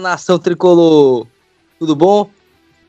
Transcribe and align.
Nação 0.00 0.38
tricolor, 0.38 1.26
tudo 1.78 1.94
bom? 1.94 2.28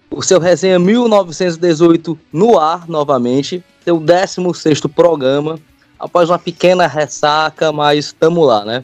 O 0.09 0.21
seu 0.21 0.39
resenha 0.39 0.79
1918 0.79 2.17
no 2.31 2.57
ar 2.57 2.87
novamente, 2.87 3.63
seu 3.83 3.99
16 3.99 4.81
programa, 4.93 5.59
após 5.99 6.29
uma 6.29 6.39
pequena 6.39 6.87
ressaca, 6.87 7.71
mas 7.71 8.05
estamos 8.05 8.47
lá, 8.47 8.65
né? 8.65 8.83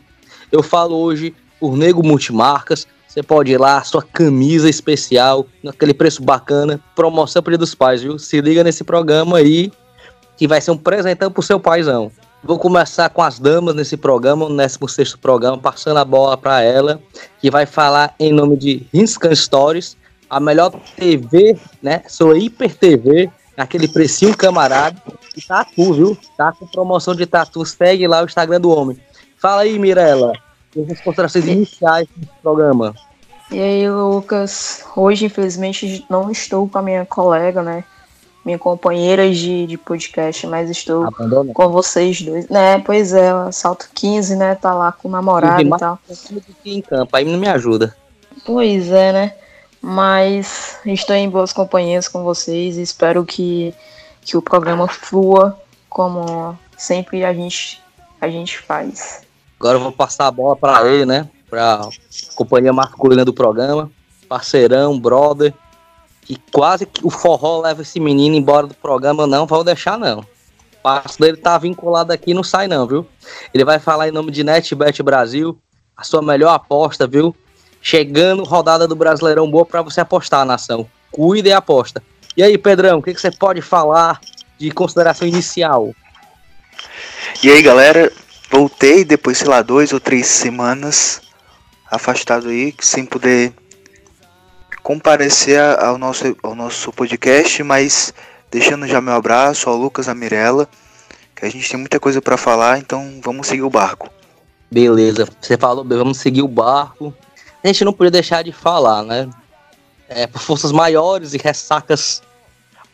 Eu 0.52 0.62
falo 0.62 0.96
hoje 0.96 1.36
por 1.60 1.76
Nego 1.76 2.06
Multimarcas, 2.06 2.88
você 3.08 3.24
pode 3.24 3.52
ir 3.52 3.58
lá, 3.58 3.84
sua 3.84 4.04
camisa 4.04 4.70
especial, 4.70 5.48
naquele 5.64 5.94
preço 5.94 6.22
bacana, 6.22 6.80
promoção 6.96 7.42
para 7.42 7.58
dos 7.58 7.74
pais, 7.74 8.02
viu? 8.04 8.20
Se 8.20 8.40
liga 8.40 8.64
nesse 8.64 8.84
programa 8.84 9.38
aí, 9.38 9.72
que 10.38 10.48
vai 10.48 10.62
ser 10.62 10.72
um 10.72 10.78
presentão 10.78 11.32
pro 11.32 11.42
seu 11.42 11.60
paizão. 11.60 12.12
Vou 12.44 12.60
começar 12.60 13.10
com 13.10 13.22
as 13.22 13.40
damas 13.40 13.76
nesse 13.76 13.98
programa, 13.98 14.48
no 14.48 14.56
16 14.56 15.16
programa, 15.16 15.58
passando 15.58 15.98
a 15.98 16.06
bola 16.06 16.38
para 16.38 16.62
ela, 16.62 17.02
que 17.40 17.50
vai 17.50 17.66
falar 17.66 18.14
em 18.20 18.32
nome 18.32 18.56
de 18.56 18.88
Rinscan 18.94 19.34
Stories, 19.34 19.98
a 20.30 20.40
melhor 20.40 20.72
TV, 20.96 21.58
né? 21.82 22.04
Sua 22.08 22.38
Hiper 22.38 22.76
TV, 22.76 23.30
aquele 23.58 23.88
precinho 23.88 24.38
camarada, 24.38 25.02
e 25.36 25.42
tatu, 25.42 25.94
viu? 25.94 26.18
Tá 26.38 26.52
com 26.52 26.68
promoção 26.68 27.16
de 27.16 27.26
tatu, 27.26 27.66
segue 27.66 28.08
lá 28.08 28.22
o 28.22 28.26
Instagram 28.26 28.62
do 28.62 28.70
homem. 28.70 28.98
Fala 29.38 29.64
aí, 29.64 29.78
Mirella, 29.80 30.34
as 30.92 31.02
considerações 31.02 31.48
iniciais 31.48 32.08
desse 32.16 32.32
programa. 32.42 32.94
E 33.52 33.60
aí, 33.60 33.90
Lucas, 33.90 34.86
hoje 34.96 35.26
infelizmente 35.26 36.06
não 36.10 36.30
estou 36.30 36.68
com 36.68 36.78
a 36.78 36.82
minha 36.82 37.06
colega, 37.06 37.64
né? 37.64 37.84
Minha 38.48 38.58
companheira 38.58 39.30
de, 39.30 39.68
de 39.68 39.78
podcast, 39.78 40.48
mas 40.48 40.70
estou 40.70 41.12
com 41.54 41.68
vocês 41.68 42.22
dois. 42.22 42.48
Né, 42.48 42.80
pois 42.80 43.12
é, 43.12 43.30
salto 43.52 43.90
15, 43.94 44.38
né? 44.38 44.56
Tá 44.56 44.74
lá 44.74 44.90
com 44.94 45.10
o 45.10 45.12
namorado 45.12 45.62
e 45.62 45.70
tal. 45.78 46.00
em 46.66 46.82
campo, 46.82 47.14
aí 47.14 47.26
não 47.26 47.38
me 47.38 47.50
ajuda. 47.50 47.94
Pois 48.46 48.90
é, 48.90 49.12
né? 49.12 49.34
Mas 49.82 50.78
estou 50.86 51.14
em 51.14 51.30
boas 51.30 51.52
companhias 51.52 52.08
com 52.08 52.24
vocês 52.24 52.78
e 52.78 52.82
espero 52.82 53.26
que, 53.26 53.74
que 54.22 54.38
o 54.38 54.42
programa 54.42 54.88
flua 54.88 55.60
como 55.90 56.58
sempre 56.78 57.26
a 57.26 57.34
gente, 57.34 57.82
a 58.22 58.30
gente 58.30 58.60
faz. 58.60 59.24
Agora 59.60 59.78
eu 59.78 59.82
vou 59.82 59.92
passar 59.92 60.28
a 60.28 60.32
bola 60.32 60.56
para 60.56 60.88
ele, 60.88 61.06
né? 61.06 61.28
Para 61.50 61.82
companhia 62.34 62.72
masculina 62.72 63.26
do 63.26 63.34
programa, 63.34 63.92
parceirão, 64.30 64.98
brother 64.98 65.54
que 66.28 66.38
quase 66.52 66.86
que 66.86 67.08
o 67.08 67.10
forró 67.10 67.62
leva 67.62 67.82
esse 67.82 68.02
menino 68.02 68.36
embora 68.36 68.68
do 68.68 68.74
programa, 68.74 69.26
não 69.26 69.48
vou 69.48 69.64
deixar, 69.64 69.98
não. 69.98 70.20
O 70.20 70.26
passo 70.84 71.18
dele 71.18 71.38
tá 71.38 71.58
vinculado 71.58 72.12
aqui, 72.12 72.34
não 72.34 72.44
sai 72.44 72.68
não, 72.68 72.86
viu? 72.86 73.08
Ele 73.54 73.64
vai 73.64 73.80
falar 73.80 74.10
em 74.10 74.12
nome 74.12 74.30
de 74.30 74.44
NetBet 74.44 75.02
Brasil, 75.02 75.58
a 75.96 76.04
sua 76.04 76.22
melhor 76.22 76.54
aposta, 76.54 77.08
viu? 77.08 77.34
Chegando 77.82 78.44
rodada 78.44 78.86
do 78.86 78.96
Brasileirão 78.96 79.50
boa 79.50 79.66
para 79.66 79.82
você 79.82 80.02
apostar, 80.02 80.46
nação. 80.46 80.86
Cuide 81.10 81.48
e 81.48 81.54
aposta. 81.54 82.04
E 82.36 82.44
aí, 82.44 82.58
Pedrão, 82.58 83.00
o 83.00 83.02
que, 83.02 83.14
que 83.14 83.22
você 83.22 83.32
pode 83.32 83.62
falar 83.62 84.20
de 84.58 84.70
consideração 84.72 85.26
inicial? 85.26 85.96
E 87.42 87.50
aí, 87.50 87.62
galera, 87.62 88.12
voltei 88.52 89.06
depois, 89.06 89.38
sei 89.38 89.48
lá, 89.48 89.62
dois 89.62 89.94
ou 89.94 90.00
três 90.02 90.28
semanas 90.28 91.22
afastado 91.90 92.50
aí, 92.50 92.76
sem 92.82 93.06
poder 93.06 93.54
comparecer 94.88 95.60
ao 95.84 95.98
nosso, 95.98 96.34
ao 96.42 96.56
nosso 96.56 96.94
podcast, 96.94 97.62
mas 97.62 98.14
deixando 98.50 98.88
já 98.88 99.02
meu 99.02 99.16
abraço 99.16 99.70
ao 99.70 99.76
Lucas, 99.76 100.08
a 100.08 100.16
Mirella, 100.16 100.66
que 101.36 101.46
a 101.46 101.50
gente 101.50 101.70
tem 101.70 101.78
muita 101.78 102.00
coisa 102.00 102.22
para 102.22 102.38
falar, 102.38 102.80
então 102.80 103.20
vamos 103.22 103.48
seguir 103.48 103.64
o 103.64 103.70
barco. 103.70 104.10
Beleza, 104.72 105.28
você 105.42 105.58
falou, 105.58 105.84
vamos 105.84 106.20
seguir 106.20 106.42
o 106.42 106.48
barco. 106.48 107.14
A 107.62 107.68
gente 107.68 107.84
não 107.84 107.92
podia 107.92 108.12
deixar 108.12 108.46
de 108.46 108.54
falar, 108.54 109.04
né? 109.04 109.30
É, 110.08 110.26
por 110.26 110.40
forças 110.40 110.72
maiores 110.72 111.34
e 111.34 111.38
ressacas 111.38 112.22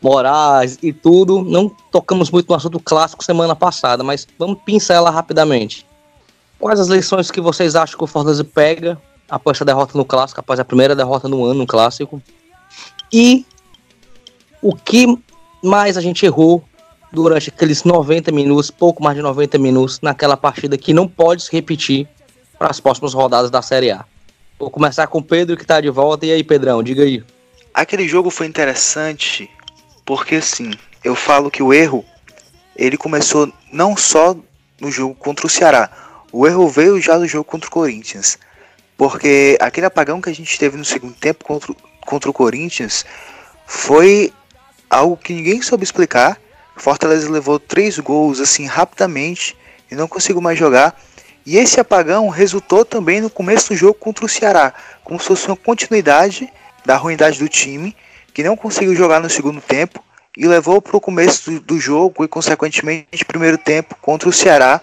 morais 0.01 0.79
e 0.81 0.91
tudo, 0.91 1.43
não 1.43 1.69
tocamos 1.91 2.31
muito 2.31 2.49
no 2.49 2.55
assunto 2.55 2.79
clássico 2.79 3.23
semana 3.23 3.55
passada, 3.55 4.03
mas 4.03 4.27
vamos 4.39 4.57
pincelar 4.65 5.13
rapidamente. 5.13 5.85
Quais 6.59 6.79
as 6.79 6.87
lições 6.87 7.29
que 7.29 7.39
vocês 7.39 7.75
acham 7.75 7.99
que 7.99 8.03
o 8.03 8.07
Fortaleza 8.07 8.43
pega 8.43 8.99
após 9.33 9.59
a 9.59 9.65
derrota 9.65 9.97
no 9.97 10.05
clássico, 10.05 10.39
após 10.39 10.59
a 10.59 10.65
primeira 10.65 10.95
derrota 10.95 11.27
no 11.27 11.43
ano 11.43 11.55
no 11.55 11.65
clássico. 11.65 12.21
E 13.11 13.43
o 14.61 14.75
que 14.75 15.07
mais 15.63 15.97
a 15.97 16.01
gente 16.01 16.23
errou 16.23 16.63
durante 17.11 17.49
aqueles 17.49 17.83
90 17.83 18.31
minutos, 18.31 18.69
pouco 18.69 19.01
mais 19.01 19.15
de 19.15 19.23
90 19.23 19.57
minutos, 19.57 19.99
naquela 20.01 20.37
partida 20.37 20.77
que 20.77 20.93
não 20.93 21.07
pode 21.07 21.43
se 21.43 21.51
repetir 21.51 22.07
para 22.59 22.69
as 22.69 22.79
próximas 22.79 23.13
rodadas 23.13 23.49
da 23.49 23.61
Série 23.61 23.89
A. 23.89 24.05
Vou 24.59 24.69
começar 24.69 25.07
com 25.07 25.17
o 25.17 25.23
Pedro 25.23 25.57
que 25.57 25.63
está 25.63 25.81
de 25.81 25.89
volta. 25.89 26.27
E 26.27 26.31
aí, 26.31 26.43
Pedrão, 26.43 26.83
diga 26.83 27.01
aí. 27.01 27.23
Aquele 27.73 28.07
jogo 28.07 28.29
foi 28.29 28.45
interessante 28.45 29.49
porque, 30.05 30.35
assim, 30.35 30.71
eu 31.03 31.15
falo 31.15 31.49
que 31.49 31.63
o 31.63 31.73
erro 31.73 32.05
ele 32.75 32.97
começou 32.97 33.51
não 33.71 33.97
só 33.97 34.35
no 34.79 34.91
jogo 34.91 35.15
contra 35.15 35.47
o 35.47 35.49
Ceará, 35.49 35.89
o 36.31 36.47
erro 36.47 36.67
veio 36.67 37.01
já 37.01 37.17
no 37.17 37.27
jogo 37.27 37.45
contra 37.45 37.67
o 37.67 37.71
Corinthians. 37.71 38.37
Porque 38.97 39.57
aquele 39.59 39.85
apagão 39.85 40.21
que 40.21 40.29
a 40.29 40.35
gente 40.35 40.57
teve 40.57 40.77
no 40.77 40.85
segundo 40.85 41.13
tempo 41.13 41.43
contra, 41.43 41.73
contra 42.05 42.29
o 42.29 42.33
Corinthians 42.33 43.05
foi 43.65 44.31
algo 44.89 45.17
que 45.17 45.33
ninguém 45.33 45.61
soube 45.61 45.83
explicar. 45.83 46.39
Fortaleza 46.75 47.29
levou 47.29 47.59
três 47.59 47.99
gols 47.99 48.39
assim 48.39 48.65
rapidamente 48.65 49.55
e 49.89 49.95
não 49.95 50.07
conseguiu 50.07 50.41
mais 50.41 50.57
jogar. 50.57 50.95
E 51.45 51.57
esse 51.57 51.79
apagão 51.79 52.29
resultou 52.29 52.85
também 52.85 53.19
no 53.19 53.29
começo 53.29 53.69
do 53.69 53.75
jogo 53.75 53.95
contra 53.95 54.25
o 54.25 54.29
Ceará, 54.29 54.73
como 55.03 55.19
se 55.19 55.27
fosse 55.27 55.47
uma 55.47 55.57
continuidade 55.57 56.51
da 56.85 56.95
ruindade 56.95 57.39
do 57.39 57.49
time, 57.49 57.95
que 58.33 58.43
não 58.43 58.55
conseguiu 58.55 58.95
jogar 58.95 59.19
no 59.19 59.29
segundo 59.29 59.59
tempo 59.59 60.03
e 60.35 60.47
levou 60.47 60.81
para 60.81 60.95
o 60.95 61.01
começo 61.01 61.51
do, 61.51 61.59
do, 61.59 61.79
jogo 61.79 62.23
e, 62.23 62.27
consequentemente, 62.27 63.25
primeiro 63.25 63.57
tempo 63.57 63.95
contra 64.01 64.27
o 64.27 64.33
Ceará. 64.33 64.81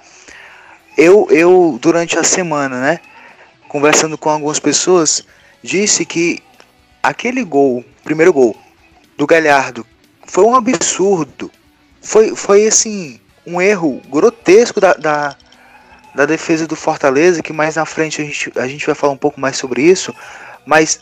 Eu, 0.97 1.27
eu 1.31 1.79
durante 1.81 2.19
a 2.19 2.23
semana, 2.23 2.81
né, 2.81 3.01
conversando 3.71 4.19
com 4.19 4.29
algumas 4.29 4.59
pessoas, 4.59 5.25
disse 5.63 6.05
que 6.05 6.43
aquele 7.01 7.45
gol, 7.45 7.85
primeiro 8.03 8.33
gol 8.33 8.57
do 9.17 9.29
Galhardo, 9.29 9.87
foi 10.27 10.45
um 10.45 10.57
absurdo. 10.57 11.49
Foi, 12.03 12.35
foi 12.35 12.67
assim, 12.67 13.21
um 13.47 13.61
erro 13.61 14.03
grotesco 14.09 14.81
da, 14.81 14.93
da, 14.95 15.37
da 16.17 16.27
defesa 16.27 16.67
do 16.67 16.75
Fortaleza, 16.75 17.45
que 17.45 17.53
mais 17.53 17.77
na 17.77 17.87
frente 17.87 18.21
a 18.21 18.25
gente, 18.25 18.53
a 18.57 18.67
gente 18.67 18.85
vai 18.85 18.95
falar 18.97 19.13
um 19.13 19.17
pouco 19.17 19.41
mais 19.41 19.57
sobre 19.57 19.83
isso, 19.83 20.13
mas 20.67 20.99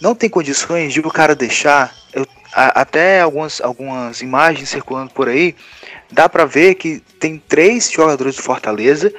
não 0.00 0.14
tem 0.14 0.30
condições 0.30 0.94
de 0.94 1.00
o 1.00 1.10
cara 1.10 1.34
deixar. 1.34 1.94
Eu, 2.10 2.26
a, 2.54 2.80
até 2.80 3.20
algumas, 3.20 3.60
algumas 3.60 4.22
imagens 4.22 4.70
circulando 4.70 5.12
por 5.12 5.28
aí, 5.28 5.54
dá 6.10 6.26
para 6.26 6.46
ver 6.46 6.76
que 6.76 7.00
tem 7.20 7.36
três 7.36 7.90
jogadores 7.90 8.34
do 8.34 8.42
Fortaleza 8.42 9.12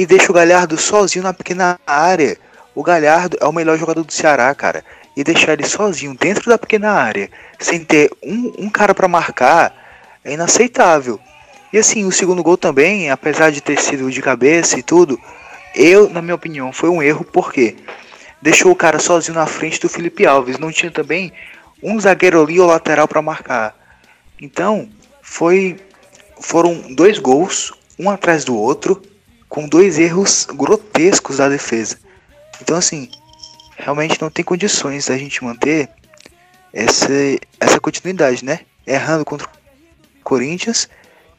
e 0.00 0.06
deixa 0.06 0.32
o 0.32 0.34
Galhardo 0.34 0.78
sozinho 0.78 1.22
na 1.22 1.34
pequena 1.34 1.78
área. 1.86 2.38
O 2.74 2.82
Galhardo 2.82 3.36
é 3.38 3.44
o 3.44 3.52
melhor 3.52 3.76
jogador 3.76 4.02
do 4.02 4.10
Ceará, 4.10 4.54
cara. 4.54 4.82
E 5.14 5.22
deixar 5.22 5.52
ele 5.52 5.66
sozinho 5.66 6.16
dentro 6.18 6.48
da 6.48 6.56
pequena 6.56 6.90
área, 6.90 7.28
sem 7.58 7.84
ter 7.84 8.10
um, 8.22 8.50
um 8.60 8.70
cara 8.70 8.94
para 8.94 9.06
marcar, 9.06 9.74
é 10.24 10.32
inaceitável. 10.32 11.20
E 11.70 11.76
assim, 11.76 12.06
o 12.06 12.12
segundo 12.12 12.42
gol 12.42 12.56
também, 12.56 13.10
apesar 13.10 13.50
de 13.50 13.60
ter 13.60 13.78
sido 13.78 14.10
de 14.10 14.22
cabeça 14.22 14.78
e 14.78 14.82
tudo, 14.82 15.20
eu, 15.74 16.08
na 16.08 16.22
minha 16.22 16.34
opinião, 16.34 16.72
foi 16.72 16.88
um 16.88 17.02
erro 17.02 17.22
porque 17.22 17.76
deixou 18.40 18.72
o 18.72 18.76
cara 18.76 18.98
sozinho 18.98 19.34
na 19.34 19.44
frente 19.44 19.78
do 19.80 19.88
Felipe 19.90 20.26
Alves. 20.26 20.58
Não 20.58 20.72
tinha 20.72 20.90
também 20.90 21.30
um 21.82 22.00
zagueiro 22.00 22.42
ali 22.42 22.58
ou 22.58 22.68
lateral 22.68 23.06
para 23.06 23.20
marcar. 23.20 23.76
Então, 24.40 24.88
foi 25.20 25.78
foram 26.40 26.94
dois 26.94 27.18
gols, 27.18 27.70
um 27.98 28.08
atrás 28.08 28.46
do 28.46 28.56
outro, 28.56 29.02
com 29.50 29.68
dois 29.68 29.98
erros 29.98 30.46
grotescos 30.54 31.38
da 31.38 31.48
defesa. 31.48 31.98
Então, 32.62 32.76
assim, 32.76 33.10
realmente 33.76 34.22
não 34.22 34.30
tem 34.30 34.44
condições 34.44 35.06
da 35.06 35.18
gente 35.18 35.42
manter 35.44 35.90
essa, 36.72 37.12
essa 37.58 37.80
continuidade, 37.80 38.44
né? 38.44 38.60
Errando 38.86 39.24
contra 39.24 39.48
o 39.48 39.50
Corinthians 40.22 40.88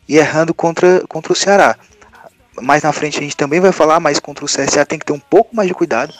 e 0.10 0.18
errando 0.18 0.54
contra, 0.54 1.02
contra 1.08 1.32
o 1.32 1.36
Ceará. 1.36 1.78
Mais 2.62 2.84
na 2.84 2.92
frente 2.92 3.18
a 3.18 3.22
gente 3.22 3.38
também 3.38 3.62
vai 3.62 3.72
falar, 3.72 4.02
mas 4.02 4.20
contra 4.20 4.44
o 4.44 4.48
CSA 4.48 4.86
tem 4.86 5.00
que 5.00 5.06
ter 5.06 5.14
um 5.14 5.20
pouco 5.20 5.56
mais 5.56 5.70
de 5.70 5.74
cuidado 5.74 6.14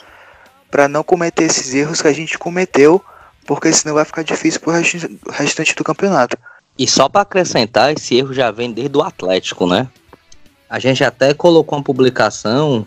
para 0.70 0.88
não 0.88 1.04
cometer 1.04 1.44
esses 1.44 1.74
erros 1.74 2.00
que 2.00 2.08
a 2.08 2.12
gente 2.12 2.38
cometeu, 2.38 3.04
porque 3.46 3.70
senão 3.70 3.96
vai 3.96 4.06
ficar 4.06 4.22
difícil 4.22 4.60
pro 4.60 4.72
restante 5.30 5.76
do 5.76 5.84
campeonato. 5.84 6.38
E 6.78 6.88
só 6.88 7.06
para 7.06 7.20
acrescentar, 7.20 7.92
esse 7.92 8.16
erro 8.16 8.32
já 8.32 8.50
vem 8.50 8.72
desde 8.72 8.96
o 8.96 9.02
Atlético, 9.02 9.66
né? 9.66 9.88
A 10.72 10.78
gente 10.78 11.04
até 11.04 11.34
colocou 11.34 11.76
uma 11.76 11.84
publicação 11.84 12.86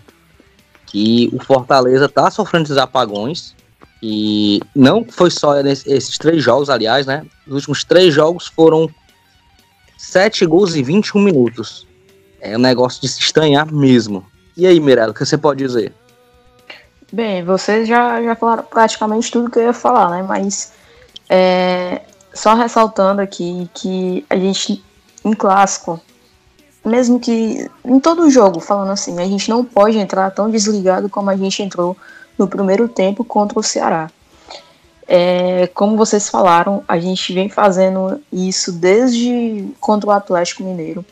que 0.87 1.29
o 1.31 1.39
Fortaleza 1.39 2.05
está 2.05 2.31
sofrendo 2.31 2.65
esses 2.65 2.77
apagões. 2.77 3.53
E 4.01 4.59
não 4.75 5.05
foi 5.07 5.29
só 5.29 5.59
esses 5.59 6.17
três 6.17 6.41
jogos, 6.41 6.71
aliás, 6.71 7.05
né? 7.05 7.23
Os 7.45 7.53
últimos 7.53 7.83
três 7.83 8.11
jogos 8.11 8.47
foram 8.47 8.89
sete 9.99 10.47
gols 10.47 10.75
em 10.75 10.81
21 10.81 11.21
minutos. 11.21 11.87
É 12.41 12.57
um 12.57 12.59
negócio 12.59 12.99
de 12.99 13.07
se 13.07 13.19
estranhar 13.19 13.71
mesmo. 13.71 14.25
E 14.57 14.65
aí, 14.65 14.79
Mirella, 14.79 15.11
o 15.11 15.13
que 15.13 15.23
você 15.23 15.37
pode 15.37 15.63
dizer? 15.63 15.93
Bem, 17.13 17.43
vocês 17.43 17.87
já, 17.87 18.19
já 18.23 18.35
falaram 18.35 18.63
praticamente 18.63 19.31
tudo 19.31 19.51
que 19.51 19.59
eu 19.59 19.63
ia 19.63 19.73
falar, 19.73 20.09
né? 20.09 20.25
Mas 20.27 20.73
é, 21.29 22.01
só 22.33 22.55
ressaltando 22.55 23.21
aqui 23.21 23.69
que 23.75 24.25
a 24.27 24.37
gente, 24.37 24.83
em 25.23 25.33
clássico, 25.33 26.01
mesmo 26.85 27.19
que 27.19 27.69
em 27.83 27.99
todo 27.99 28.29
jogo, 28.29 28.59
falando 28.59 28.91
assim, 28.91 29.19
a 29.19 29.25
gente 29.25 29.49
não 29.49 29.65
pode 29.65 29.97
entrar 29.97 30.29
tão 30.31 30.49
desligado 30.49 31.09
como 31.09 31.29
a 31.29 31.35
gente 31.35 31.63
entrou 31.63 31.97
no 32.37 32.47
primeiro 32.47 32.87
tempo 32.87 33.23
contra 33.23 33.59
o 33.59 33.63
Ceará. 33.63 34.09
É, 35.07 35.67
como 35.73 35.97
vocês 35.97 36.29
falaram, 36.29 36.83
a 36.87 36.99
gente 36.99 37.33
vem 37.33 37.49
fazendo 37.49 38.21
isso 38.31 38.71
desde 38.71 39.67
contra 39.79 40.09
o 40.09 40.13
Atlético 40.13 40.63
Mineiro. 40.63 41.05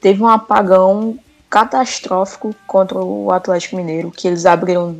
Teve 0.00 0.22
um 0.22 0.28
apagão 0.28 1.18
catastrófico 1.48 2.54
contra 2.66 2.98
o 2.98 3.32
Atlético 3.32 3.76
Mineiro, 3.76 4.10
que 4.10 4.28
eles 4.28 4.44
abriram 4.44 4.96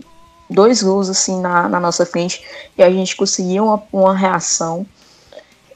dois 0.49 0.83
gols 0.83 1.09
assim 1.09 1.41
na, 1.41 1.69
na 1.69 1.79
nossa 1.79 2.07
frente 2.07 2.43
e 2.77 2.83
a 2.83 2.91
gente 2.91 3.17
conseguiu 3.17 3.65
uma, 3.65 3.83
uma 3.93 4.17
reação. 4.17 4.87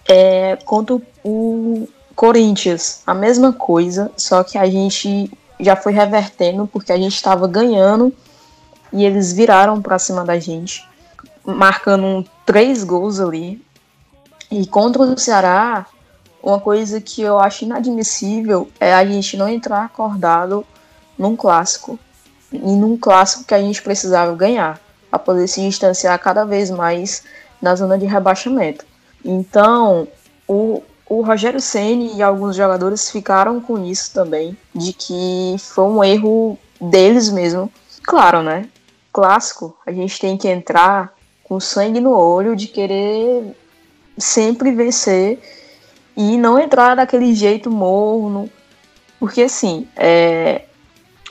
É, 0.09 0.57
contra 0.65 1.01
o 1.23 1.89
Corinthians, 2.15 3.03
a 3.07 3.15
mesma 3.15 3.53
coisa, 3.53 4.11
só 4.17 4.43
que 4.43 4.59
a 4.59 4.67
gente 4.67 5.31
já 5.59 5.77
foi 5.77 5.93
revertendo 5.93 6.67
porque 6.67 6.93
a 6.93 6.97
gente 6.97 7.15
estava 7.15 7.47
ganhando 7.47 8.13
e 8.93 9.05
eles 9.05 9.33
viraram 9.33 9.81
para 9.81 9.99
cima 9.99 10.25
da 10.25 10.39
gente, 10.39 10.87
marcando 11.45 12.25
três 12.45 12.85
gols 12.85 13.21
ali. 13.21 13.65
E 14.51 14.67
contra 14.67 15.03
o 15.03 15.19
Ceará, 15.19 15.87
uma 16.43 16.61
coisa 16.61 17.01
que 17.01 17.23
eu 17.23 17.39
acho 17.39 17.65
inadmissível 17.65 18.69
é 18.79 18.93
a 18.93 19.05
gente 19.07 19.37
não 19.37 19.49
entrar 19.49 19.85
acordado 19.85 20.67
num 21.17 21.37
clássico. 21.37 21.99
E 22.53 22.59
num 22.59 22.99
clássico 22.99 23.45
que 23.45 23.55
a 23.55 23.61
gente 23.61 23.81
precisava 23.81 24.35
ganhar, 24.35 24.79
para 25.09 25.19
poder 25.19 25.49
se 25.49 25.61
distanciar 25.61 26.19
cada 26.19 26.45
vez 26.45 26.71
mais 26.71 27.23
da 27.61 27.75
zona 27.75 27.97
de 27.97 28.05
rebaixamento. 28.05 28.85
Então, 29.25 30.09
o, 30.47 30.83
o 31.13 31.21
Rogério 31.21 31.61
Ceni 31.61 32.17
e 32.17 32.23
alguns 32.23 32.57
jogadores 32.57 33.11
ficaram 33.11 33.61
com 33.61 33.85
isso 33.85 34.15
também, 34.15 34.57
de 34.75 34.95
que 34.95 35.57
foi 35.59 35.85
um 35.85 36.03
erro 36.03 36.59
deles 36.81 37.29
mesmo. 37.29 37.71
Claro, 38.03 38.43
né? 38.43 38.67
Clássico, 39.13 39.77
a 39.87 39.93
gente 39.93 40.19
tem 40.19 40.39
que 40.39 40.49
entrar 40.49 41.13
com 41.45 41.61
sangue 41.61 42.01
no 42.01 42.17
olho 42.17 42.57
de 42.57 42.67
querer 42.67 43.55
sempre 44.17 44.73
vencer 44.73 45.39
e 46.17 46.39
não 46.39 46.59
entrar 46.59 46.95
daquele 46.95 47.35
jeito 47.35 47.71
morno. 47.71 48.49
Porque 49.21 49.43
assim, 49.43 49.87
é, 49.95 50.63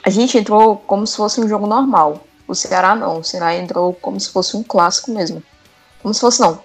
a 0.04 0.12
gente 0.12 0.38
entrou 0.38 0.78
como 0.78 1.08
se 1.08 1.18
fosse 1.18 1.42
um 1.42 1.48
jogo 1.48 1.66
normal. 1.66 2.24
O 2.48 2.54
Ceará 2.54 2.94
não. 2.94 3.22
O 3.22 3.24
Ceará 3.24 3.56
entrou 3.56 3.96
como 3.96 4.20
se 4.20 4.30
fosse 4.30 4.56
um 4.56 4.62
clássico 4.62 5.10
mesmo. 5.10 5.42
Como 6.04 6.14
se 6.14 6.20
fosse, 6.20 6.40
não. 6.40 6.60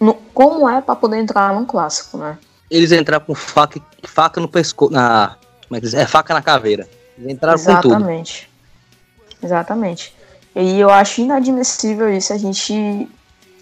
No, 0.00 0.14
como 0.34 0.68
é 0.68 0.80
para 0.80 0.96
poder 0.96 1.18
entrar 1.18 1.54
num 1.54 1.64
clássico, 1.64 2.18
né? 2.18 2.36
Eles 2.70 2.92
entraram 2.92 3.24
com 3.24 3.34
faca, 3.34 3.80
faca 4.04 4.40
no 4.40 4.48
pescoço. 4.48 4.92
Na, 4.92 5.36
como 5.66 5.76
é 5.76 5.80
que 5.80 5.86
diz? 5.86 5.94
É 5.94 6.06
faca 6.06 6.34
na 6.34 6.42
caveira. 6.42 6.88
Eles 7.16 7.32
entraram 7.32 7.58
Exatamente. 7.58 7.82
com 7.82 7.88
tudo. 7.88 7.94
Exatamente. 7.94 8.50
Exatamente. 9.42 10.16
E 10.54 10.80
eu 10.80 10.90
acho 10.90 11.20
inadmissível 11.20 12.12
isso, 12.12 12.32
a 12.32 12.38
gente 12.38 13.08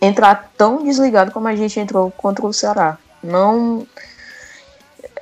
entrar 0.00 0.50
tão 0.56 0.82
desligado 0.84 1.30
como 1.30 1.48
a 1.48 1.56
gente 1.56 1.78
entrou 1.78 2.10
contra 2.10 2.46
o 2.46 2.52
Ceará. 2.52 2.98
Não. 3.22 3.86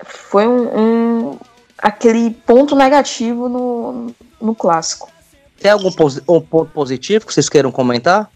Foi 0.05 0.47
um, 0.47 0.79
um 0.79 1.39
aquele 1.79 2.31
ponto 2.31 2.77
negativo 2.77 3.49
no, 3.49 4.15
no 4.41 4.55
clássico. 4.55 5.11
Tem 5.61 5.71
algum 5.71 5.89
um 6.29 6.41
ponto 6.41 6.71
positivo 6.73 7.27
que 7.27 7.33
vocês 7.33 7.49
queiram 7.49 7.73
comentar? 7.73 8.31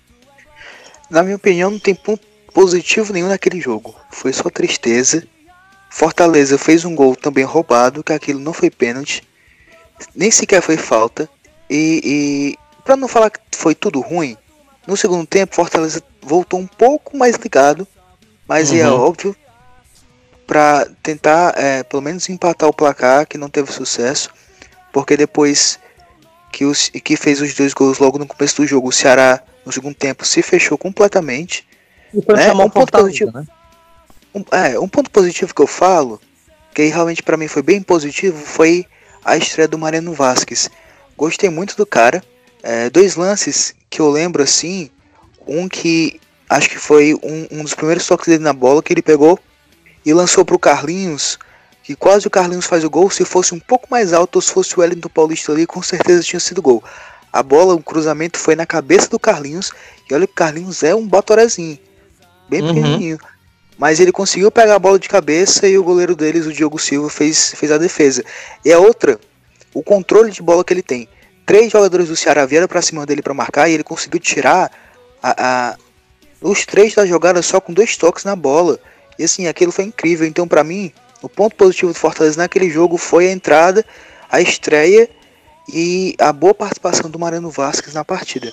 Na 1.11 1.23
minha 1.23 1.37
opinião, 1.37 1.71
não 1.71 1.79
tem 1.79 1.95
ponto 1.95 2.27
positivo 2.53 3.13
nenhum 3.13 3.29
naquele 3.29 3.61
jogo. 3.61 3.95
Foi 4.11 4.33
só 4.33 4.49
tristeza. 4.51 5.27
Fortaleza 5.91 6.59
fez 6.59 6.85
um 6.85 6.95
gol 6.95 7.17
também 7.17 7.45
roubado, 7.45 8.03
que 8.05 8.13
aquilo 8.13 8.41
não 8.41 8.53
foi 8.53 8.71
pênalti. 8.71 9.23
Nem 10.15 10.31
sequer 10.31 10.63
foi 10.63 10.77
falta. 10.77 11.29
E, 11.69 12.01
e 12.05 12.59
para 12.85 12.97
não 12.97 13.09
falar 13.09 13.31
que 13.31 13.41
foi 13.53 13.75
tudo 13.75 14.01
ruim, 14.01 14.37
no 14.87 14.97
segundo 14.97 15.27
tempo 15.27 15.55
Fortaleza 15.55 16.03
voltou 16.23 16.61
um 16.61 16.67
pouco 16.67 17.17
mais 17.17 17.37
ligado. 17.37 17.87
Mas 18.47 18.73
é 18.73 18.77
uhum. 18.77 18.81
é 18.81 18.91
óbvio 18.91 19.37
para 20.47 20.89
tentar 21.03 21.53
é, 21.59 21.83
pelo 21.83 22.03
menos 22.03 22.29
empatar 22.31 22.69
o 22.69 22.73
placar, 22.73 23.27
que 23.27 23.37
não 23.37 23.51
teve 23.51 23.71
sucesso, 23.71 24.31
porque 24.91 25.15
depois 25.15 25.79
que, 26.51 26.65
os, 26.65 26.89
que 26.89 27.17
fez 27.17 27.43
os 27.43 27.53
dois 27.53 27.75
gols 27.75 27.99
logo 27.99 28.19
no 28.19 28.27
começo 28.27 28.57
do 28.57 28.67
jogo, 28.67 28.89
o 28.89 28.93
Ceará 28.93 29.43
no 29.67 29.71
segundo 29.71 29.95
tempo 29.95 30.25
se 30.25 30.41
fechou 30.41 30.79
completamente. 30.79 31.69
E 32.15 32.23
foi 32.23 32.37
né? 32.37 32.51
um 32.53 32.71
ponto 32.71 32.91
positivo. 32.91 33.31
Né? 33.33 33.47
Um, 34.35 34.45
é, 34.51 34.79
um 34.79 34.89
ponto 34.89 35.11
positivo 35.11 35.55
que 35.55 35.63
eu 35.63 35.67
falo, 35.67 36.21
que 36.75 36.85
realmente 36.85 37.23
para 37.23 37.37
mim 37.37 37.49
foi 37.49 37.63
bem 37.63 37.83
positivo, 37.83 38.39
foi 38.45 38.87
a 39.25 39.37
estreia 39.37 39.69
do 39.69 39.79
Mariano 39.79 40.13
Vasquez. 40.13 40.71
Gostei 41.17 41.51
muito 41.51 41.77
do 41.77 41.87
cara. 41.87 42.23
É, 42.63 42.91
dois 42.91 43.17
lances 43.17 43.75
que 43.89 44.01
eu 44.01 44.11
lembro 44.11 44.43
assim, 44.43 44.91
um 45.47 45.69
que 45.69 46.21
acho 46.49 46.69
que 46.69 46.79
foi 46.79 47.15
um, 47.15 47.59
um 47.59 47.63
dos 47.63 47.75
primeiros 47.75 48.07
toques 48.07 48.29
dele 48.29 48.43
na 48.43 48.53
bola 48.53 48.83
que 48.83 48.93
ele 48.93 49.03
pegou 49.03 49.39
e 50.05 50.13
lançou 50.13 50.45
para 50.45 50.57
o 50.57 50.59
Carlinhos, 50.59 51.39
que 51.83 51.95
quase 51.95 52.27
o 52.27 52.31
Carlinhos 52.31 52.67
faz 52.67 52.85
o 52.85 52.91
gol. 52.91 53.11
Se 53.11 53.25
fosse 53.25 53.55
um 53.55 53.61
pouco 53.61 53.89
mais 53.91 54.13
alto 54.13 54.37
ou 54.37 54.43
se 54.43 54.53
fosse 54.53 54.77
o 54.77 54.81
Wellington 54.81 55.09
Paulista 55.09 55.53
ali, 55.53 55.67
com 55.67 55.83
certeza 55.83 56.23
tinha 56.23 56.41
sido 56.41 56.63
gol. 56.63 56.83
A 57.33 57.43
bola, 57.43 57.75
o 57.75 57.83
cruzamento 57.83 58.39
foi 58.39 58.57
na 58.57 58.65
cabeça 58.65 59.09
do 59.09 59.19
Carlinhos. 59.19 59.71
E 60.09 60.15
olha 60.15 60.27
que 60.27 60.33
o 60.33 60.37
Carlinhos 60.37 60.83
é 60.83 60.95
um 60.95 61.07
batorezinho, 61.07 61.79
bem 62.49 62.63
uhum. 62.63 62.69
pequenininho. 62.69 63.19
Mas 63.79 64.01
ele 64.01 64.11
conseguiu 64.11 64.51
pegar 64.51 64.75
a 64.75 64.79
bola 64.79 64.99
de 64.99 65.09
cabeça 65.09 65.69
e 65.69 65.79
o 65.79 65.85
goleiro 65.85 66.17
deles, 66.17 66.47
o 66.47 66.53
Diogo 66.53 66.79
Silva, 66.79 67.09
fez, 67.09 67.55
fez 67.55 67.71
a 67.71 67.79
defesa. 67.79 68.25
E 68.65 68.73
a 68.73 68.79
outra, 68.79 69.21
o 69.73 69.83
controle 69.85 70.33
de 70.33 70.43
bola 70.43 70.65
que 70.65 70.75
ele 70.75 70.83
tem. 70.83 71.09
Três 71.47 71.71
jogadores 71.71 72.09
do 72.09 72.17
Ceará 72.17 72.45
vieram 72.45 72.67
para 72.67 72.83
cima 72.83 73.07
dele 73.07 73.23
para 73.23 73.33
marcar 73.33 73.69
e 73.69 73.75
ele 73.75 73.85
conseguiu 73.85 74.19
tirar 74.19 74.71
a, 75.23 75.71
a, 75.71 75.77
os 76.43 76.67
três 76.67 76.95
da 76.95 77.07
jogada 77.07 77.41
só 77.41 77.61
com 77.61 77.73
dois 77.73 77.97
toques 77.97 78.25
na 78.25 78.35
bola. 78.35 78.81
E 79.17 79.25
assim, 79.25 79.47
aquilo 79.47 79.71
foi 79.71 79.85
incrível. 79.85 80.27
Então, 80.27 80.49
para 80.49 80.65
mim, 80.65 80.93
o 81.23 81.29
ponto 81.29 81.55
positivo 81.55 81.93
do 81.93 81.99
Fortaleza 81.99 82.37
naquele 82.37 82.69
jogo 82.69 82.97
foi 82.97 83.29
a 83.29 83.33
entrada, 83.33 83.85
a 84.29 84.41
estreia 84.41 85.09
e 85.73 86.17
a 86.19 86.33
boa 86.33 86.53
participação 86.53 87.09
do 87.09 87.19
Mariano 87.19 87.51
Vasquez 87.51 87.95
na 87.95 88.05
partida. 88.05 88.53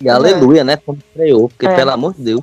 E 0.00 0.08
aleluia, 0.08 0.62
né? 0.62 0.76
Quando 0.76 0.98
estreou, 0.98 1.48
porque 1.48 1.66
é. 1.66 1.74
pelo 1.74 1.90
amor 1.90 2.14
de 2.14 2.22
Deus. 2.22 2.42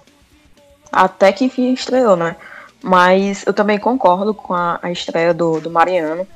Até 0.94 1.32
que 1.32 1.46
enfim 1.46 1.74
estreou, 1.74 2.16
né? 2.16 2.36
Mas 2.82 3.44
eu 3.48 3.54
também 3.54 3.80
concordo 3.80 4.34
com 4.34 4.54
a, 4.54 4.80
a 4.82 4.92
estreia 4.92 5.34
do, 5.34 5.60
do 5.60 5.72
Mariano. 5.72 6.28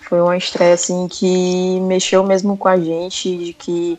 Foi 0.00 0.20
uma 0.20 0.36
estreia 0.36 0.74
assim 0.74 1.08
que 1.08 1.80
mexeu 1.80 2.22
mesmo 2.22 2.56
com 2.56 2.68
a 2.68 2.76
gente, 2.76 3.36
de 3.36 3.52
que 3.54 3.98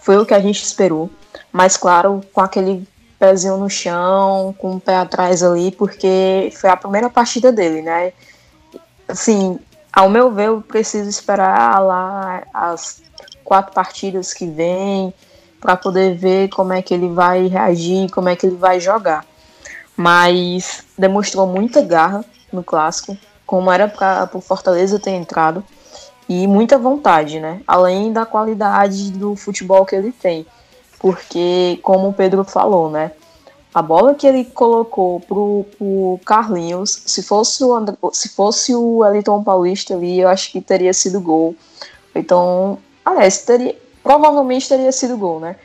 foi 0.00 0.16
o 0.16 0.24
que 0.24 0.32
a 0.32 0.40
gente 0.40 0.62
esperou. 0.62 1.10
Mas 1.52 1.76
claro, 1.76 2.20
com 2.32 2.40
aquele 2.40 2.86
pezinho 3.18 3.56
no 3.56 3.68
chão, 3.68 4.54
com 4.58 4.76
o 4.76 4.80
pé 4.80 4.96
atrás 4.96 5.42
ali, 5.42 5.72
porque 5.72 6.52
foi 6.54 6.70
a 6.70 6.76
primeira 6.76 7.10
partida 7.10 7.50
dele, 7.50 7.82
né? 7.82 8.12
Assim, 9.08 9.58
ao 9.92 10.08
meu 10.08 10.30
ver, 10.30 10.48
eu 10.48 10.60
preciso 10.60 11.08
esperar 11.10 11.80
lá 11.80 12.44
as 12.54 13.02
quatro 13.42 13.72
partidas 13.72 14.32
que 14.32 14.46
vem 14.46 15.12
para 15.60 15.76
poder 15.76 16.14
ver 16.14 16.48
como 16.50 16.72
é 16.72 16.80
que 16.80 16.94
ele 16.94 17.08
vai 17.08 17.48
reagir, 17.48 18.08
como 18.10 18.28
é 18.28 18.36
que 18.36 18.46
ele 18.46 18.56
vai 18.56 18.78
jogar. 18.78 19.24
Mas 19.98 20.84
demonstrou 20.96 21.46
muita 21.46 21.82
garra 21.82 22.24
no 22.52 22.62
clássico, 22.62 23.18
como 23.44 23.70
era 23.70 23.88
para 23.88 24.30
o 24.32 24.40
Fortaleza 24.40 24.98
ter 24.98 25.10
entrado, 25.10 25.64
e 26.28 26.46
muita 26.46 26.78
vontade, 26.78 27.40
né? 27.40 27.60
Além 27.66 28.12
da 28.12 28.24
qualidade 28.24 29.10
do 29.10 29.34
futebol 29.34 29.84
que 29.84 29.96
ele 29.96 30.12
tem 30.12 30.46
porque, 30.98 31.78
como 31.82 32.08
o 32.08 32.12
Pedro 32.12 32.44
falou, 32.44 32.90
né? 32.90 33.12
A 33.72 33.80
bola 33.80 34.14
que 34.14 34.26
ele 34.26 34.44
colocou 34.44 35.20
pro, 35.20 35.64
pro 35.76 36.20
Carlinhos, 36.24 37.02
se 37.06 37.22
fosse 37.22 37.62
o 37.62 37.74
André, 37.74 37.96
se 38.12 38.30
fosse 38.30 38.74
o 38.74 39.04
Elton 39.04 39.44
Paulista 39.44 39.94
ali, 39.94 40.20
eu 40.20 40.28
acho 40.28 40.50
que 40.50 40.60
teria 40.60 40.92
sido 40.92 41.20
gol. 41.20 41.54
Então, 42.14 42.78
aliás, 43.04 43.42
teria, 43.42 43.76
provavelmente 44.02 44.68
teria 44.68 44.90
sido 44.90 45.16
gol, 45.16 45.38
né? 45.38 45.56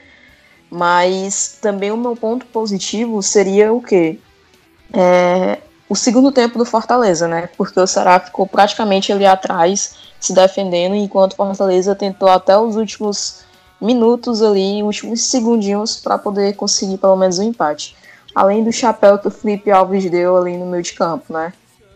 Mas 0.73 1.59
também 1.61 1.91
o 1.91 1.97
meu 1.97 2.15
ponto 2.15 2.47
positivo 2.47 3.21
seria 3.21 3.71
o 3.71 3.79
quê? 3.79 4.17
É, 4.91 5.59
o 5.87 5.95
segundo 5.95 6.31
tempo 6.31 6.57
do 6.57 6.65
Fortaleza, 6.65 7.27
né? 7.27 7.47
Porque 7.55 7.79
o 7.79 7.85
Ceará 7.85 8.19
ficou 8.19 8.47
praticamente 8.47 9.13
ali 9.13 9.23
atrás, 9.23 9.93
se 10.19 10.33
defendendo, 10.33 10.95
enquanto 10.95 11.33
o 11.33 11.35
Fortaleza 11.35 11.93
tentou 11.93 12.27
até 12.27 12.57
os 12.57 12.75
últimos 12.75 13.41
minutos 13.79 14.41
ali, 14.41 14.81
últimos 14.81 15.21
segundinhos 15.21 15.97
para 15.97 16.17
poder 16.17 16.55
conseguir 16.55 16.97
pelo 16.97 17.17
menos 17.17 17.37
um 17.37 17.43
empate. 17.43 17.95
Além 18.33 18.63
do 18.63 18.71
chapéu 18.71 19.19
que 19.19 19.27
o 19.27 19.31
Felipe 19.31 19.69
Alves 19.69 20.09
deu 20.09 20.35
ali 20.35 20.57
no 20.57 20.65
meio 20.65 20.81
de 20.81 20.93
campo, 20.93 21.31
né? 21.31 21.53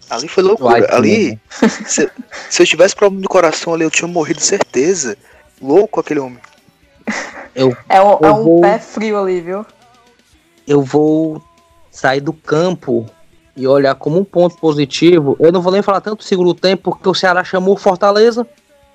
Ali 0.08 0.28
foi 0.28 0.44
loucura. 0.44 0.96
ali, 0.96 1.40
se, 1.88 2.12
se, 2.48 2.62
eu 2.62 2.66
tivesse 2.68 2.96
problema 2.96 3.24
do 3.24 3.28
coração 3.28 3.74
ali, 3.74 3.84
eu 3.84 3.90
tinha 3.90 4.08
morrido 4.08 4.40
certeza. 4.40 5.18
Louco 5.60 6.00
aquele 6.00 6.20
homem. 6.20 6.38
Eu, 7.58 7.76
é 7.90 8.00
um, 8.00 8.12
é 8.22 8.32
um 8.32 8.44
vou, 8.44 8.62
pé 8.62 8.78
frio 8.78 9.18
ali, 9.18 9.42
viu? 9.42 9.66
Eu 10.68 10.84
vou 10.84 11.42
sair 11.90 12.22
do 12.22 12.32
campo 12.32 13.08
e 13.56 13.68
olhar 13.68 13.96
como 13.96 14.20
um 14.20 14.24
ponto 14.24 14.56
positivo. 14.58 15.36
Eu 15.40 15.52
não 15.52 15.60
vou 15.60 15.74
nem 15.74 15.82
falar 15.82 16.00
tanto 16.00 16.18
do 16.18 16.24
segundo 16.24 16.54
tempo, 16.54 16.92
porque 16.92 17.10
o 17.10 17.16
Ceará 17.16 17.44
chamou 17.44 17.76
Fortaleza 17.76 18.48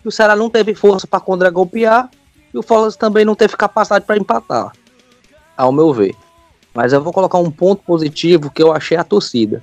e 0.04 0.06
o 0.06 0.12
Ceará 0.12 0.36
não 0.36 0.48
teve 0.48 0.76
força 0.76 1.08
para 1.08 1.18
contra-golpear 1.18 2.08
e 2.54 2.56
o 2.56 2.62
Fortaleza 2.62 2.96
também 2.96 3.24
não 3.24 3.34
teve 3.34 3.56
capacidade 3.56 4.04
para 4.04 4.16
empatar, 4.16 4.70
ao 5.56 5.72
meu 5.72 5.92
ver. 5.92 6.14
Mas 6.72 6.92
eu 6.92 7.02
vou 7.02 7.12
colocar 7.12 7.38
um 7.38 7.50
ponto 7.50 7.82
positivo 7.82 8.48
que 8.48 8.62
eu 8.62 8.72
achei 8.72 8.96
a 8.96 9.02
torcida. 9.02 9.60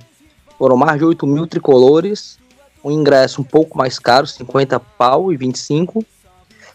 Foram 0.58 0.76
mais 0.76 0.98
de 0.98 1.06
8 1.06 1.26
mil 1.26 1.46
tricolores, 1.46 2.38
um 2.84 2.90
ingresso 2.90 3.40
um 3.40 3.44
pouco 3.44 3.78
mais 3.78 3.98
caro, 3.98 4.26
50 4.26 4.78
pau 4.78 5.32
e 5.32 5.38
25 5.38 6.04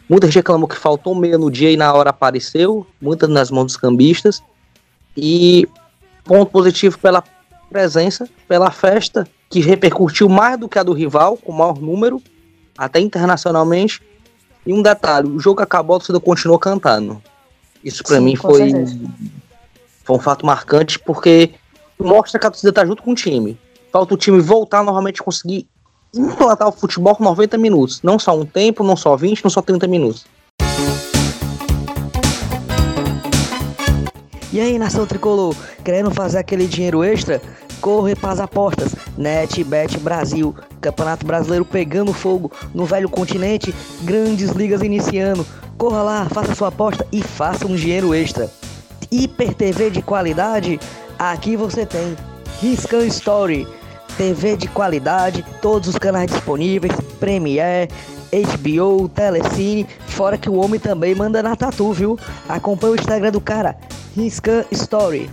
Muita 0.07 0.27
gente 0.27 0.35
reclamou 0.35 0.67
que 0.67 0.77
faltou 0.77 1.15
meia 1.15 1.37
no 1.37 1.49
dia 1.49 1.71
e 1.71 1.77
na 1.77 1.91
hora 1.93 2.11
apareceu, 2.11 2.85
muitas 3.01 3.29
nas 3.29 3.49
mãos 3.49 3.65
dos 3.65 3.77
cambistas. 3.77 4.43
E 5.17 5.67
ponto 6.23 6.51
positivo 6.51 6.97
pela 6.99 7.23
presença, 7.69 8.29
pela 8.47 8.69
festa, 8.69 9.27
que 9.49 9.59
repercutiu 9.59 10.29
mais 10.29 10.59
do 10.59 10.69
que 10.69 10.77
a 10.77 10.83
do 10.83 10.93
rival, 10.93 11.37
com 11.37 11.51
maior 11.51 11.79
número, 11.79 12.21
até 12.77 12.99
internacionalmente. 12.99 14.01
E 14.65 14.73
um 14.73 14.81
detalhe, 14.81 15.27
o 15.27 15.39
jogo 15.39 15.61
acabou, 15.61 15.95
a 15.95 15.99
torcida 15.99 16.19
continuou 16.19 16.59
cantando. 16.59 17.21
Isso 17.83 18.03
para 18.03 18.19
mim 18.19 18.35
foi, 18.35 18.71
foi 20.03 20.15
um 20.15 20.19
fato 20.19 20.45
marcante, 20.45 20.99
porque 20.99 21.51
mostra 21.99 22.39
que 22.39 22.45
a 22.45 22.51
torcida 22.51 22.73
tá 22.73 22.85
junto 22.85 23.01
com 23.01 23.11
o 23.11 23.15
time. 23.15 23.57
Falta 23.91 24.13
o 24.13 24.17
time 24.17 24.39
voltar 24.39 24.83
novamente 24.83 25.23
conseguir 25.23 25.67
implantar 26.15 26.67
o 26.67 26.71
futebol 26.71 27.15
com 27.15 27.23
90 27.23 27.57
minutos. 27.57 28.01
Não 28.01 28.17
só 28.17 28.37
um 28.37 28.45
tempo, 28.45 28.83
não 28.83 28.95
só 28.95 29.15
20, 29.15 29.43
não 29.43 29.49
só 29.49 29.61
30 29.61 29.87
minutos. 29.87 30.25
E 34.51 34.59
aí, 34.59 34.79
nação 34.79 35.05
tricolor, 35.05 35.53
querendo 35.83 36.11
fazer 36.11 36.37
aquele 36.37 36.65
dinheiro 36.65 37.03
extra? 37.03 37.41
Corre 37.81 38.15
para 38.15 38.31
as 38.31 38.39
apostas. 38.39 38.95
NetBet 39.17 39.97
Brasil, 39.99 40.55
Campeonato 40.79 41.25
Brasileiro 41.25 41.65
pegando 41.65 42.13
fogo 42.13 42.49
no 42.73 42.85
velho 42.85 43.09
continente, 43.09 43.75
grandes 44.03 44.51
ligas 44.51 44.81
iniciando. 44.81 45.45
Corra 45.77 46.01
lá, 46.01 46.25
faça 46.29 46.55
sua 46.55 46.69
aposta 46.69 47.05
e 47.11 47.21
faça 47.21 47.67
um 47.67 47.75
dinheiro 47.75 48.13
extra. 48.13 48.49
Hiper 49.11 49.53
TV 49.53 49.89
de 49.89 50.01
qualidade? 50.01 50.79
Aqui 51.19 51.57
você 51.57 51.85
tem. 51.85 52.15
Riscan 52.61 53.05
Story 53.07 53.67
TV 54.17 54.55
de 54.55 54.67
qualidade, 54.67 55.45
todos 55.61 55.89
os 55.89 55.97
canais 55.97 56.31
disponíveis, 56.31 56.93
Premiere, 57.19 57.89
HBO, 58.31 59.07
Telecine, 59.09 59.87
fora 60.07 60.37
que 60.37 60.49
o 60.49 60.55
homem 60.55 60.79
também 60.79 61.15
manda 61.15 61.41
na 61.41 61.55
tatu, 61.55 61.91
viu? 61.93 62.19
Acompanha 62.47 62.93
o 62.93 62.95
Instagram 62.95 63.31
do 63.31 63.41
cara, 63.41 63.75
Riscan 64.15 64.65
Story. 64.71 65.29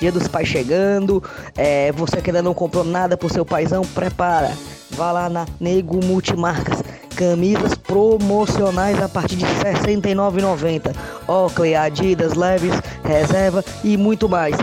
Dia 0.00 0.10
dos 0.10 0.26
pais 0.26 0.48
chegando, 0.48 1.22
é, 1.56 1.92
você 1.92 2.20
que 2.20 2.30
ainda 2.30 2.42
não 2.42 2.52
comprou 2.52 2.82
nada 2.82 3.16
pro 3.16 3.32
seu 3.32 3.44
paizão, 3.44 3.82
prepara. 3.82 4.52
Vá 4.90 5.12
lá 5.12 5.28
na 5.28 5.46
Nego 5.60 6.04
Multimarcas, 6.04 6.82
camisas 7.14 7.74
promocionais 7.74 9.00
a 9.00 9.08
partir 9.08 9.36
de 9.36 9.44
R$ 9.44 9.72
69,90. 9.72 10.94
Oakley, 11.28 11.74
Adidas, 11.74 12.34
Leves, 12.34 12.74
Reserva 13.04 13.64
e 13.84 13.96
muito 13.96 14.28
mais. 14.28 14.56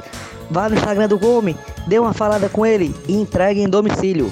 Vá 0.51 0.67
no 0.67 0.75
Instagram 0.75 1.08
do 1.08 1.17
Gomes, 1.17 1.55
dê 1.88 2.00
uma 2.00 2.13
falada 2.13 2.50
com 2.50 2.65
ele 2.65 2.95
e 3.07 3.13
entregue 3.13 3.62
em 3.62 3.69
domicílio. 3.69 4.31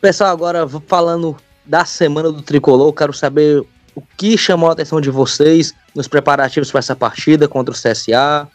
Pessoal, 0.00 0.30
agora 0.30 0.66
falando 0.86 1.36
da 1.64 1.84
semana 1.84 2.32
do 2.32 2.40
tricolor, 2.42 2.92
quero 2.92 3.12
saber 3.12 3.64
o 3.94 4.02
que 4.16 4.36
chamou 4.38 4.68
a 4.68 4.72
atenção 4.72 5.00
de 5.00 5.10
vocês 5.10 5.74
nos 5.94 6.08
preparativos 6.08 6.70
para 6.70 6.78
essa 6.78 6.96
partida 6.96 7.46
contra 7.46 7.74
o 7.74 7.76
CSA. 7.76 8.48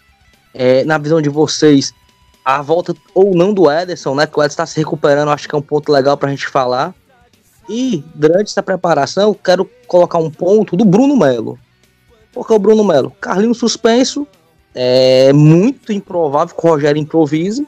É, 0.53 0.83
na 0.85 0.97
visão 0.97 1.21
de 1.21 1.29
vocês, 1.29 1.93
a 2.43 2.61
volta 2.61 2.95
ou 3.13 3.35
não 3.35 3.53
do 3.53 3.69
Ederson, 3.69 4.15
né? 4.15 4.25
Que 4.25 4.39
o 4.39 4.41
Ederson 4.41 4.53
está 4.53 4.65
se 4.65 4.79
recuperando, 4.79 5.29
acho 5.29 5.47
que 5.47 5.53
é 5.53 5.57
um 5.57 5.61
ponto 5.61 5.91
legal 5.91 6.17
para 6.17 6.29
a 6.29 6.31
gente 6.31 6.47
falar. 6.47 6.93
E 7.67 8.03
durante 8.13 8.51
essa 8.51 8.63
preparação, 8.63 9.33
quero 9.33 9.69
colocar 9.87 10.17
um 10.17 10.29
ponto 10.29 10.77
do 10.77 10.85
Bruno 10.85 11.15
Melo. 11.17 11.59
Porque 12.31 12.53
o 12.53 12.59
Bruno 12.59 12.83
Melo, 12.83 13.11
Carlinhos 13.19 13.57
suspenso, 13.57 14.27
é 14.75 15.31
muito 15.31 15.93
improvável 15.93 16.53
que 16.53 16.67
o 16.67 16.69
Rogério 16.69 17.01
improvise. 17.01 17.65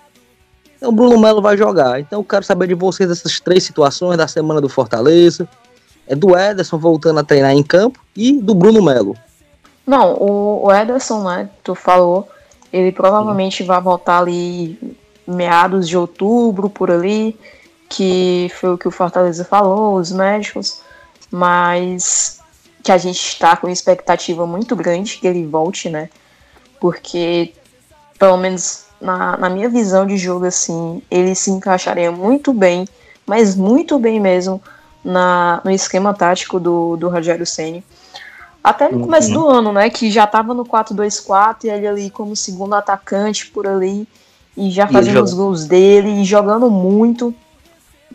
Então 0.76 0.90
o 0.90 0.92
Bruno 0.92 1.18
Melo 1.18 1.42
vai 1.42 1.58
jogar. 1.58 2.00
Então 2.02 2.20
eu 2.20 2.24
quero 2.24 2.44
saber 2.44 2.68
de 2.68 2.74
vocês 2.74 3.10
essas 3.10 3.40
três 3.40 3.64
situações 3.64 4.18
da 4.18 4.28
semana 4.28 4.60
do 4.60 4.68
Fortaleza. 4.68 5.48
É 6.06 6.16
do 6.16 6.38
Ederson 6.38 6.78
voltando 6.78 7.20
a 7.20 7.24
treinar 7.24 7.52
em 7.52 7.64
campo 7.64 8.00
e 8.16 8.34
do 8.34 8.54
Bruno 8.54 8.84
Melo. 8.84 9.16
Não, 9.86 10.16
o, 10.22 10.72
Ederson, 10.72 11.24
né, 11.24 11.50
tu 11.64 11.74
falou, 11.74 12.28
ele 12.74 12.92
provavelmente 12.92 13.60
Sim. 13.60 13.66
vai 13.66 13.80
voltar 13.80 14.20
ali 14.20 14.78
meados 15.26 15.88
de 15.88 15.98
outubro, 15.98 16.70
por 16.70 16.92
ali, 16.92 17.38
que 17.90 18.52
foi 18.60 18.74
o 18.74 18.78
que 18.78 18.88
o 18.88 18.92
Fortaleza 18.92 19.46
falou, 19.46 19.96
os 19.96 20.12
médicos, 20.12 20.82
mas 21.32 22.42
que 22.84 22.92
a 22.92 22.98
gente 22.98 23.20
está 23.20 23.56
com 23.56 23.70
expectativa 23.70 24.46
muito 24.46 24.76
grande 24.76 25.18
que 25.18 25.28
ele 25.28 25.46
volte, 25.46 25.90
né? 25.90 26.10
Porque, 26.80 27.54
pelo 28.20 28.38
menos 28.38 28.86
na, 29.02 29.38
na 29.38 29.50
minha 29.50 29.70
visão 29.70 30.06
de 30.06 30.18
jogo, 30.18 30.46
assim, 30.46 31.02
ele 31.10 31.36
se 31.36 31.52
encaixaria 31.52 32.12
muito 32.12 32.54
bem, 32.54 32.88
mas 33.26 33.56
muito 33.56 34.00
bem 34.00 34.20
mesmo, 34.20 34.62
na, 35.04 35.62
no 35.64 35.72
esquema 35.72 36.14
tático 36.14 36.60
do, 36.60 36.98
do 36.98 37.10
Rogério 37.10 37.46
Ceni. 37.46 37.84
Até 38.64 38.90
no 38.90 39.00
começo 39.00 39.30
uhum. 39.30 39.34
do 39.34 39.48
ano, 39.48 39.72
né? 39.72 39.90
Que 39.90 40.12
já 40.12 40.26
estava 40.26 40.54
no 40.54 40.66
4-2-4 40.66 41.64
e 41.64 41.70
ele 41.70 41.88
ali 41.88 42.10
como 42.10 42.36
segundo 42.36 42.76
atacante 42.76 43.48
por 43.48 43.66
ali. 43.66 44.06
E 44.58 44.70
já 44.72 44.88
fazendo 44.88 45.24
os 45.24 45.34
gols 45.34 45.66
dele 45.66 46.22
e 46.22 46.26
jogando 46.26 46.70
muito 46.70 47.34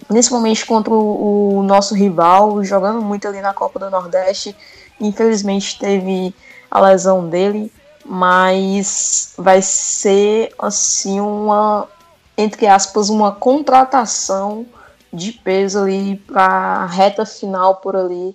principalmente 0.09 0.67
contra 0.67 0.93
o, 0.93 1.59
o, 1.59 1.63
nosso 1.63 1.95
rival, 1.95 2.63
jogando 2.65 3.01
muito 3.01 3.27
ali 3.29 3.41
na 3.41 3.55
Copa 3.55 3.79
do 3.79 3.91
Nordeste. 3.91 4.55
Infelizmente 5.01 5.79
teve 5.79 6.35
a 6.71 6.81
lesão 6.81 7.29
dele, 7.29 7.73
mas 8.05 9.35
vai 9.37 9.63
ser 9.63 10.53
assim 10.59 11.21
uma 11.21 11.89
entre 12.37 12.67
aspas 12.67 13.09
uma 13.09 13.33
contratação 13.33 14.67
de 15.13 15.33
peso 15.33 15.81
ali 15.81 16.17
para 16.17 16.45
a 16.45 16.87
reta 16.87 17.27
final 17.27 17.77
por 17.77 17.95
ali 17.95 18.35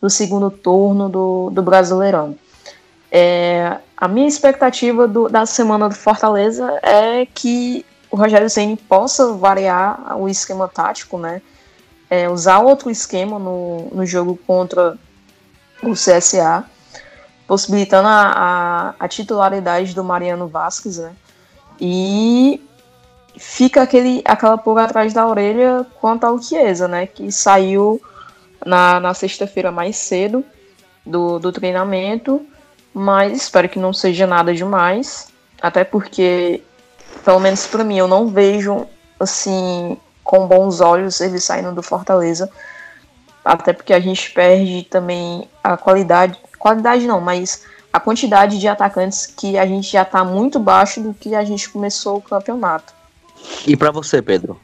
do 0.00 0.10
segundo 0.10 0.50
turno 0.50 1.08
do, 1.08 1.50
do 1.50 1.62
Brasileirão. 1.62 2.36
É, 3.10 3.78
a 3.96 4.06
minha 4.06 4.28
expectativa 4.28 5.08
do, 5.08 5.28
da 5.28 5.44
semana 5.44 5.88
do 5.88 5.94
Fortaleza 5.94 6.78
é 6.82 7.26
que 7.26 7.84
o 8.10 8.16
Rogério 8.16 8.48
Ceni 8.48 8.76
possa 8.76 9.32
variar 9.34 10.16
o 10.16 10.28
esquema 10.28 10.68
tático, 10.68 11.18
né? 11.18 11.42
É, 12.08 12.28
usar 12.28 12.58
outro 12.60 12.90
esquema 12.90 13.38
no, 13.38 13.88
no 13.92 14.04
jogo 14.04 14.38
contra 14.46 14.98
o 15.82 15.92
CSA, 15.92 16.64
possibilitando 17.50 18.06
a, 18.06 18.94
a, 19.00 19.04
a 19.04 19.08
titularidade 19.08 19.92
do 19.92 20.04
Mariano 20.04 20.46
Vasquez, 20.46 20.98
né? 20.98 21.12
E 21.80 22.64
fica 23.36 23.82
aquele, 23.82 24.22
aquela 24.24 24.56
pulga 24.56 24.84
atrás 24.84 25.12
da 25.12 25.26
orelha 25.26 25.84
quanto 26.00 26.22
ao 26.22 26.40
Chiesa, 26.40 26.86
né? 26.86 27.08
Que 27.08 27.32
saiu 27.32 28.00
na, 28.64 29.00
na 29.00 29.14
sexta-feira 29.14 29.72
mais 29.72 29.96
cedo 29.96 30.44
do, 31.04 31.40
do 31.40 31.50
treinamento, 31.50 32.40
mas 32.94 33.36
espero 33.36 33.68
que 33.68 33.80
não 33.80 33.92
seja 33.92 34.28
nada 34.28 34.54
demais, 34.54 35.26
até 35.60 35.82
porque 35.82 36.62
pelo 37.24 37.40
menos 37.40 37.66
para 37.66 37.82
mim, 37.82 37.98
eu 37.98 38.06
não 38.06 38.28
vejo 38.28 38.86
assim 39.18 39.98
com 40.22 40.46
bons 40.46 40.80
olhos 40.80 41.20
ele 41.20 41.40
saindo 41.40 41.72
do 41.72 41.82
Fortaleza. 41.82 42.48
Até 43.44 43.72
porque 43.72 43.92
a 43.92 43.98
gente 43.98 44.30
perde 44.30 44.84
também 44.84 45.48
a 45.64 45.76
qualidade, 45.76 46.38
qualidade 46.60 47.08
não, 47.08 47.20
mas 47.20 47.64
a 47.92 47.98
quantidade 47.98 48.60
de 48.60 48.68
atacantes 48.68 49.26
que 49.26 49.58
a 49.58 49.66
gente 49.66 49.90
já 49.90 50.02
está 50.02 50.22
muito 50.22 50.60
baixo 50.60 51.00
do 51.00 51.12
que 51.12 51.34
a 51.34 51.44
gente 51.44 51.68
começou 51.68 52.18
o 52.18 52.22
campeonato. 52.22 52.94
E 53.66 53.76
para 53.76 53.90
você, 53.90 54.22
Pedro? 54.22 54.60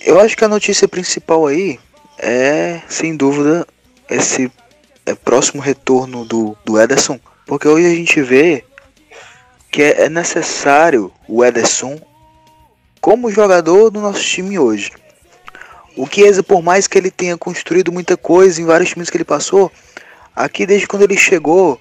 Eu 0.00 0.18
acho 0.18 0.36
que 0.36 0.44
a 0.44 0.48
notícia 0.48 0.88
principal 0.88 1.46
aí 1.46 1.78
é, 2.18 2.82
sem 2.88 3.16
dúvida, 3.16 3.66
esse 4.10 4.50
é, 5.06 5.14
próximo 5.14 5.62
retorno 5.62 6.24
do, 6.24 6.56
do 6.64 6.80
Ederson, 6.80 7.20
porque 7.46 7.68
hoje 7.68 7.86
a 7.86 7.94
gente 7.94 8.20
vê 8.20 8.64
que 9.70 9.82
é, 9.82 10.04
é 10.04 10.08
necessário 10.08 11.12
o 11.28 11.44
Ederson 11.44 11.98
como 13.00 13.30
jogador 13.30 13.90
do 13.90 14.00
nosso 14.00 14.22
time 14.22 14.58
hoje. 14.58 14.90
O 15.96 16.06
Chiesa, 16.06 16.42
por 16.42 16.62
mais 16.62 16.86
que 16.86 16.98
ele 16.98 17.10
tenha 17.10 17.36
construído 17.36 17.92
muita 17.92 18.16
coisa 18.16 18.60
em 18.60 18.64
vários 18.64 18.90
times 18.90 19.10
que 19.10 19.16
ele 19.16 19.24
passou, 19.24 19.70
aqui 20.38 20.64
desde 20.64 20.86
quando 20.86 21.02
ele 21.02 21.16
chegou, 21.16 21.80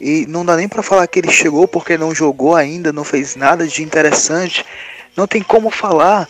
e 0.00 0.24
não 0.26 0.44
dá 0.44 0.56
nem 0.56 0.68
para 0.68 0.82
falar 0.82 1.06
que 1.06 1.18
ele 1.18 1.30
chegou 1.30 1.68
porque 1.68 1.98
não 1.98 2.14
jogou 2.14 2.56
ainda, 2.56 2.92
não 2.92 3.04
fez 3.04 3.36
nada 3.36 3.66
de 3.66 3.82
interessante, 3.82 4.64
não 5.16 5.26
tem 5.26 5.42
como 5.42 5.70
falar 5.70 6.28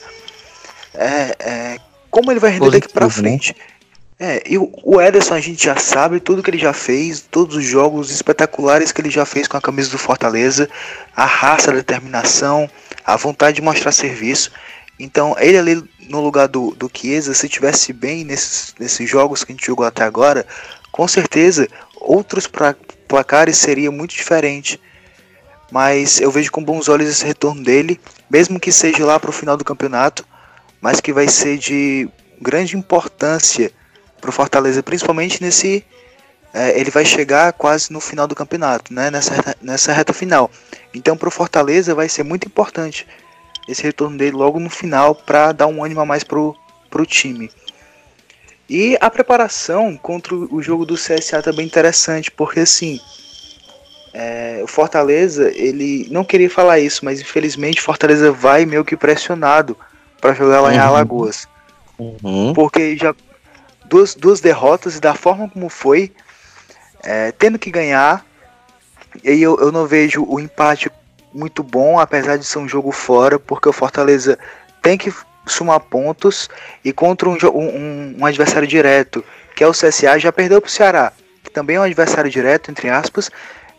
é, 0.94 1.36
é, 1.38 1.78
como 2.10 2.32
ele 2.32 2.40
vai 2.40 2.50
render 2.50 2.70
daqui 2.70 2.88
para 2.88 3.06
né? 3.06 3.12
frente. 3.12 3.54
É, 4.18 4.42
e 4.44 4.58
o 4.58 5.00
Ederson 5.00 5.34
a 5.34 5.40
gente 5.40 5.64
já 5.64 5.76
sabe 5.76 6.20
tudo 6.20 6.42
que 6.42 6.50
ele 6.50 6.58
já 6.58 6.74
fez, 6.74 7.20
todos 7.20 7.56
os 7.56 7.64
jogos 7.64 8.10
espetaculares 8.10 8.92
que 8.92 9.00
ele 9.00 9.08
já 9.08 9.24
fez 9.24 9.48
com 9.48 9.56
a 9.56 9.62
camisa 9.62 9.90
do 9.90 9.96
Fortaleza, 9.96 10.68
a 11.16 11.24
raça, 11.24 11.70
a 11.70 11.74
determinação, 11.74 12.68
a 13.04 13.16
vontade 13.16 13.56
de 13.56 13.62
mostrar 13.62 13.92
serviço. 13.92 14.50
Então, 14.98 15.34
ele 15.38 15.56
ali 15.56 15.82
no 16.10 16.20
lugar 16.20 16.48
do, 16.48 16.72
do 16.72 16.90
Chiesa, 16.92 17.32
se 17.32 17.48
tivesse 17.48 17.94
bem 17.94 18.22
nesses, 18.22 18.74
nesses 18.78 19.08
jogos 19.08 19.42
que 19.42 19.52
a 19.52 19.54
gente 19.54 19.66
jogou 19.66 19.86
até 19.86 20.02
agora, 20.02 20.44
com 20.90 21.06
certeza 21.06 21.68
outros 22.00 22.46
pra, 22.46 22.74
placares 23.06 23.58
seria 23.58 23.90
muito 23.90 24.14
diferente. 24.14 24.80
Mas 25.70 26.20
eu 26.20 26.30
vejo 26.30 26.50
com 26.50 26.64
bons 26.64 26.88
olhos 26.88 27.08
esse 27.08 27.24
retorno 27.24 27.62
dele, 27.62 28.00
mesmo 28.28 28.58
que 28.58 28.72
seja 28.72 29.04
lá 29.04 29.20
para 29.20 29.30
o 29.30 29.32
final 29.32 29.56
do 29.56 29.64
campeonato, 29.64 30.26
mas 30.80 31.00
que 31.00 31.12
vai 31.12 31.28
ser 31.28 31.58
de 31.58 32.08
grande 32.40 32.76
importância 32.76 33.70
para 34.20 34.30
o 34.30 34.32
Fortaleza, 34.32 34.82
principalmente 34.82 35.42
nesse. 35.42 35.84
É, 36.52 36.78
ele 36.80 36.90
vai 36.90 37.04
chegar 37.04 37.52
quase 37.52 37.92
no 37.92 38.00
final 38.00 38.26
do 38.26 38.34
campeonato, 38.34 38.92
né? 38.92 39.08
nessa, 39.08 39.56
nessa 39.62 39.92
reta 39.92 40.12
final. 40.12 40.50
Então, 40.92 41.16
para 41.16 41.28
o 41.28 41.30
Fortaleza 41.30 41.94
vai 41.94 42.08
ser 42.08 42.24
muito 42.24 42.46
importante 42.46 43.06
esse 43.68 43.84
retorno 43.84 44.18
dele 44.18 44.32
logo 44.32 44.58
no 44.58 44.68
final 44.68 45.14
para 45.14 45.52
dar 45.52 45.68
um 45.68 45.84
ânimo 45.84 46.00
a 46.00 46.06
mais 46.06 46.24
pro, 46.24 46.56
pro 46.90 47.06
time. 47.06 47.48
E 48.70 48.96
a 49.00 49.10
preparação 49.10 49.96
contra 49.96 50.32
o 50.32 50.62
jogo 50.62 50.86
do 50.86 50.94
CSA 50.94 51.42
também 51.42 51.64
é 51.64 51.66
interessante, 51.66 52.30
porque 52.30 52.60
assim, 52.60 53.00
é, 54.14 54.60
o 54.62 54.68
Fortaleza, 54.68 55.50
ele 55.56 56.06
não 56.08 56.22
queria 56.22 56.48
falar 56.48 56.78
isso, 56.78 57.04
mas 57.04 57.20
infelizmente 57.20 57.80
o 57.80 57.82
Fortaleza 57.82 58.30
vai 58.30 58.64
meio 58.64 58.84
que 58.84 58.96
pressionado 58.96 59.76
para 60.20 60.34
jogar 60.34 60.60
lá 60.60 60.68
uhum. 60.68 60.74
em 60.76 60.78
Alagoas. 60.78 61.48
Uhum. 61.98 62.52
Porque 62.54 62.96
já 62.96 63.12
duas, 63.86 64.14
duas 64.14 64.40
derrotas 64.40 64.96
e 64.96 65.00
da 65.00 65.14
forma 65.14 65.50
como 65.50 65.68
foi, 65.68 66.12
é, 67.02 67.32
tendo 67.32 67.58
que 67.58 67.72
ganhar, 67.72 68.24
e 69.24 69.42
eu, 69.42 69.58
eu 69.58 69.72
não 69.72 69.84
vejo 69.84 70.24
o 70.28 70.38
empate 70.38 70.88
muito 71.34 71.64
bom, 71.64 71.98
apesar 71.98 72.36
de 72.36 72.44
ser 72.44 72.60
um 72.60 72.68
jogo 72.68 72.92
fora, 72.92 73.36
porque 73.36 73.68
o 73.68 73.72
Fortaleza 73.72 74.38
tem 74.80 74.96
que 74.96 75.12
somar 75.50 75.80
pontos 75.80 76.48
e 76.84 76.92
contra 76.92 77.28
um, 77.28 77.36
um, 77.54 78.16
um 78.18 78.26
adversário 78.26 78.66
direto, 78.66 79.24
que 79.54 79.64
é 79.64 79.66
o 79.66 79.72
CSA, 79.72 80.18
já 80.18 80.32
perdeu 80.32 80.60
para 80.60 80.68
o 80.68 80.70
Ceará, 80.70 81.12
que 81.42 81.50
também 81.50 81.76
é 81.76 81.80
um 81.80 81.84
adversário 81.84 82.30
direto, 82.30 82.70
entre 82.70 82.88
aspas. 82.88 83.30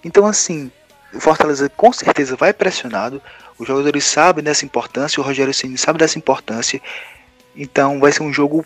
Então, 0.04 0.26
assim, 0.26 0.72
o 1.14 1.20
Fortaleza 1.20 1.70
com 1.70 1.92
certeza 1.92 2.36
vai 2.36 2.54
pressionado. 2.54 3.22
Os 3.58 3.68
jogadores 3.68 4.06
sabem 4.06 4.44
dessa 4.44 4.66
importância, 4.66 5.22
o 5.22 5.24
Rogério 5.24 5.54
Ceni 5.54 5.78
sabe 5.78 6.00
dessa 6.00 6.18
importância. 6.18 6.82
Então, 7.56 8.00
vai 8.00 8.12
ser 8.12 8.24
um 8.24 8.34
jogo 8.34 8.66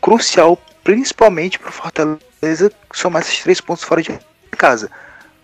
crucial, 0.00 0.58
principalmente 0.82 1.58
para 1.58 1.68
o 1.68 1.72
Fortaleza 1.72 2.72
somar 2.92 3.22
esses 3.22 3.40
três 3.42 3.60
pontos 3.60 3.84
fora 3.84 4.02
de 4.02 4.18
casa 4.56 4.90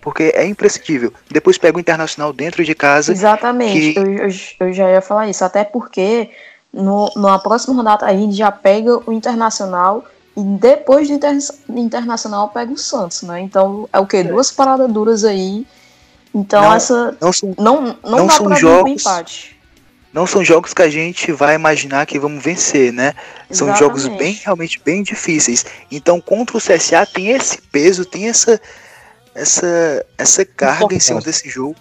porque 0.01 0.33
é 0.35 0.47
imprescindível. 0.47 1.13
Depois 1.31 1.59
pega 1.59 1.77
o 1.77 1.81
Internacional 1.81 2.33
dentro 2.33 2.65
de 2.65 2.75
casa. 2.75 3.13
Exatamente, 3.13 3.93
que... 3.93 3.99
eu, 3.99 4.07
eu, 4.07 4.29
eu, 4.61 4.73
já 4.73 4.91
ia 4.91 5.01
falar 5.01 5.29
isso, 5.29 5.45
até 5.45 5.65
porque 5.65 6.31
no, 6.73 7.11
na 7.17 7.39
próxima 7.39 7.75
rodada 7.75 8.07
a 8.07 8.13
gente 8.13 8.37
já 8.37 8.51
pega 8.51 9.01
o 9.09 9.13
Internacional 9.13 10.05
e 10.37 10.43
depois 10.43 11.09
do 11.09 11.15
Inter, 11.15 11.39
Internacional 11.69 12.49
pega 12.51 12.73
o 12.73 12.79
Santos, 12.79 13.23
né? 13.23 13.41
Então 13.41 13.89
é 13.93 13.99
o 13.99 14.07
que? 14.07 14.23
Duas 14.23 14.51
paradas 14.51 14.91
duras 14.91 15.25
aí. 15.25 15.67
Então 16.35 16.63
não, 16.63 16.75
essa. 16.75 17.17
Não, 17.21 17.33
são, 17.33 17.55
não, 17.59 17.81
não, 17.81 17.99
não 18.05 18.27
dá 18.27 18.33
são 18.33 18.47
pra 18.47 18.57
jogos, 18.57 19.01
empate. 19.01 19.59
Não 20.13 20.27
são 20.27 20.45
jogos 20.45 20.73
que 20.73 20.83
a 20.83 20.89
gente 20.89 21.33
vai 21.33 21.55
imaginar 21.55 22.07
que 22.07 22.19
vamos 22.19 22.43
vencer, 22.43 22.93
né? 22.93 23.15
São 23.51 23.69
Exatamente. 23.69 23.79
jogos 23.79 24.09
bem, 24.19 24.41
realmente 24.43 24.81
bem 24.83 25.03
difíceis. 25.03 25.67
Então, 25.91 26.21
contra 26.21 26.57
o 26.57 26.61
CSA 26.61 27.05
tem 27.05 27.29
esse 27.29 27.61
peso, 27.61 28.05
tem 28.05 28.29
essa, 28.29 28.61
essa, 29.35 30.07
essa 30.17 30.45
carga 30.45 30.95
em 30.95 31.01
cima 31.01 31.21
desse 31.21 31.49
jogo 31.49 31.77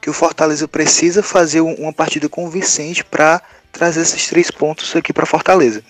que 0.00 0.08
o 0.08 0.12
Fortaleza 0.12 0.68
precisa 0.68 1.22
fazer 1.22 1.60
uma 1.60 1.92
partida 1.92 2.28
convincente 2.28 3.04
para 3.04 3.42
trazer 3.72 4.02
esses 4.02 4.28
três 4.28 4.50
pontos 4.50 4.94
aqui 4.96 5.12
para 5.12 5.26
Fortaleza. 5.26 5.82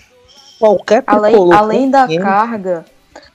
Qualquer 0.58 1.04
além, 1.06 1.52
além 1.52 1.90
da 1.90 2.06
carga, 2.18 2.84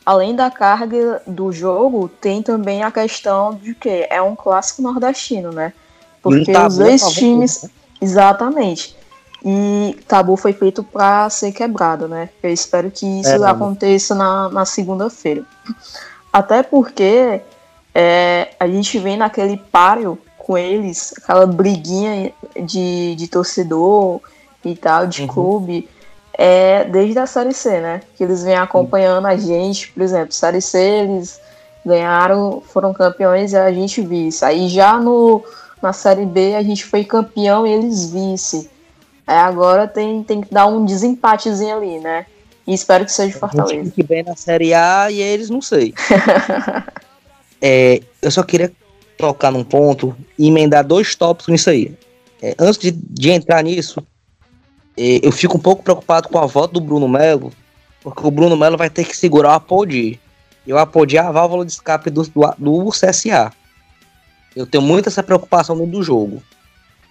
além 0.06 0.36
da 0.36 0.52
carga 0.52 1.22
do 1.26 1.52
jogo, 1.52 2.10
tem 2.10 2.42
também 2.42 2.84
a 2.84 2.92
questão 2.92 3.56
de 3.56 3.74
que 3.74 4.08
é 4.10 4.22
um 4.22 4.36
clássico 4.36 4.82
nordestino, 4.82 5.52
né? 5.52 5.74
Porque 6.22 6.56
um 6.56 6.68
os 6.68 6.78
dois 6.78 7.02
times, 7.12 7.64
né? 7.64 7.70
exatamente. 8.02 8.96
E 9.46 9.98
tabu 10.08 10.38
foi 10.38 10.54
feito 10.54 10.84
para 10.84 11.30
ser 11.30 11.52
quebrado, 11.52 12.08
né? 12.08 12.30
Eu 12.42 12.50
espero 12.50 12.90
que 12.90 13.06
isso 13.06 13.44
é, 13.44 13.50
aconteça 13.50 14.16
na, 14.16 14.50
na 14.50 14.66
segunda-feira. 14.66 15.44
Até 16.32 16.64
porque 16.64 17.42
é, 17.94 18.50
a 18.60 18.68
gente 18.68 18.98
vem 19.00 19.18
naquele 19.18 19.58
páreo 19.58 20.18
com 20.38 20.58
eles, 20.58 21.14
aquela 21.18 21.46
briguinha 21.46 22.34
de, 22.66 23.16
de 23.16 23.28
torcedor 23.28 24.22
e 24.70 24.76
tal, 24.76 25.08
de 25.08 25.22
uhum. 25.22 25.28
clube, 25.28 25.90
é, 26.34 26.84
desde 26.86 27.20
a 27.20 27.26
Série 27.26 27.54
C, 27.54 27.80
né? 27.80 28.02
Que 28.16 28.24
eles 28.24 28.44
vêm 28.44 28.56
acompanhando 28.56 29.28
a 29.28 29.36
gente, 29.36 29.92
por 29.92 30.02
exemplo, 30.02 30.34
Série 30.34 30.62
C, 30.62 30.80
eles 30.80 31.40
ganharam, 31.86 32.62
foram 32.62 32.94
campeões 32.94 33.54
e 33.54 33.58
a 33.58 33.72
gente 33.72 34.02
vice. 34.02 34.44
Aí 34.44 34.68
já 34.68 34.98
no, 34.98 35.44
na 35.82 35.94
Série 35.94 36.26
B 36.26 36.56
a 36.56 36.64
gente 36.64 36.86
foi 36.86 37.04
campeão 37.04 37.68
e 37.68 37.72
eles 37.72 38.10
vice. 38.10 38.70
Aí 39.28 39.38
agora 39.38 39.88
tem, 39.88 40.24
tem 40.24 40.42
que 40.42 40.54
dar 40.54 40.66
um 40.68 40.86
desempatezinho 40.86 41.78
ali, 41.78 42.00
né? 42.00 42.26
E 42.66 42.74
espero 42.74 43.06
que 43.06 43.12
seja 43.12 43.38
Fortaleza. 43.38 43.74
A 43.74 43.84
gente 43.84 43.92
que 43.92 44.04
bem 44.04 44.24
na 44.24 44.36
Série 44.36 44.74
A 44.74 45.12
e 45.12 45.22
eles 45.22 45.50
não 45.50 45.62
sei. 45.62 45.94
É, 47.66 48.02
eu 48.22 48.30
só 48.30 48.44
queria 48.44 48.70
tocar 49.18 49.50
num 49.50 49.64
ponto 49.64 50.14
e 50.38 50.50
emendar 50.50 50.86
dois 50.86 51.16
tópicos 51.16 51.48
nisso 51.48 51.70
aí. 51.70 51.96
É, 52.42 52.54
antes 52.60 52.78
de, 52.78 52.92
de, 52.92 53.32
entrar 53.32 53.64
nisso, 53.64 54.06
eu 54.98 55.32
fico 55.32 55.58
um 55.58 55.62
pouco 55.62 55.84
preocupado 55.84 56.30
com 56.30 56.38
a 56.38 56.46
volta 56.46 56.74
do 56.74 56.82
Bruno 56.82 57.08
Melo, 57.08 57.52
porque 58.02 58.26
o 58.26 58.32
Bruno 58.32 58.56
Melo 58.56 58.78
vai 58.78 58.90
ter 58.90 59.06
que 59.06 59.16
segurar 59.16 59.50
o 59.50 59.54
Apodi. 59.54 60.20
E 60.66 60.74
o 60.74 60.78
Apodi 60.78 61.18
é 61.18 61.20
a 61.20 61.32
válvula 61.32 61.66
de 61.66 61.72
escape 61.72 62.10
do, 62.10 62.24
do, 62.24 62.54
do 62.58 62.90
CSA. 62.90 63.52
Eu 64.56 64.66
tenho 64.66 64.84
muito 64.84 65.10
essa 65.10 65.24
preocupação 65.24 65.76
dentro 65.76 65.94
do 65.94 66.04
jogo. 66.04 66.42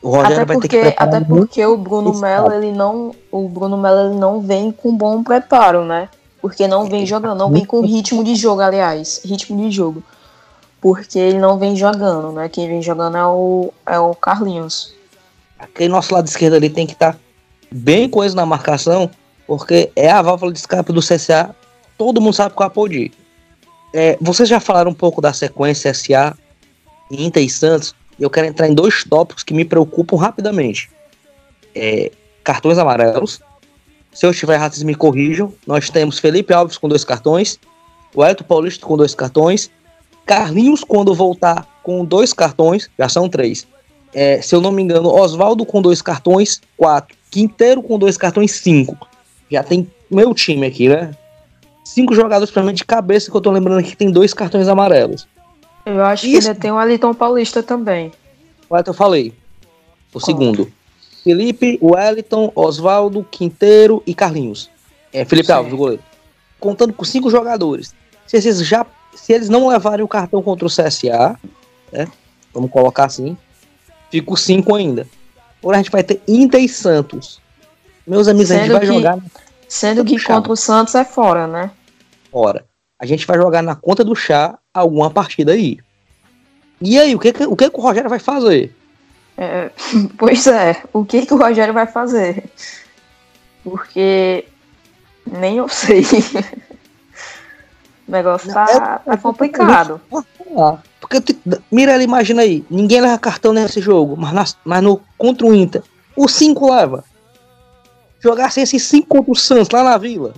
O 0.01 0.11
Rogério 0.11 0.43
até 0.43 0.55
porque, 0.55 0.77
vai 0.81 0.91
ter 0.91 0.97
que 0.97 1.03
Até 1.03 1.21
porque 1.21 1.65
o 1.65 1.77
Bruno 1.77 2.19
Melo, 2.19 2.53
ele 2.53 2.73
não, 2.73 3.15
o 3.31 3.49
Bruno 3.49 3.77
Melo 3.77 4.11
ele 4.11 4.19
não 4.19 4.41
vem 4.41 4.73
com 4.73 4.97
bom 4.97 5.23
preparo, 5.23 5.85
né? 5.85 6.09
Porque 6.41 6.67
não 6.67 6.87
vem 6.87 7.07
jogando, 7.07 7.39
não 7.39 7.51
vem 7.51 7.65
com 7.65 7.81
ritmo 7.83 8.25
de 8.25 8.35
jogo, 8.35 8.61
aliás, 8.63 9.21
ritmo 9.25 9.57
de 9.61 9.71
jogo 9.71 10.03
porque 10.83 11.17
ele 11.17 11.39
não 11.39 11.57
vem 11.59 11.77
jogando, 11.77 12.33
né? 12.33 12.49
Quem 12.49 12.67
vem 12.67 12.83
jogando 12.83 13.17
é 13.17 13.25
o, 13.25 13.73
é 13.87 13.99
o 14.01 14.13
Carlinhos. 14.17 14.93
Aquele 15.57 15.89
nosso 15.89 16.13
lado 16.13 16.27
esquerdo 16.27 16.55
ali 16.55 16.69
tem 16.69 16.89
que 16.89 16.93
estar 16.93 17.13
tá 17.13 17.19
bem 17.73 18.09
coisa 18.09 18.35
na 18.35 18.47
marcação, 18.47 19.11
porque 19.47 19.91
é 19.97 20.11
a 20.11 20.23
válvula 20.23 20.53
de 20.53 20.59
escape 20.59 20.93
do 20.93 21.01
CSA. 21.01 21.55
Todo 21.97 22.21
mundo 22.21 22.35
sabe 22.35 22.55
qual 22.55 22.67
é 22.67 22.71
a. 22.71 23.13
É, 23.95 24.17
vocês 24.21 24.49
já 24.49 24.61
falaram 24.61 24.91
um 24.91 24.95
pouco 24.95 25.21
da 25.21 25.33
sequência 25.33 25.93
SA, 25.93 26.37
Inter 27.11 27.43
e 27.43 27.51
Santos. 27.51 27.95
Eu 28.19 28.31
quero 28.31 28.47
entrar 28.47 28.69
em 28.69 28.75
dois 28.75 29.05
tópicos 29.05 29.43
que 29.43 29.55
me 29.55 29.65
preocupam 29.65 30.17
rapidamente. 30.17 30.91
É, 31.75 32.11
cartões 32.45 32.79
amarelos. 32.79 33.41
Se 34.13 34.27
eu 34.27 34.31
estiver 34.31 34.55
errado, 34.55 34.73
vocês 34.73 34.83
me 34.83 34.95
corrijam. 34.95 35.53
Nós 35.67 35.91
temos 35.91 36.19
Felipe 36.19 36.53
Alves 36.53 36.77
com 36.77 36.89
dois 36.89 37.05
cartões, 37.05 37.59
o 38.15 38.25
Elton 38.25 38.45
Paulista 38.45 38.87
com 38.87 38.97
dois 38.97 39.15
cartões 39.15 39.71
Carlinhos, 40.25 40.85
quando 40.85 41.15
voltar 41.15 41.67
com 41.83 42.05
dois 42.05 42.33
cartões, 42.33 42.89
já 42.99 43.09
são 43.09 43.29
três. 43.29 43.67
É, 44.15 44.41
se 44.41 44.55
eu 44.55 44.61
não 44.61 44.71
me 44.71 44.83
engano, 44.83 45.09
Oswaldo 45.09 45.65
com 45.65 45.83
dois 45.83 46.01
cartões, 46.01 46.61
quatro. 46.77 47.17
Quinteiro 47.33 47.83
com 47.83 47.99
dois 47.99 48.17
cartões, 48.17 48.53
cinco. 48.53 49.09
Já 49.51 49.65
tem 49.65 49.91
meu 50.09 50.33
time 50.33 50.67
aqui, 50.67 50.89
né? 50.89 51.11
Cinco 51.83 52.15
jogadores 52.15 52.53
pra 52.53 52.63
mim 52.63 52.73
de 52.73 52.85
cabeça 52.85 53.29
que 53.29 53.37
eu 53.37 53.41
tô 53.41 53.51
lembrando 53.51 53.81
aqui 53.81 53.91
que 53.91 53.97
tem 53.97 54.11
dois 54.11 54.33
cartões 54.33 54.69
amarelos. 54.69 55.27
Eu 55.85 56.05
acho 56.05 56.27
Isso. 56.27 56.43
que 56.43 56.49
ainda 56.49 56.61
tem 56.61 56.71
o 56.71 56.79
Aliton 56.79 57.13
Paulista 57.13 57.63
também. 57.63 58.13
O 58.71 58.77
eu 58.77 58.95
falei. 58.95 59.35
O 60.11 60.21
Conta. 60.21 60.27
segundo. 60.27 60.73
Felipe, 61.25 61.79
Wellington, 61.83 62.53
Oswaldo, 62.55 63.27
Quinteiro 63.31 64.03
e 64.07 64.15
Carlinhos. 64.15 64.71
É, 65.13 65.25
Felipe 65.25 65.47
Sim. 65.47 65.53
Alves, 65.53 65.73
o 65.73 65.77
goleiro. 65.77 66.03
Contando 66.61 66.93
com 66.93 67.05
cinco 67.05 67.31
jogadores. 67.31 67.95
Se 68.27 68.37
esses 68.37 68.65
já 68.65 68.87
se 69.15 69.33
eles 69.33 69.49
não 69.49 69.69
levarem 69.69 70.05
o 70.05 70.09
cartão 70.09 70.43
contra 70.43 70.67
o 70.67 70.71
CSA, 70.71 71.39
né, 71.93 72.09
vamos 72.53 72.71
colocar 72.71 73.05
assim, 73.05 73.37
fica 74.11 74.33
o 74.33 74.37
5 74.37 74.75
ainda. 74.75 75.07
Agora 75.63 75.79
a 75.79 75.83
gente 75.83 75.93
vai 75.93 76.03
ter 76.03 76.21
Inter 76.27 76.61
e 76.61 76.69
Santos. 76.69 77.41
Meus 78.07 78.27
amigos, 78.27 78.49
sendo 78.49 78.59
a 78.59 78.65
gente 78.65 78.73
vai 78.73 78.81
que, 78.81 78.87
jogar. 78.87 79.19
Sendo 79.69 80.05
que 80.05 80.19
chá. 80.19 80.35
contra 80.35 80.53
o 80.53 80.57
Santos 80.57 80.95
é 80.97 81.05
fora, 81.05 81.47
né? 81.47 81.71
Fora. 82.31 82.65
A 82.99 83.07
gente 83.07 83.27
vai 83.27 83.39
jogar 83.39 83.63
na 83.63 83.77
conta 83.77 84.05
do 84.05 84.15
chá 84.15 84.59
alguma 84.75 85.11
partida 85.11 85.53
aí. 85.53 85.79
E 86.81 86.99
aí, 86.99 87.15
o 87.15 87.19
que, 87.19 87.29
o, 87.47 87.57
que, 87.57 87.71
que 87.71 87.79
o 87.79 87.83
Rogério 87.83 88.11
vai 88.11 88.19
fazer? 88.19 88.75
É, 89.39 89.71
pois 90.19 90.47
é, 90.49 90.83
o 90.93 91.05
que, 91.05 91.25
que 91.25 91.33
o 91.33 91.39
Rogério 91.39 91.73
vai 91.73 91.87
fazer? 91.87 92.45
Porque 93.63 94.45
nem 95.25 95.59
eu 95.59 95.69
sei. 95.69 96.03
negócio 98.07 98.53
tá, 98.53 99.01
é, 99.05 99.11
tá 99.11 99.17
complicado. 99.17 100.01
Porque, 101.03 101.37
Mirella, 101.71 102.05
imagina 102.05 102.43
aí, 102.43 102.65
ninguém 102.71 103.01
leva 103.01 103.19
cartão 103.19 103.53
nesse 103.53 103.81
jogo, 103.81 104.17
mas, 104.17 104.33
na, 104.33 104.45
mas 104.65 104.83
no, 104.83 105.01
contra 105.19 105.45
o 105.45 105.53
Inter, 105.53 105.83
o 106.17 106.29
5 106.29 106.73
leva. 106.73 107.05
Jogar 108.21 108.53
sem 108.53 108.63
esses 108.63 108.85
5 108.85 109.09
contra 109.09 109.33
o 109.33 109.35
Santos 109.35 109.71
lá 109.71 109.83
na 109.83 109.99
Vila. 109.99 110.33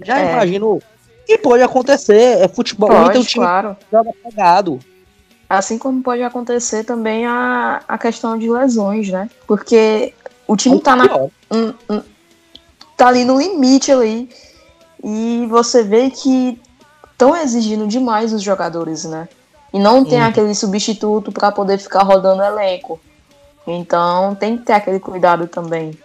Já 0.00 0.20
é. 0.20 0.32
imaginou? 0.32 0.80
E 1.26 1.36
pode 1.36 1.64
acontecer, 1.64 2.38
é 2.38 2.46
futebol, 2.46 2.88
pode, 2.88 3.10
então 3.10 3.22
o 3.22 3.24
time 3.24 3.44
claro. 3.44 3.76
joga 3.90 4.12
pegado. 4.22 4.78
Assim 5.48 5.76
como 5.78 6.00
pode 6.00 6.22
acontecer 6.22 6.84
também 6.84 7.26
a, 7.26 7.82
a 7.88 7.98
questão 7.98 8.38
de 8.38 8.48
lesões, 8.48 9.08
né? 9.08 9.28
Porque 9.48 10.14
o 10.46 10.56
time 10.56 10.80
tá, 10.80 10.94
na, 10.94 11.06
um, 11.50 11.74
um, 11.90 12.02
tá 12.96 13.08
ali 13.08 13.24
no 13.24 13.36
limite 13.36 13.90
ali. 13.90 14.30
E 15.02 15.44
você 15.50 15.82
vê 15.82 16.08
que 16.08 16.60
estão 17.10 17.36
exigindo 17.36 17.88
demais 17.88 18.32
os 18.32 18.42
jogadores, 18.42 19.04
né? 19.04 19.28
E 19.72 19.78
não 19.78 20.04
tem 20.04 20.20
hum. 20.20 20.24
aquele 20.24 20.54
substituto 20.54 21.30
para 21.30 21.52
poder 21.52 21.78
ficar 21.78 22.02
rodando 22.02 22.42
elenco. 22.42 23.00
Então 23.66 24.34
tem 24.34 24.56
que 24.56 24.64
ter 24.64 24.72
aquele 24.72 24.98
cuidado 24.98 25.46
também. 25.46 25.98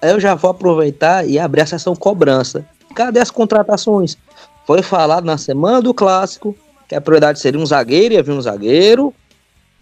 Eu 0.00 0.20
já 0.20 0.34
vou 0.34 0.50
aproveitar 0.50 1.26
e 1.26 1.38
abrir 1.38 1.62
a 1.62 1.66
sessão 1.66 1.96
cobrança. 1.96 2.64
Cadê 2.94 3.18
as 3.18 3.30
contratações? 3.30 4.16
Foi 4.64 4.82
falado 4.82 5.24
na 5.24 5.36
semana 5.36 5.82
do 5.82 5.92
clássico 5.92 6.54
que 6.86 6.94
a 6.94 7.00
prioridade 7.00 7.38
seria 7.38 7.60
um 7.60 7.66
zagueiro, 7.66 8.14
ia 8.14 8.22
vir 8.22 8.32
um 8.32 8.40
zagueiro, 8.40 9.12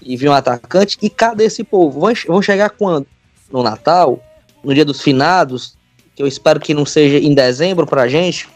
e 0.03 0.17
vir 0.17 0.29
um 0.29 0.33
atacante. 0.33 0.99
E 1.01 1.09
cadê 1.09 1.45
esse 1.45 1.63
povo? 1.63 2.01
Vão, 2.01 2.13
vão 2.27 2.43
chegar 2.43 2.71
quando? 2.71 3.07
No 3.51 3.63
Natal? 3.63 4.21
No 4.63 4.75
dia 4.75 4.85
dos 4.85 5.01
finados? 5.01 5.77
Que 6.15 6.23
eu 6.23 6.27
espero 6.27 6.59
que 6.59 6.75
não 6.75 6.85
seja 6.85 7.19
em 7.19 7.35
dezembro 7.35 7.87
pra 7.87 8.09
gente. 8.09 8.49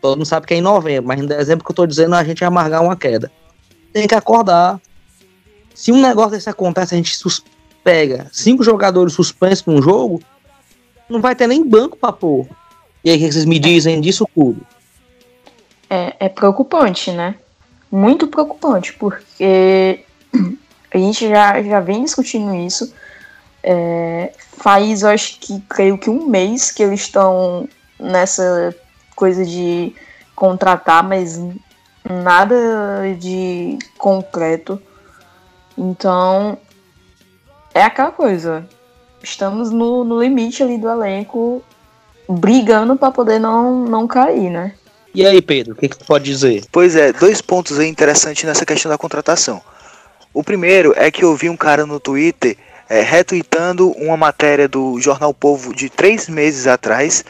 Todo 0.00 0.16
mundo 0.16 0.26
sabe 0.26 0.46
que 0.46 0.54
é 0.54 0.56
em 0.56 0.62
novembro, 0.62 1.08
mas 1.08 1.20
em 1.20 1.26
dezembro 1.26 1.64
que 1.64 1.70
eu 1.70 1.76
tô 1.76 1.86
dizendo 1.86 2.14
a 2.14 2.24
gente 2.24 2.40
vai 2.40 2.48
amargar 2.48 2.82
uma 2.82 2.96
queda. 2.96 3.30
Tem 3.98 4.06
que 4.06 4.14
acordar. 4.14 4.80
Se 5.74 5.90
um 5.90 6.00
negócio 6.00 6.30
desse 6.30 6.48
acontece, 6.48 6.94
a 6.94 6.96
gente 6.96 7.18
pega 7.82 8.28
cinco 8.32 8.62
jogadores 8.62 9.12
suspensos 9.12 9.66
num 9.66 9.82
jogo, 9.82 10.22
não 11.08 11.20
vai 11.20 11.34
ter 11.34 11.48
nem 11.48 11.68
banco 11.68 11.96
pra 11.96 12.12
pôr. 12.12 12.46
E 13.02 13.10
aí, 13.10 13.16
o 13.16 13.18
que 13.18 13.32
vocês 13.32 13.44
me 13.44 13.58
dizem 13.58 14.00
disso 14.00 14.24
tudo? 14.32 14.64
É, 15.90 16.14
é 16.20 16.28
preocupante, 16.28 17.10
né? 17.10 17.34
Muito 17.90 18.28
preocupante, 18.28 18.92
porque 18.92 20.04
a 20.94 20.96
gente 20.96 21.28
já, 21.28 21.60
já 21.60 21.80
vem 21.80 22.04
discutindo 22.04 22.54
isso. 22.54 22.94
É, 23.64 24.32
faz, 24.58 25.02
eu 25.02 25.08
acho 25.08 25.40
que, 25.40 25.60
creio 25.68 25.98
que 25.98 26.08
um 26.08 26.24
mês 26.24 26.70
que 26.70 26.84
eles 26.84 27.00
estão 27.00 27.68
nessa 27.98 28.72
coisa 29.16 29.44
de 29.44 29.92
contratar, 30.36 31.02
mas 31.02 31.36
nada 32.04 33.14
de 33.18 33.78
concreto. 33.96 34.80
Então, 35.76 36.58
é 37.74 37.82
aquela 37.82 38.10
coisa. 38.10 38.66
Estamos 39.22 39.70
no, 39.70 40.04
no 40.04 40.22
limite 40.22 40.62
ali 40.62 40.78
do 40.78 40.88
elenco, 40.88 41.62
brigando 42.28 42.96
para 42.96 43.10
poder 43.10 43.38
não, 43.38 43.84
não 43.84 44.06
cair, 44.06 44.50
né? 44.50 44.74
E 45.14 45.26
aí, 45.26 45.40
Pedro, 45.40 45.72
o 45.72 45.76
que, 45.76 45.88
que 45.88 45.98
tu 45.98 46.04
pode 46.04 46.24
dizer? 46.24 46.64
Pois 46.70 46.94
é, 46.94 47.12
dois 47.12 47.40
pontos 47.40 47.78
aí 47.78 47.88
interessantes 47.88 48.44
nessa 48.44 48.66
questão 48.66 48.90
da 48.90 48.98
contratação. 48.98 49.60
O 50.32 50.44
primeiro 50.44 50.92
é 50.96 51.10
que 51.10 51.24
eu 51.24 51.34
vi 51.34 51.48
um 51.48 51.56
cara 51.56 51.86
no 51.86 51.98
Twitter 51.98 52.56
é, 52.88 53.00
retweetando 53.02 53.90
uma 53.92 54.16
matéria 54.16 54.68
do 54.68 55.00
Jornal 55.00 55.34
Povo 55.34 55.74
de 55.74 55.90
três 55.90 56.28
meses 56.28 56.66
atrás. 56.66 57.24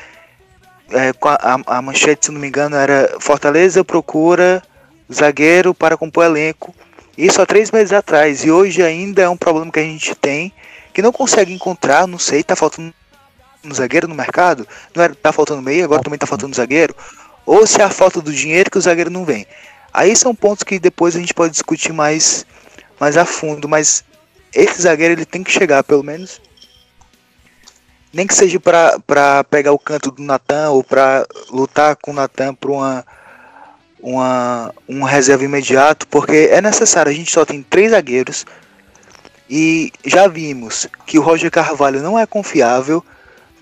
É, 0.98 1.12
a, 1.22 1.78
a, 1.78 1.82
manchete, 1.82 2.26
se 2.26 2.32
não 2.32 2.40
me 2.40 2.48
engano, 2.48 2.76
era 2.76 3.16
Fortaleza 3.20 3.84
procura 3.84 4.62
zagueiro 5.12 5.72
para 5.72 5.96
compor 5.96 6.24
elenco. 6.24 6.74
Isso 7.16 7.40
há 7.40 7.46
três 7.46 7.70
meses 7.70 7.92
atrás. 7.92 8.44
E 8.44 8.50
hoje 8.50 8.82
ainda 8.82 9.22
é 9.22 9.28
um 9.28 9.37
problema 9.37 9.70
que 9.70 9.80
a 9.80 9.82
gente 9.82 10.14
tem, 10.14 10.52
que 10.92 11.02
não 11.02 11.12
consegue 11.12 11.52
encontrar, 11.52 12.06
não 12.06 12.18
sei, 12.18 12.42
tá 12.42 12.56
faltando 12.56 12.92
um 13.64 13.74
zagueiro 13.74 14.08
no 14.08 14.14
mercado? 14.14 14.66
Não 14.94 15.02
era, 15.02 15.14
tá 15.14 15.32
faltando 15.32 15.62
meio, 15.62 15.84
agora 15.84 16.02
também 16.02 16.18
tá 16.18 16.26
faltando 16.26 16.54
zagueiro 16.54 16.94
ou 17.48 17.66
se 17.66 17.80
é 17.80 17.84
a 17.84 17.88
falta 17.88 18.20
do 18.20 18.30
dinheiro 18.30 18.70
que 18.70 18.76
o 18.76 18.80
zagueiro 18.80 19.11
não 19.11 19.24
vem. 19.24 19.46
Aí 19.90 20.14
são 20.14 20.34
pontos 20.34 20.62
que 20.62 20.78
depois 20.78 21.16
a 21.16 21.18
gente 21.18 21.32
pode 21.32 21.52
discutir 21.52 21.94
mais, 21.94 22.44
mais 23.00 23.16
a 23.16 23.24
fundo, 23.24 23.66
mas 23.66 24.04
esse 24.54 24.82
zagueiro 24.82 25.14
ele 25.14 25.24
tem 25.24 25.42
que 25.42 25.50
chegar, 25.50 25.82
pelo 25.82 26.04
menos. 26.04 26.42
Nem 28.12 28.26
que 28.26 28.34
seja 28.34 28.58
para 28.58 29.44
pegar 29.44 29.72
o 29.72 29.78
canto 29.78 30.10
do 30.10 30.22
Natan 30.22 30.70
ou 30.70 30.82
para 30.82 31.26
lutar 31.50 31.96
com 31.96 32.10
o 32.10 32.14
Natan 32.14 32.54
por 32.54 32.70
uma, 32.70 33.04
uma, 34.00 34.74
um 34.88 35.02
reserva 35.02 35.44
imediato, 35.44 36.06
porque 36.08 36.48
é 36.50 36.60
necessário. 36.60 37.10
A 37.10 37.14
gente 37.14 37.30
só 37.30 37.44
tem 37.44 37.62
três 37.62 37.90
zagueiros 37.90 38.46
e 39.48 39.92
já 40.04 40.26
vimos 40.26 40.86
que 41.06 41.18
o 41.18 41.22
Roger 41.22 41.50
Carvalho 41.50 42.02
não 42.02 42.18
é 42.18 42.26
confiável. 42.26 43.04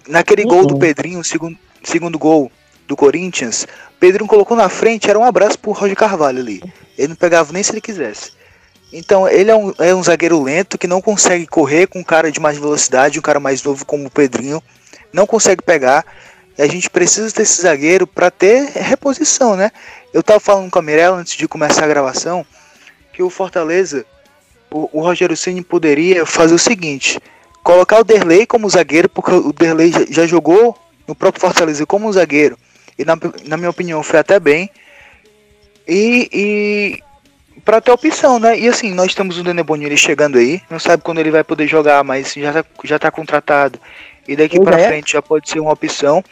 Naquele 0.06 0.42
uhum. 0.42 0.48
gol 0.48 0.66
do. 0.66 0.78
Pedrinho, 0.78 1.22
segundo, 1.24 1.58
segundo 1.82 2.18
gol, 2.18 2.50
do 2.86 2.96
Corinthians, 2.96 3.66
Pedrinho 3.98 4.28
colocou 4.28 4.56
na 4.56 4.68
frente, 4.68 5.10
era 5.10 5.18
um 5.18 5.24
abraço 5.24 5.58
pro 5.58 5.72
Roger 5.72 5.96
Carvalho 5.96 6.38
ali. 6.38 6.62
Ele 6.96 7.08
não 7.08 7.16
pegava 7.16 7.52
nem 7.52 7.62
se 7.62 7.72
ele 7.72 7.80
quisesse. 7.80 8.32
Então, 8.92 9.28
ele 9.28 9.50
é 9.50 9.56
um, 9.56 9.74
é 9.78 9.94
um 9.94 10.02
zagueiro 10.02 10.42
lento 10.42 10.78
que 10.78 10.86
não 10.86 11.02
consegue 11.02 11.46
correr 11.46 11.86
com 11.86 11.98
um 11.98 12.04
cara 12.04 12.30
de 12.30 12.40
mais 12.40 12.56
velocidade, 12.56 13.18
um 13.18 13.22
cara 13.22 13.40
mais 13.40 13.62
novo 13.62 13.84
como 13.84 14.06
o 14.06 14.10
Pedrinho, 14.10 14.62
não 15.12 15.26
consegue 15.26 15.62
pegar. 15.62 16.04
E 16.56 16.62
a 16.62 16.66
gente 16.66 16.88
precisa 16.88 17.34
desse 17.34 17.60
zagueiro 17.62 18.06
para 18.06 18.30
ter 18.30 18.70
reposição, 18.74 19.56
né? 19.56 19.70
Eu 20.14 20.22
tava 20.22 20.40
falando 20.40 20.70
com 20.70 20.78
a 20.78 20.82
Mirella 20.82 21.16
antes 21.16 21.36
de 21.36 21.46
começar 21.46 21.84
a 21.84 21.88
gravação 21.88 22.46
que 23.12 23.22
o 23.22 23.30
Fortaleza, 23.30 24.06
o, 24.70 24.88
o 24.98 25.02
Rogério 25.02 25.36
Ceni 25.36 25.62
poderia 25.62 26.24
fazer 26.24 26.54
o 26.54 26.58
seguinte: 26.58 27.18
colocar 27.62 28.00
o 28.00 28.04
Derlei 28.04 28.46
como 28.46 28.70
zagueiro, 28.70 29.08
porque 29.08 29.32
o 29.32 29.52
Derlei 29.52 29.92
já, 29.92 30.06
já 30.08 30.26
jogou 30.26 30.76
no 31.06 31.14
próprio 31.14 31.40
Fortaleza 31.40 31.84
como 31.84 32.12
zagueiro 32.12 32.56
e 32.98 33.04
na, 33.04 33.16
na 33.44 33.56
minha 33.56 33.70
opinião 33.70 34.02
foi 34.02 34.18
até 34.18 34.40
bem. 34.40 34.70
E, 35.86 36.28
e 36.32 37.02
para 37.66 37.80
ter 37.80 37.90
opção, 37.90 38.38
né? 38.38 38.58
E 38.58 38.68
assim, 38.68 38.94
nós 38.94 39.14
temos 39.14 39.36
o 39.38 39.42
Dene 39.42 39.62
Bonini 39.62 39.96
chegando 39.96 40.38
aí, 40.38 40.62
não 40.70 40.78
sabe 40.78 41.02
quando 41.02 41.18
ele 41.18 41.30
vai 41.30 41.44
poder 41.44 41.66
jogar, 41.66 42.02
mas 42.02 42.32
já 42.32 42.52
tá, 42.52 42.64
já 42.84 42.98
tá 42.98 43.10
contratado. 43.10 43.78
E 44.26 44.34
daqui 44.34 44.58
para 44.58 44.80
é. 44.80 44.88
frente 44.88 45.12
já 45.12 45.20
pode 45.20 45.50
ser 45.50 45.60
uma 45.60 45.72
opção. 45.72 46.24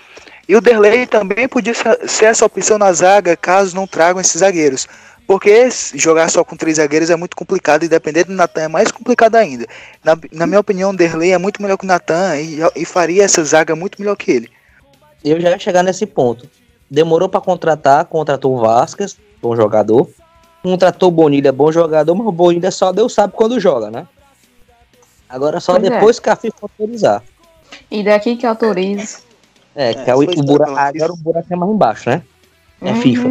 E 0.48 0.56
o 0.56 0.60
Derlei 0.60 1.06
também 1.06 1.46
podia 1.46 1.74
ser 1.74 2.24
essa 2.24 2.46
opção 2.46 2.78
na 2.78 2.92
zaga, 2.92 3.36
caso 3.36 3.76
não 3.76 3.86
tragam 3.86 4.20
esses 4.20 4.40
zagueiros. 4.40 4.86
Porque 5.26 5.68
jogar 5.94 6.30
só 6.30 6.42
com 6.44 6.56
três 6.56 6.76
zagueiros 6.76 7.10
é 7.10 7.16
muito 7.16 7.36
complicado 7.36 7.84
e 7.84 7.88
depender 7.88 8.24
do 8.24 8.32
Natan 8.32 8.62
é 8.62 8.68
mais 8.68 8.90
complicado 8.90 9.36
ainda. 9.36 9.66
Na, 10.02 10.16
na 10.32 10.46
minha 10.46 10.60
opinião, 10.60 10.90
o 10.90 10.96
Derlei 10.96 11.32
é 11.32 11.38
muito 11.38 11.60
melhor 11.60 11.76
que 11.76 11.84
o 11.84 11.88
Natan 11.88 12.36
e, 12.36 12.58
e 12.76 12.84
faria 12.84 13.24
essa 13.24 13.44
zaga 13.44 13.76
muito 13.76 14.00
melhor 14.00 14.16
que 14.16 14.30
ele 14.30 14.50
eu 15.24 15.40
já 15.40 15.50
ia 15.50 15.58
chegar 15.58 15.82
nesse 15.82 16.04
ponto. 16.04 16.48
Demorou 16.90 17.28
para 17.28 17.40
contratar, 17.40 18.04
contratou 18.04 18.54
o 18.54 18.60
Vasquez, 18.60 19.16
bom 19.40 19.56
jogador. 19.56 20.08
Contratou 20.64 21.10
o 21.10 21.12
Bonilha, 21.12 21.52
bom 21.52 21.70
jogador, 21.70 22.14
mas 22.14 22.26
o 22.26 22.32
Bonilha 22.32 22.70
só 22.70 22.90
Deus 22.90 23.12
sabe 23.12 23.34
quando 23.36 23.60
joga, 23.60 23.90
né? 23.90 24.08
Agora 25.28 25.60
só 25.60 25.74
pois 25.74 25.84
é. 25.84 25.90
depois 25.90 26.16
é. 26.16 26.20
que 26.22 26.30
a 26.30 26.36
FIFA 26.36 26.56
autorizar. 26.62 27.22
E 27.90 28.02
daqui 28.02 28.34
que 28.34 28.46
autoriza. 28.46 29.18
É, 29.76 29.92
que 29.92 30.10
é, 30.10 30.14
o, 30.14 30.20
o 30.20 30.42
buraco, 30.42 30.74
agora 30.74 31.12
o 31.12 31.16
buraco 31.18 31.52
é 31.52 31.56
mais 31.56 31.70
embaixo, 31.70 32.08
né? 32.08 32.22
É 32.80 32.92
uhum. 32.92 33.02
FIFA. 33.02 33.28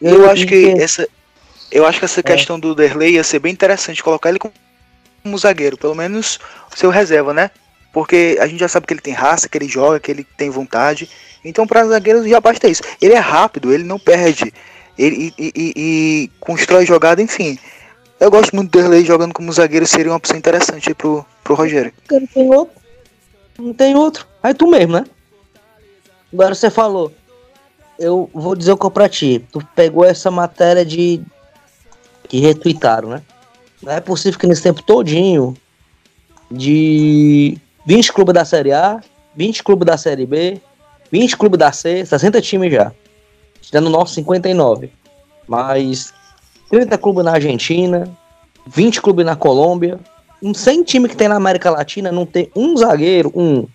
Eu, 0.00 0.22
eu 0.22 0.30
acho 0.30 0.48
que, 0.48 0.74
que 0.74 0.82
essa. 0.82 1.08
Eu 1.70 1.86
acho 1.86 2.00
que 2.00 2.04
essa 2.04 2.18
é. 2.18 2.22
questão 2.24 2.58
do 2.58 2.74
Derlei 2.74 3.14
ia 3.14 3.22
ser 3.22 3.38
bem 3.38 3.52
interessante 3.52 4.02
colocar 4.02 4.28
ele 4.28 4.40
como 4.40 5.38
zagueiro, 5.38 5.76
pelo 5.76 5.94
menos 5.94 6.40
seu 6.74 6.90
reserva, 6.90 7.32
né? 7.32 7.52
Porque 7.92 8.36
a 8.40 8.48
gente 8.48 8.58
já 8.58 8.66
sabe 8.66 8.84
que 8.84 8.94
ele 8.94 9.00
tem 9.00 9.14
raça, 9.14 9.48
que 9.48 9.56
ele 9.56 9.68
joga, 9.68 10.00
que 10.00 10.10
ele 10.10 10.26
tem 10.36 10.50
vontade. 10.50 11.08
Então, 11.44 11.68
para 11.68 11.86
zagueiros 11.86 12.28
já 12.28 12.40
basta 12.40 12.66
isso. 12.66 12.82
Ele 13.00 13.14
é 13.14 13.18
rápido, 13.18 13.72
ele 13.72 13.84
não 13.84 13.98
perde. 13.98 14.52
Ele 14.98 15.32
e, 15.38 15.52
e, 15.54 15.72
e 15.76 16.30
constrói 16.40 16.86
jogada, 16.86 17.20
enfim. 17.20 17.58
Eu 18.18 18.30
gosto 18.30 18.54
muito 18.56 18.70
do 18.70 18.78
Derlei 18.78 19.04
jogando 19.04 19.34
como 19.34 19.52
zagueiro, 19.52 19.86
seria 19.86 20.10
uma 20.10 20.16
opção 20.16 20.36
interessante 20.36 20.94
pro, 20.94 21.24
pro 21.44 21.54
Rogério. 21.54 21.92
Não 22.10 22.26
tem 22.26 22.54
outro. 22.54 22.74
Não 23.58 23.72
tem 23.74 23.94
outro. 23.94 24.26
Aí 24.42 24.54
tu 24.54 24.66
mesmo, 24.66 24.94
né? 24.94 25.04
Agora 26.32 26.54
você 26.54 26.70
falou. 26.70 27.12
Eu 27.98 28.28
vou 28.32 28.54
dizer 28.54 28.72
o 28.72 28.76
que 28.76 28.84
eu 28.84 28.90
pra 28.90 29.08
ti. 29.08 29.44
Tu 29.52 29.66
pegou 29.74 30.04
essa 30.04 30.30
matéria 30.30 30.84
de. 30.84 31.20
que 32.28 32.40
retweetaram, 32.40 33.10
né? 33.10 33.22
Não 33.82 33.92
é 33.92 34.00
possível 34.00 34.38
que 34.38 34.46
nesse 34.46 34.62
tempo 34.62 34.82
todinho 34.82 35.56
de 36.50 37.58
20 37.86 38.12
clubes 38.12 38.34
da 38.34 38.44
Série 38.44 38.72
A, 38.72 39.00
20 39.34 39.62
clubes 39.62 39.86
da 39.86 39.96
Série 39.96 40.26
B, 40.26 40.60
20 41.10 41.36
clubes 41.36 41.58
da 41.58 41.72
C, 41.72 42.04
60 42.04 42.40
times 42.40 42.72
já. 42.72 42.92
Tirando 43.66 43.86
o 43.88 43.90
nosso 43.90 44.14
59. 44.14 44.90
Mas 45.46 46.14
30 46.70 46.96
clubes 46.98 47.24
na 47.24 47.32
Argentina, 47.32 48.08
20 48.66 49.02
clubes 49.02 49.26
na 49.26 49.34
Colômbia. 49.34 49.98
Um 50.40 50.54
100 50.54 50.84
time 50.84 51.08
que 51.08 51.16
tem 51.16 51.28
na 51.28 51.36
América 51.36 51.70
Latina 51.70 52.12
não 52.12 52.24
tem 52.24 52.50
um 52.54 52.76
zagueiro, 52.76 53.32
um, 53.34 53.66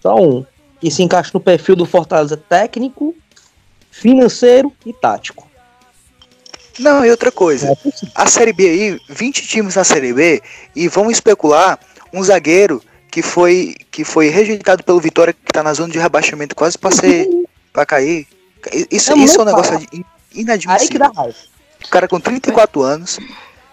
só 0.00 0.14
um, 0.14 0.44
que 0.80 0.90
se 0.90 1.02
encaixa 1.02 1.30
no 1.34 1.40
perfil 1.40 1.74
do 1.74 1.86
Fortaleza 1.86 2.36
técnico, 2.36 3.14
financeiro 3.90 4.72
e 4.86 4.92
tático. 4.92 5.50
Não, 6.78 7.04
e 7.04 7.10
outra 7.10 7.32
coisa. 7.32 7.68
É 7.68 7.76
a 8.14 8.26
Série 8.26 8.52
B 8.52 8.68
aí, 8.68 9.00
20 9.08 9.46
times 9.46 9.74
na 9.74 9.84
Série 9.84 10.12
B 10.12 10.42
e 10.76 10.88
vão 10.88 11.10
especular 11.10 11.78
um 12.12 12.22
zagueiro 12.22 12.82
que 13.10 13.22
foi 13.22 13.74
que 13.90 14.04
foi 14.04 14.28
rejeitado 14.28 14.82
pelo 14.82 15.00
Vitória, 15.00 15.34
que 15.34 15.52
tá 15.52 15.62
na 15.62 15.74
zona 15.74 15.92
de 15.92 15.98
rebaixamento, 15.98 16.54
quase 16.54 16.78
pra 16.78 16.90
ser 16.90 17.28
pra 17.72 17.84
cair. 17.84 18.26
Isso, 18.90 19.12
é, 19.12 19.16
isso 19.16 19.38
é 19.38 19.42
um 19.42 19.46
negócio 19.46 19.74
inadmissível. 20.34 20.76
Aí 20.80 20.88
que 20.88 20.98
dá 20.98 21.08
raiva. 21.08 21.36
O 21.84 21.88
cara 21.88 22.08
com 22.08 22.20
34 22.20 22.82
anos. 22.82 23.18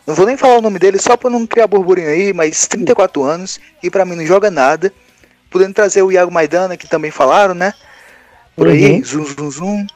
Não 0.06 0.16
vou 0.16 0.26
nem 0.26 0.36
falar 0.36 0.58
o 0.58 0.62
nome 0.62 0.80
dele 0.80 0.98
só 1.00 1.16
pra 1.16 1.30
não 1.30 1.46
criar 1.46 1.68
burburinho 1.68 2.10
aí, 2.10 2.34
mas 2.34 2.68
34 2.68 3.24
anos 3.24 3.60
e 3.84 3.92
pra 3.92 4.06
mim 4.06 4.16
não 4.16 4.26
joga 4.26 4.50
nada. 4.50 4.92
Podendo 5.52 5.74
trazer 5.74 6.02
o 6.02 6.12
Iago 6.12 6.32
Maidana, 6.32 6.76
que 6.76 6.88
também 6.88 7.12
falaram, 7.12 7.54
né? 7.54 7.74
Por 8.56 8.68
aí, 8.68 8.96
uhum. 8.96 9.04
zum, 9.04 9.26
zum, 9.26 9.52
zum. 9.52 9.88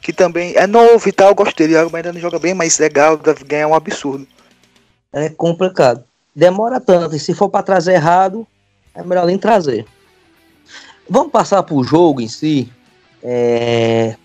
Que 0.00 0.12
também 0.12 0.52
é 0.54 0.66
novo 0.66 1.08
e 1.08 1.12
tal, 1.12 1.34
gosto 1.34 1.56
dele. 1.56 1.72
O 1.72 1.76
Iago 1.76 1.90
Maidana 1.90 2.20
joga 2.20 2.38
bem, 2.38 2.52
mas 2.52 2.78
legal, 2.78 3.16
deve 3.16 3.44
ganhar 3.44 3.66
um 3.66 3.74
absurdo. 3.74 4.26
É 5.12 5.30
complicado. 5.30 6.04
Demora 6.36 6.80
tanto, 6.80 7.14
e 7.14 7.20
se 7.20 7.32
for 7.32 7.48
para 7.48 7.62
trazer 7.62 7.94
errado, 7.94 8.46
é 8.94 9.02
melhor 9.02 9.26
nem 9.26 9.38
trazer. 9.38 9.86
Vamos 11.08 11.30
passar 11.30 11.62
pro 11.62 11.84
jogo 11.84 12.20
em 12.20 12.28
si, 12.28 12.70
é, 13.24 14.16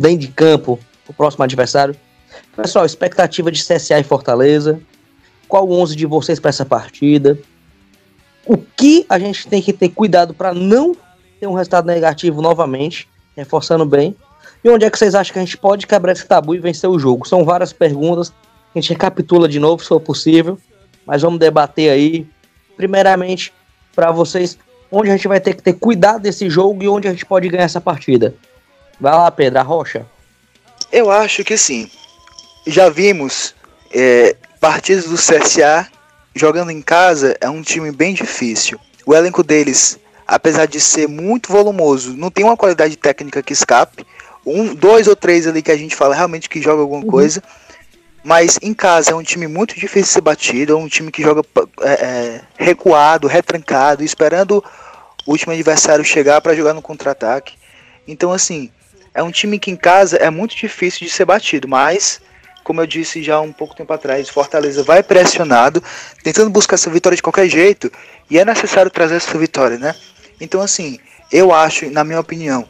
bem 0.00 0.16
de 0.16 0.28
campo, 0.28 0.78
o 1.06 1.12
próximo 1.12 1.44
adversário. 1.44 1.94
Pessoal, 2.56 2.86
expectativa 2.86 3.52
de 3.52 3.62
CSA 3.62 4.00
e 4.00 4.02
Fortaleza. 4.02 4.80
Qual 5.46 5.68
o 5.68 5.72
11 5.72 5.94
de 5.94 6.06
vocês 6.06 6.40
para 6.40 6.48
essa 6.48 6.64
partida? 6.64 7.38
O 8.46 8.56
que 8.56 9.04
a 9.08 9.18
gente 9.18 9.46
tem 9.46 9.60
que 9.60 9.72
ter 9.72 9.90
cuidado 9.90 10.32
para 10.32 10.54
não 10.54 10.96
ter 11.38 11.46
um 11.46 11.52
resultado 11.52 11.86
negativo 11.86 12.40
novamente, 12.40 13.06
reforçando 13.36 13.84
bem. 13.84 14.16
E 14.64 14.68
onde 14.68 14.84
é 14.84 14.90
que 14.90 14.98
vocês 14.98 15.14
acham 15.14 15.34
que 15.34 15.38
a 15.38 15.44
gente 15.44 15.58
pode 15.58 15.86
quebrar 15.86 16.12
esse 16.12 16.26
tabu 16.26 16.54
e 16.54 16.58
vencer 16.58 16.88
o 16.88 16.98
jogo? 16.98 17.28
São 17.28 17.44
várias 17.44 17.72
perguntas. 17.72 18.32
A 18.74 18.78
gente 18.78 18.90
recapitula 18.90 19.48
de 19.48 19.60
novo, 19.60 19.82
se 19.82 19.88
for 19.88 20.00
possível. 20.00 20.58
Mas 21.04 21.22
vamos 21.22 21.38
debater 21.38 21.90
aí. 21.90 22.26
Primeiramente, 22.76 23.52
para 23.94 24.10
vocês, 24.10 24.58
onde 24.90 25.10
a 25.10 25.16
gente 25.16 25.28
vai 25.28 25.40
ter 25.40 25.54
que 25.54 25.62
ter 25.62 25.74
cuidado 25.74 26.22
desse 26.22 26.48
jogo 26.48 26.82
e 26.82 26.88
onde 26.88 27.08
a 27.08 27.10
gente 27.10 27.26
pode 27.26 27.48
ganhar 27.48 27.64
essa 27.64 27.80
partida. 27.80 28.34
Vai 29.00 29.12
lá, 29.12 29.30
Pedro, 29.30 29.58
a 29.58 29.62
Rocha. 29.62 30.06
Eu 30.92 31.10
acho 31.10 31.44
que 31.44 31.56
sim 31.56 31.90
já 32.66 32.88
vimos 32.88 33.54
é, 33.94 34.34
partidas 34.60 35.04
do 35.04 35.14
CSA 35.14 35.86
jogando 36.34 36.70
em 36.70 36.82
casa, 36.82 37.36
é 37.40 37.48
um 37.48 37.62
time 37.62 37.92
bem 37.92 38.12
difícil. 38.12 38.78
O 39.06 39.14
elenco 39.14 39.42
deles, 39.42 39.98
apesar 40.26 40.66
de 40.66 40.80
ser 40.80 41.08
muito 41.08 41.50
volumoso, 41.50 42.14
não 42.14 42.30
tem 42.30 42.44
uma 42.44 42.56
qualidade 42.56 42.96
técnica 42.96 43.42
que 43.42 43.52
escape. 43.52 44.04
Um, 44.44 44.74
dois 44.74 45.06
ou 45.06 45.16
três 45.16 45.46
ali 45.46 45.62
que 45.62 45.70
a 45.70 45.76
gente 45.76 45.96
fala 45.96 46.14
realmente 46.14 46.48
que 46.48 46.60
joga 46.60 46.82
alguma 46.82 47.02
uhum. 47.02 47.10
coisa. 47.10 47.42
Mas 48.26 48.58
em 48.60 48.74
casa 48.74 49.12
é 49.12 49.14
um 49.14 49.22
time 49.22 49.46
muito 49.46 49.76
difícil 49.76 50.02
de 50.02 50.08
ser 50.08 50.20
batido, 50.20 50.72
é 50.72 50.76
um 50.76 50.88
time 50.88 51.12
que 51.12 51.22
joga 51.22 51.42
é, 51.80 51.92
é, 51.92 52.40
recuado, 52.58 53.28
retrancado, 53.28 54.02
esperando 54.02 54.64
o 55.24 55.30
último 55.30 55.52
adversário 55.52 56.04
chegar 56.04 56.40
para 56.40 56.52
jogar 56.52 56.74
no 56.74 56.82
contra-ataque. 56.82 57.54
Então, 58.04 58.32
assim, 58.32 58.68
é 59.14 59.22
um 59.22 59.30
time 59.30 59.60
que 59.60 59.70
em 59.70 59.76
casa 59.76 60.16
é 60.16 60.28
muito 60.28 60.56
difícil 60.56 61.06
de 61.06 61.12
ser 61.12 61.24
batido, 61.24 61.68
mas 61.68 62.20
como 62.64 62.80
eu 62.80 62.86
disse 62.88 63.22
já 63.22 63.40
um 63.40 63.52
pouco 63.52 63.76
tempo 63.76 63.92
atrás, 63.92 64.28
Fortaleza 64.28 64.82
vai 64.82 65.04
pressionado, 65.04 65.80
tentando 66.24 66.50
buscar 66.50 66.74
essa 66.74 66.90
vitória 66.90 67.14
de 67.14 67.22
qualquer 67.22 67.48
jeito, 67.48 67.92
e 68.28 68.40
é 68.40 68.44
necessário 68.44 68.90
trazer 68.90 69.14
essa 69.14 69.38
vitória, 69.38 69.78
né? 69.78 69.94
Então, 70.40 70.60
assim, 70.60 70.98
eu 71.30 71.54
acho, 71.54 71.88
na 71.92 72.02
minha 72.02 72.18
opinião, 72.18 72.68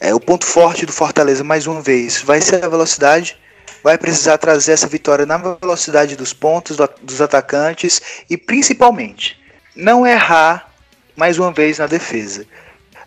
é, 0.00 0.14
o 0.14 0.18
ponto 0.18 0.46
forte 0.46 0.86
do 0.86 0.92
Fortaleza, 0.92 1.44
mais 1.44 1.66
uma 1.66 1.82
vez, 1.82 2.22
vai 2.22 2.40
ser 2.40 2.64
a 2.64 2.68
velocidade, 2.70 3.36
vai 3.84 3.98
precisar 3.98 4.38
trazer 4.38 4.72
essa 4.72 4.86
vitória 4.86 5.26
na 5.26 5.36
velocidade 5.36 6.16
dos 6.16 6.32
pontos, 6.32 6.78
do, 6.78 6.88
dos 7.02 7.20
atacantes, 7.20 8.00
e 8.30 8.36
principalmente, 8.38 9.38
não 9.76 10.06
errar 10.06 10.70
mais 11.14 11.38
uma 11.38 11.52
vez 11.52 11.78
na 11.78 11.86
defesa. 11.86 12.46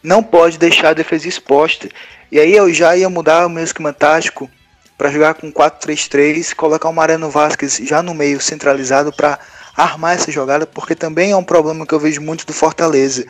Não 0.03 0.21
pode 0.21 0.59
deixar 0.59 0.89
a 0.89 0.93
defesa 0.93 1.27
exposta. 1.27 1.89
E 2.31 2.39
aí 2.39 2.55
eu 2.55 2.71
já 2.71 2.95
ia 2.95 3.09
mudar 3.09 3.47
o 3.47 3.49
meu 3.49 3.63
esquema 3.63 3.91
tático 3.91 4.47
para 4.95 5.09
jogar 5.09 5.33
com 5.33 5.51
4-3-3, 5.51 6.53
colocar 6.53 6.89
o 6.89 6.93
Mariano 6.93 7.31
Vasquez 7.31 7.77
já 7.77 8.03
no 8.03 8.13
meio 8.13 8.39
centralizado 8.39 9.11
para 9.11 9.39
armar 9.75 10.15
essa 10.15 10.31
jogada, 10.31 10.67
porque 10.67 10.93
também 10.93 11.31
é 11.31 11.35
um 11.35 11.43
problema 11.43 11.87
que 11.87 11.93
eu 11.93 11.99
vejo 11.99 12.21
muito 12.21 12.45
do 12.45 12.53
Fortaleza, 12.53 13.25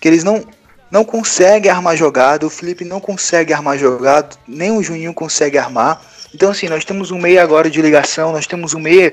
que 0.00 0.06
eles 0.06 0.22
não 0.22 0.44
não 0.90 1.04
conseguem 1.04 1.72
armar 1.72 1.96
jogada, 1.96 2.46
o 2.46 2.50
Felipe 2.50 2.84
não 2.84 3.00
consegue 3.00 3.52
armar 3.52 3.76
jogada, 3.76 4.36
nem 4.46 4.70
o 4.70 4.80
Juninho 4.80 5.12
consegue 5.12 5.58
armar. 5.58 6.00
Então 6.34 6.50
assim, 6.50 6.68
nós 6.68 6.84
temos 6.84 7.10
um 7.10 7.18
meio 7.18 7.40
agora 7.40 7.70
de 7.70 7.80
ligação, 7.80 8.32
nós 8.32 8.46
temos 8.46 8.74
um 8.74 8.80
meio 8.80 9.12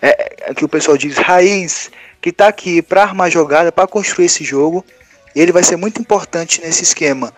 é, 0.00 0.50
é 0.50 0.54
que 0.54 0.64
o 0.64 0.68
pessoal 0.68 0.96
diz 0.96 1.16
raiz, 1.18 1.90
que 2.20 2.30
está 2.30 2.48
aqui 2.48 2.80
para 2.80 3.02
armar 3.02 3.30
jogada, 3.30 3.72
para 3.72 3.86
construir 3.86 4.26
esse 4.26 4.44
jogo. 4.44 4.84
Ele 5.34 5.52
vai 5.52 5.62
ser 5.62 5.76
muito 5.76 6.00
importante 6.00 6.60
nesse 6.60 6.82
esquema. 6.82 7.32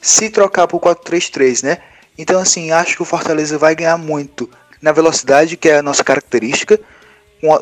Se 0.00 0.30
trocar 0.30 0.66
para 0.66 0.76
o 0.76 0.80
4-3-3, 0.80 1.64
né? 1.64 1.78
Então, 2.16 2.40
assim, 2.40 2.70
acho 2.70 2.96
que 2.96 3.02
o 3.02 3.06
Fortaleza 3.06 3.58
vai 3.58 3.74
ganhar 3.74 3.98
muito 3.98 4.48
na 4.80 4.92
velocidade, 4.92 5.56
que 5.56 5.68
é 5.68 5.78
a 5.78 5.82
nossa 5.82 6.04
característica, 6.04 6.78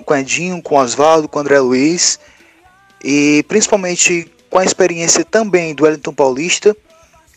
com, 0.05 0.15
Edinho, 0.15 0.61
com 0.63 0.77
Oswaldo, 0.77 1.29
com 1.29 1.39
André 1.39 1.59
Luiz, 1.59 2.19
e 3.03 3.45
principalmente 3.49 4.31
com 4.51 4.59
a 4.59 4.65
experiência 4.65 5.25
também 5.25 5.75
do 5.75 5.85
Wellington 5.85 6.13
Paulista, 6.13 6.77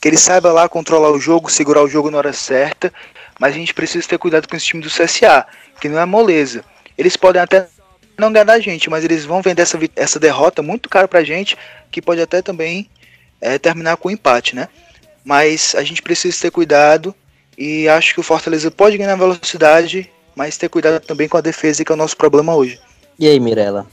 que 0.02 0.08
ele 0.08 0.18
saiba 0.18 0.52
lá 0.52 0.68
controlar 0.68 1.12
o 1.12 1.20
jogo, 1.20 1.50
segurar 1.50 1.82
o 1.82 1.88
jogo 1.88 2.12
na 2.12 2.18
hora 2.18 2.34
certa, 2.34 2.94
mas 3.40 3.54
a 3.54 3.58
gente 3.58 3.74
precisa 3.74 4.08
ter 4.08 4.18
cuidado 4.18 4.48
com 4.48 4.56
esse 4.56 4.66
time 4.66 4.82
do 4.82 4.90
CSA, 4.90 5.46
que 5.80 5.90
não 5.90 6.00
é 6.00 6.06
moleza. 6.06 6.64
Eles 6.98 7.18
podem 7.18 7.42
até 7.42 7.68
não 8.18 8.32
ganhar 8.32 8.46
da 8.46 8.60
gente, 8.60 8.90
mas 8.90 9.04
eles 9.04 9.26
vão 9.26 9.42
vender 9.42 9.62
essa, 9.62 9.78
essa 9.96 10.20
derrota 10.20 10.62
muito 10.62 10.90
caro 10.90 11.08
pra 11.08 11.24
gente, 11.24 11.58
que 11.92 12.02
pode 12.02 12.22
até 12.22 12.42
também 12.42 12.90
é, 13.42 13.60
terminar 13.60 13.98
com 13.98 14.10
empate, 14.10 14.56
né? 14.56 14.70
mas 15.26 15.74
a 15.76 15.84
gente 15.84 16.04
precisa 16.04 16.40
ter 16.40 16.52
cuidado 16.52 17.14
e 17.58 17.90
acho 17.90 18.14
que 18.14 18.20
o 18.20 18.24
Fortaleza 18.24 18.70
pode 18.70 18.96
ganhar 18.96 19.16
velocidade, 19.16 20.10
mas 20.36 20.56
ter 20.56 20.70
cuidado 20.70 21.00
também 21.04 21.28
com 21.28 21.36
a 21.36 21.42
defesa, 21.42 21.84
que 21.84 21.92
é 21.92 21.96
o 21.96 21.98
nosso 21.98 22.16
problema 22.16 22.56
hoje. 22.56 22.80
E 23.18 23.28
aí, 23.28 23.40
Mirella? 23.40 23.88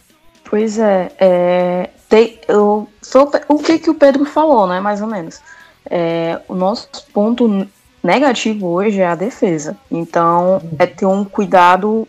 Pois 0.45 0.79
é, 0.79 1.11
é 1.19 1.91
tem, 2.09 2.39
eu, 2.47 2.87
foi 3.01 3.23
o 3.49 3.59
que, 3.59 3.79
que 3.79 3.89
o 3.89 3.95
Pedro 3.95 4.27
falou, 4.27 4.67
né, 4.67 4.79
mais 4.81 5.01
ou 5.01 5.07
menos. 5.07 5.41
É, 5.89 6.39
o 6.47 6.55
nosso 6.55 6.89
ponto 7.15 7.67
negativo 8.03 8.67
hoje 8.67 9.01
é 9.01 9.07
a 9.07 9.15
defesa. 9.15 9.77
Então, 9.91 10.61
é 10.79 10.87
ter 10.87 11.07
um 11.07 11.25
cuidado 11.25 12.07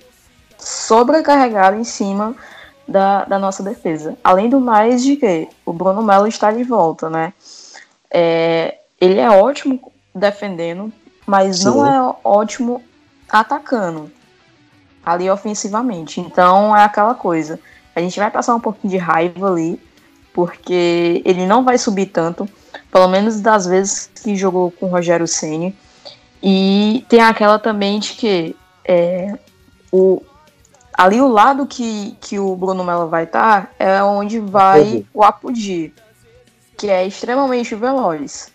sobrecarregado 0.57 1.77
em 1.77 1.83
cima 1.83 2.35
da, 2.87 3.25
da 3.25 3.39
nossa 3.39 3.61
defesa. 3.61 4.17
Além 4.23 4.49
do 4.49 4.59
mais 4.59 5.03
de 5.03 5.15
que 5.15 5.47
o 5.65 5.73
Bruno 5.73 6.01
Melo 6.01 6.27
está 6.27 6.51
de 6.51 6.63
volta, 6.63 7.09
né? 7.09 7.33
É, 8.11 8.77
ele 8.99 9.19
é 9.19 9.29
ótimo 9.29 9.91
defendendo, 10.13 10.91
mas 11.25 11.59
Sim. 11.59 11.65
não 11.65 11.85
é 11.85 12.15
ótimo 12.23 12.83
atacando 13.29 14.11
ali 15.05 15.29
ofensivamente. 15.29 16.19
Então 16.19 16.75
é 16.75 16.83
aquela 16.83 17.13
coisa. 17.13 17.59
A 17.95 17.99
gente 17.99 18.19
vai 18.19 18.31
passar 18.31 18.55
um 18.55 18.59
pouquinho 18.59 18.91
de 18.91 18.97
raiva 18.97 19.49
ali, 19.49 19.79
porque 20.33 21.21
ele 21.25 21.45
não 21.45 21.63
vai 21.63 21.77
subir 21.77 22.07
tanto, 22.07 22.47
pelo 22.91 23.07
menos 23.07 23.39
das 23.39 23.65
vezes 23.65 24.09
que 24.23 24.35
jogou 24.35 24.71
com 24.71 24.87
o 24.87 24.89
Rogério 24.89 25.27
Ceni. 25.27 25.75
E 26.43 27.05
tem 27.07 27.21
aquela 27.21 27.57
também 27.57 27.99
de 27.99 28.13
que 28.13 28.55
é, 28.83 29.37
o, 29.91 30.21
ali 30.93 31.21
o 31.21 31.27
lado 31.29 31.65
que, 31.65 32.17
que 32.19 32.37
o 32.37 32.55
Bruno 32.55 32.83
Melo 32.83 33.07
vai 33.07 33.23
estar 33.23 33.67
tá, 33.67 33.69
é 33.79 34.03
onde 34.03 34.39
vai 34.39 35.05
o 35.13 35.23
Apodi, 35.23 35.93
que 36.75 36.89
é 36.89 37.07
extremamente 37.07 37.73
veloz 37.75 38.51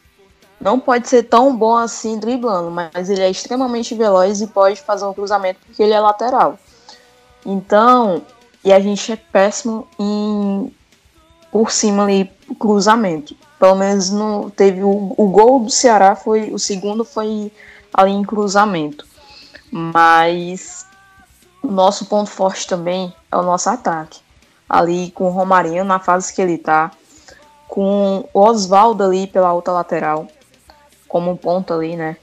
não 0.61 0.81
pode 0.81 1.09
ser 1.09 1.25
tão 1.25 1.57
bom 1.57 1.77
assim 1.77 2.19
driblando, 2.19 2.71
mas 2.71 3.09
ele 3.09 3.23
é 3.23 3.31
extremamente 3.31 3.95
veloz 3.95 4.41
e 4.41 4.47
pode 4.47 4.81
fazer 4.81 5.05
um 5.05 5.15
cruzamento 5.15 5.61
porque 5.65 5.83
ele 5.83 5.93
é 5.93 6.01
lateral. 6.01 6.59
Então, 7.47 8.23
e 8.65 8.73
a 8.73 8.81
gente 8.81 9.13
é 9.13 9.17
péssimo 9.17 9.87
em 9.99 10.75
por 11.51 11.71
cima 11.71 12.05
ali 12.05 12.31
cruzamento. 12.59 13.37
Pelo 13.59 13.77
menos 13.77 14.11
no 14.11 14.51
teve 14.51 14.83
o, 14.83 15.15
o 15.17 15.29
gol 15.29 15.61
do 15.61 15.71
Ceará 15.71 16.15
foi 16.15 16.51
o 16.53 16.59
segundo 16.59 17.05
foi 17.05 17.53
ali 17.93 18.13
em 18.13 18.23
cruzamento. 18.23 19.07
Mas 19.71 20.87
o 21.63 21.69
nosso 21.71 22.07
ponto 22.07 22.31
forte 22.31 22.67
também 22.67 23.13
é 23.31 23.37
o 23.37 23.43
nosso 23.43 23.69
ataque. 23.69 24.21
Ali 24.69 25.11
com 25.13 25.25
o 25.25 25.31
Romarinho 25.31 25.85
na 25.85 25.99
fase 25.99 26.35
que 26.35 26.43
ele 26.43 26.59
tá, 26.59 26.91
com 27.67 28.29
o 28.33 28.41
Oswaldo 28.41 29.05
ali 29.05 29.27
pela 29.27 29.53
outra 29.53 29.73
lateral 29.73 30.27
como 31.09 31.31
um 31.31 31.37
ponto 31.37 31.73
ali, 31.73 31.97
né? 31.97 32.17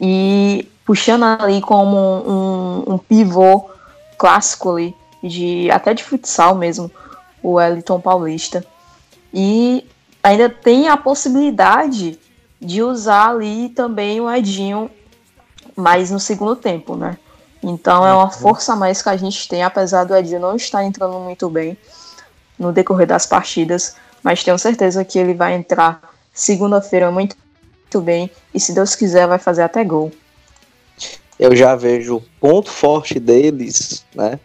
E 0.00 0.70
puxando 0.84 1.24
ali 1.24 1.60
como 1.60 1.96
um, 1.96 2.94
um 2.94 2.98
pivô 2.98 3.70
clássico 4.16 4.72
ali, 4.72 4.94
de, 5.22 5.70
até 5.70 5.94
de 5.94 6.04
futsal 6.04 6.54
mesmo, 6.54 6.90
o 7.42 7.52
Wellington 7.52 8.00
Paulista. 8.00 8.64
E 9.32 9.84
ainda 10.22 10.48
tem 10.48 10.88
a 10.88 10.96
possibilidade 10.96 12.18
de 12.60 12.82
usar 12.82 13.30
ali 13.30 13.70
também 13.70 14.20
o 14.20 14.30
Edinho 14.30 14.90
mais 15.78 16.10
no 16.10 16.18
segundo 16.18 16.56
tempo, 16.56 16.96
né? 16.96 17.16
Então 17.62 18.04
é 18.04 18.12
uma 18.12 18.24
uhum. 18.24 18.30
força 18.30 18.72
a 18.72 18.76
mais 18.76 19.00
que 19.00 19.08
a 19.08 19.16
gente 19.16 19.48
tem, 19.48 19.62
apesar 19.62 20.04
do 20.04 20.16
Edinho 20.16 20.40
não 20.40 20.56
estar 20.56 20.84
entrando 20.84 21.18
muito 21.20 21.48
bem 21.48 21.78
no 22.58 22.72
decorrer 22.72 23.06
das 23.06 23.26
partidas, 23.26 23.94
mas 24.22 24.42
tenho 24.42 24.58
certeza 24.58 25.04
que 25.04 25.18
ele 25.18 25.34
vai 25.34 25.54
entrar 25.54 26.00
segunda-feira 26.32 27.10
muito, 27.10 27.36
muito 27.80 28.00
bem 28.00 28.28
e 28.52 28.58
se 28.58 28.72
Deus 28.72 28.96
quiser 28.96 29.28
vai 29.28 29.38
fazer 29.38 29.62
até 29.62 29.84
gol. 29.84 30.10
Eu 31.38 31.54
já 31.54 31.76
vejo 31.76 32.16
o 32.16 32.24
ponto 32.40 32.70
forte 32.70 33.20
deles, 33.20 34.04
né? 34.12 34.40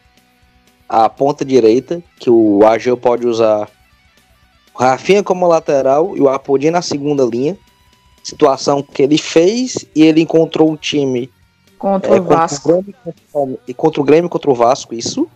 A 0.88 1.10
ponta 1.10 1.43
direita, 1.43 2.04
que 2.19 2.30
o 2.30 2.63
Ageu 2.63 2.96
pode 2.96 3.26
usar 3.26 3.67
o 4.76 4.78
Rafinha 4.80 5.24
como 5.24 5.48
lateral 5.48 6.15
e 6.15 6.22
o 6.22 6.30
Apodi 6.30 6.69
na 6.69 6.84
segunda 6.84 7.24
linha. 7.24 7.58
Situação 8.23 8.81
que 8.81 9.03
ele 9.03 9.17
fez 9.17 9.86
e 9.93 10.01
ele 10.01 10.21
encontrou 10.21 10.71
um 10.71 10.77
time 10.77 11.29
contra 11.77 12.15
é, 12.15 12.19
o 12.19 12.23
Vasco. 12.23 12.83
Contra 13.03 13.59
e 13.67 13.73
contra 13.73 14.01
o 14.01 14.03
Grêmio 14.03 14.29
contra 14.29 14.49
o 14.49 14.55
Vasco, 14.55 14.95
isso. 14.95 15.27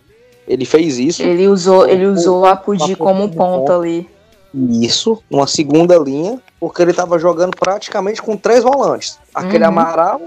Ele 0.46 0.64
fez 0.64 0.98
isso. 0.98 1.22
Ele 1.22 1.46
usou, 1.46 1.86
ele 1.86 2.06
usou 2.06 2.40
o 2.40 2.46
Apodi 2.46 2.96
como 2.96 3.28
ponta 3.28 3.76
ali. 3.76 4.08
Isso, 4.54 5.22
numa 5.30 5.46
segunda 5.46 5.98
linha, 5.98 6.40
porque 6.58 6.80
ele 6.80 6.92
estava 6.92 7.18
jogando 7.18 7.54
praticamente 7.54 8.22
com 8.22 8.34
três 8.34 8.64
volantes. 8.64 9.18
Aquele 9.34 9.64
uhum. 9.64 9.68
Amaral, 9.68 10.22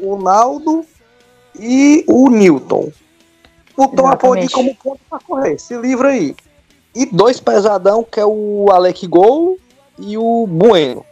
o 0.00 0.16
Naldo 0.16 0.86
e 1.60 2.02
o 2.08 2.30
Newton. 2.30 2.90
Botou 3.76 4.06
a 4.06 4.12
Apodi 4.12 4.48
como 4.48 4.74
ponto 4.76 5.00
para 5.10 5.18
correr. 5.20 5.58
Se 5.58 5.76
livra 5.76 6.08
aí. 6.08 6.34
E 6.94 7.04
dois 7.04 7.38
pesadão, 7.38 8.02
que 8.02 8.18
é 8.18 8.24
o 8.24 8.68
Alec 8.72 9.06
Gol 9.06 9.58
e 9.98 10.16
o 10.16 10.46
Bueno. 10.46 11.04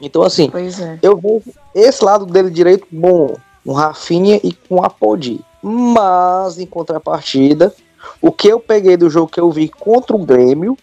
Então, 0.00 0.22
assim, 0.22 0.50
é. 0.54 0.98
eu 1.02 1.16
vejo 1.16 1.42
esse 1.74 2.04
lado 2.04 2.26
dele 2.26 2.50
direito 2.50 2.86
bom, 2.90 3.36
com 3.64 3.72
Rafinha 3.72 4.40
e 4.42 4.52
com 4.52 4.82
a 4.82 4.90
Podi. 4.90 5.40
Mas, 5.62 6.58
em 6.58 6.66
contrapartida, 6.66 7.74
o 8.20 8.30
que 8.30 8.48
eu 8.48 8.60
peguei 8.60 8.96
do 8.96 9.08
jogo 9.08 9.30
que 9.30 9.40
eu 9.40 9.50
vi 9.50 9.68
contra 9.68 10.14
o 10.14 10.24
Grêmio, 10.24 10.76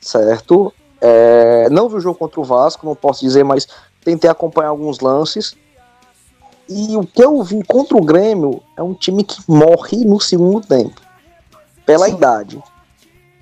certo? 0.00 0.72
É, 1.00 1.68
não 1.70 1.88
vi 1.88 1.96
o 1.96 2.00
jogo 2.00 2.18
contra 2.18 2.40
o 2.40 2.44
Vasco, 2.44 2.86
não 2.86 2.94
posso 2.94 3.20
dizer, 3.20 3.44
mas 3.44 3.66
tentei 4.04 4.30
acompanhar 4.30 4.68
alguns 4.68 5.00
lances. 5.00 5.56
E 6.68 6.96
o 6.96 7.06
que 7.06 7.24
eu 7.24 7.42
vi 7.42 7.62
contra 7.64 7.96
o 7.96 8.04
Grêmio 8.04 8.62
é 8.76 8.82
um 8.82 8.94
time 8.94 9.24
que 9.24 9.40
morre 9.48 10.04
no 10.04 10.20
segundo 10.20 10.60
tempo. 10.66 11.00
Pela 11.86 12.06
Sim. 12.06 12.14
idade. 12.14 12.62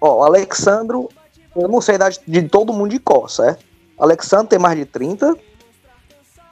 Ó, 0.00 0.20
o 0.20 0.22
Alexandro, 0.22 1.08
eu 1.54 1.66
não 1.66 1.80
sei 1.80 1.94
a 1.94 1.96
idade 1.96 2.20
de 2.26 2.42
todo 2.42 2.72
mundo 2.72 2.90
de 2.90 2.98
cor, 2.98 3.28
certo? 3.28 3.64
Alexandre 3.98 4.48
tem 4.48 4.58
mais 4.58 4.76
de 4.78 4.84
30. 4.84 5.36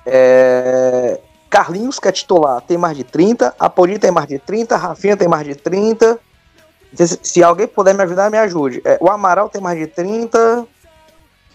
É... 0.06 1.20
Carlinhos, 1.48 2.00
que 2.00 2.08
é 2.08 2.12
titular, 2.12 2.60
tem 2.62 2.76
mais 2.76 2.96
de 2.96 3.04
30. 3.04 3.54
Apodi 3.58 3.98
tem 3.98 4.10
mais 4.10 4.26
de 4.26 4.38
30. 4.38 4.76
Rafinha 4.76 5.16
tem 5.16 5.28
mais 5.28 5.46
de 5.46 5.54
30. 5.54 6.18
Se, 6.94 7.18
se 7.22 7.42
alguém 7.42 7.66
puder 7.66 7.94
me 7.94 8.02
ajudar, 8.02 8.30
me 8.30 8.38
ajude. 8.38 8.80
É, 8.84 8.98
o 9.00 9.10
Amaral 9.10 9.48
tem 9.48 9.60
mais 9.60 9.78
de 9.78 9.86
30. 9.86 10.66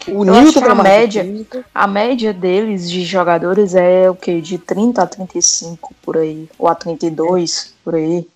O 0.07 0.23
Eu 0.23 0.23
Nilton 0.23 0.61
tem 0.61 0.69
a 0.69 0.75
mais 0.75 0.89
média, 0.89 1.23
de 1.23 1.43
30. 1.45 1.65
A 1.73 1.87
média 1.87 2.33
deles 2.33 2.89
de 2.89 3.03
jogadores 3.03 3.75
é 3.75 4.09
o 4.09 4.15
que? 4.15 4.39
De 4.39 4.57
30 4.57 5.01
a 5.01 5.07
35 5.07 5.93
por 6.01 6.17
aí. 6.17 6.49
Ou 6.57 6.67
a 6.67 6.75
32 6.75 7.73
por 7.83 7.95
aí. 7.95 8.27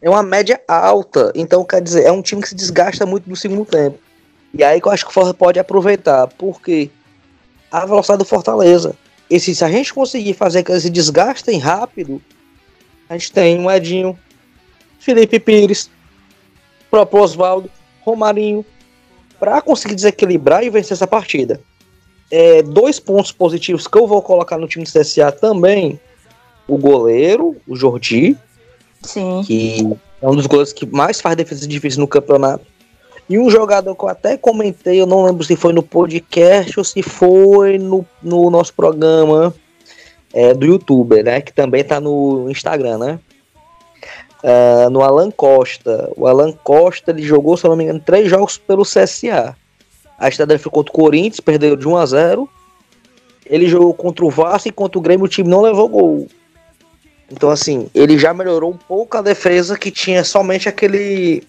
É 0.00 0.08
uma 0.08 0.22
média 0.22 0.60
alta. 0.66 1.32
Então, 1.34 1.64
quer 1.64 1.82
dizer, 1.82 2.04
é 2.04 2.12
um 2.12 2.22
time 2.22 2.42
que 2.42 2.48
se 2.48 2.54
desgasta 2.54 3.06
muito 3.06 3.28
no 3.28 3.36
segundo 3.36 3.64
tempo. 3.64 3.98
E 4.56 4.62
aí 4.62 4.80
que 4.80 4.86
eu 4.86 4.92
acho 4.92 5.04
que 5.04 5.10
o 5.10 5.12
Fortaleza 5.12 5.34
pode 5.34 5.58
aproveitar, 5.58 6.28
porque 6.38 6.90
a 7.70 7.84
velocidade 7.84 8.18
do 8.20 8.24
Fortaleza. 8.24 8.94
E 9.28 9.40
se, 9.40 9.54
se 9.54 9.64
a 9.64 9.68
gente 9.68 9.92
conseguir 9.92 10.34
fazer 10.34 10.62
que 10.62 10.70
eles 10.70 10.84
se 10.84 10.90
desgastem 10.90 11.58
rápido, 11.58 12.22
a 13.08 13.14
gente 13.14 13.32
tem 13.32 13.58
um 13.58 13.68
Edinho, 13.68 14.16
Felipe 15.00 15.40
Pires, 15.40 15.90
próprio 16.88 17.22
Oswaldo, 17.22 17.68
Romarinho, 18.02 18.64
para 19.40 19.60
conseguir 19.60 19.96
desequilibrar 19.96 20.62
e 20.62 20.70
vencer 20.70 20.92
essa 20.92 21.06
partida. 21.06 21.60
É, 22.30 22.62
dois 22.62 23.00
pontos 23.00 23.32
positivos 23.32 23.88
que 23.88 23.98
eu 23.98 24.06
vou 24.06 24.22
colocar 24.22 24.56
no 24.56 24.68
time 24.68 24.84
do 24.84 24.90
CSA 24.90 25.32
também: 25.32 25.98
o 26.68 26.78
goleiro, 26.78 27.56
o 27.66 27.74
Jordi, 27.74 28.36
Sim. 29.02 29.42
que 29.44 29.96
é 30.22 30.28
um 30.28 30.36
dos 30.36 30.46
goleiros 30.46 30.72
que 30.72 30.86
mais 30.86 31.20
faz 31.20 31.36
defesa 31.36 31.66
difícil 31.66 32.00
no 32.00 32.08
campeonato. 32.08 32.64
E 33.28 33.38
um 33.38 33.48
jogador 33.48 33.94
que 33.94 34.04
eu 34.04 34.08
até 34.08 34.36
comentei, 34.36 35.00
eu 35.00 35.06
não 35.06 35.24
lembro 35.24 35.44
se 35.44 35.56
foi 35.56 35.72
no 35.72 35.82
podcast 35.82 36.78
ou 36.78 36.84
se 36.84 37.02
foi 37.02 37.78
no, 37.78 38.04
no 38.22 38.50
nosso 38.50 38.74
programa 38.74 39.54
é, 40.32 40.52
do 40.52 40.66
youtuber, 40.66 41.24
né? 41.24 41.40
Que 41.40 41.52
também 41.52 41.82
tá 41.82 42.00
no 42.00 42.50
Instagram, 42.50 42.98
né? 42.98 43.20
Uh, 44.42 44.90
no 44.90 45.02
Alan 45.02 45.30
Costa. 45.30 46.10
O 46.16 46.26
Alan 46.26 46.52
Costa 46.52 47.12
ele 47.12 47.22
jogou, 47.22 47.56
se 47.56 47.64
eu 47.64 47.70
não 47.70 47.76
me 47.76 47.84
engano, 47.84 48.00
três 48.04 48.28
jogos 48.28 48.58
pelo 48.58 48.82
CSA. 48.82 49.56
A 50.18 50.28
estreia 50.28 50.58
ficou 50.58 50.72
contra 50.72 50.92
o 50.92 50.94
Corinthians, 50.94 51.40
perdeu 51.40 51.76
de 51.76 51.88
1 51.88 51.96
a 51.96 52.06
0 52.06 52.48
Ele 53.46 53.66
jogou 53.66 53.94
contra 53.94 54.24
o 54.24 54.30
Vasco 54.30 54.68
e 54.68 54.72
contra 54.72 54.98
o 54.98 55.02
Grêmio 55.02 55.24
o 55.24 55.28
time 55.28 55.48
não 55.48 55.62
levou 55.62 55.88
gol. 55.88 56.28
Então, 57.32 57.48
assim, 57.48 57.88
ele 57.94 58.18
já 58.18 58.34
melhorou 58.34 58.70
um 58.70 58.76
pouco 58.76 59.16
a 59.16 59.22
defesa 59.22 59.78
que 59.78 59.90
tinha 59.90 60.22
somente 60.22 60.68
aquele 60.68 61.42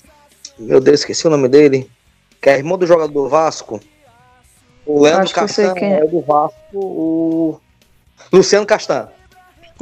meu 0.58 0.80
Deus, 0.80 1.02
esqueci 1.02 1.26
o 1.28 1.30
nome 1.30 1.48
dele. 1.48 1.89
Que 2.41 2.50
é 2.50 2.58
irmão 2.58 2.78
do 2.78 2.86
jogador 2.86 3.12
do 3.12 3.30
Vasco. 3.30 3.80
O 4.86 5.02
Leandro 5.02 5.34
Castan 5.34 5.74
é. 5.78 6.00
é 6.00 6.06
do 6.06 6.22
Vasco. 6.22 6.60
O 6.74 7.60
Luciano 8.32 8.65
Castan. 8.65 9.10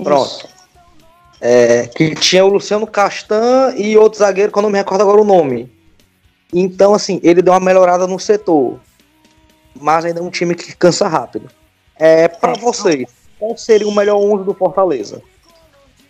Pronto. 0.01 0.47
É, 1.41 1.88
que 1.88 2.15
tinha 2.15 2.45
o 2.45 2.47
Luciano 2.47 2.88
Castan 2.88 3.73
e 3.75 3.97
outro 3.97 4.19
zagueiro 4.19 4.51
que 4.51 4.57
eu 4.57 4.63
não 4.63 4.69
me 4.69 4.77
recordo 4.77 5.01
agora 5.01 5.21
o 5.21 5.25
nome. 5.25 5.69
Então, 6.53 6.93
assim, 6.93 7.19
ele 7.23 7.41
deu 7.41 7.53
uma 7.53 7.59
melhorada 7.59 8.07
no 8.07 8.19
setor. 8.19 8.79
Mas 9.79 10.05
ainda 10.05 10.19
é 10.19 10.23
um 10.23 10.29
time 10.29 10.55
que 10.55 10.75
cansa 10.75 11.07
rápido. 11.07 11.49
É, 11.97 12.27
para 12.27 12.53
vocês, 12.53 13.05
qual 13.38 13.57
seria 13.57 13.88
o 13.88 13.93
melhor 13.93 14.17
11 14.17 14.43
do 14.45 14.53
Fortaleza? 14.53 15.21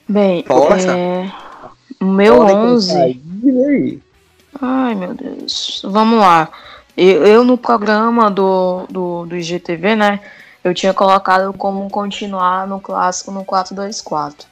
Bem, 0.07 0.45
é... 0.47 1.31
o 1.99 2.05
meu 2.05 2.41
11. 2.41 3.21
Ai, 4.61 4.95
meu 4.95 5.13
Deus. 5.13 5.81
Vamos 5.83 6.19
lá. 6.19 6.49
Eu, 6.95 7.25
eu, 7.25 7.43
no 7.43 7.57
programa 7.57 8.29
do, 8.29 8.85
do, 8.89 9.25
do 9.25 9.35
IGTV, 9.35 9.95
né? 9.95 10.19
Eu 10.63 10.73
tinha 10.73 10.93
colocado 10.93 11.51
como 11.53 11.89
continuar 11.89 12.67
no 12.67 12.79
clássico 12.79 13.31
no 13.31 13.43
4-2-4. 13.43 14.45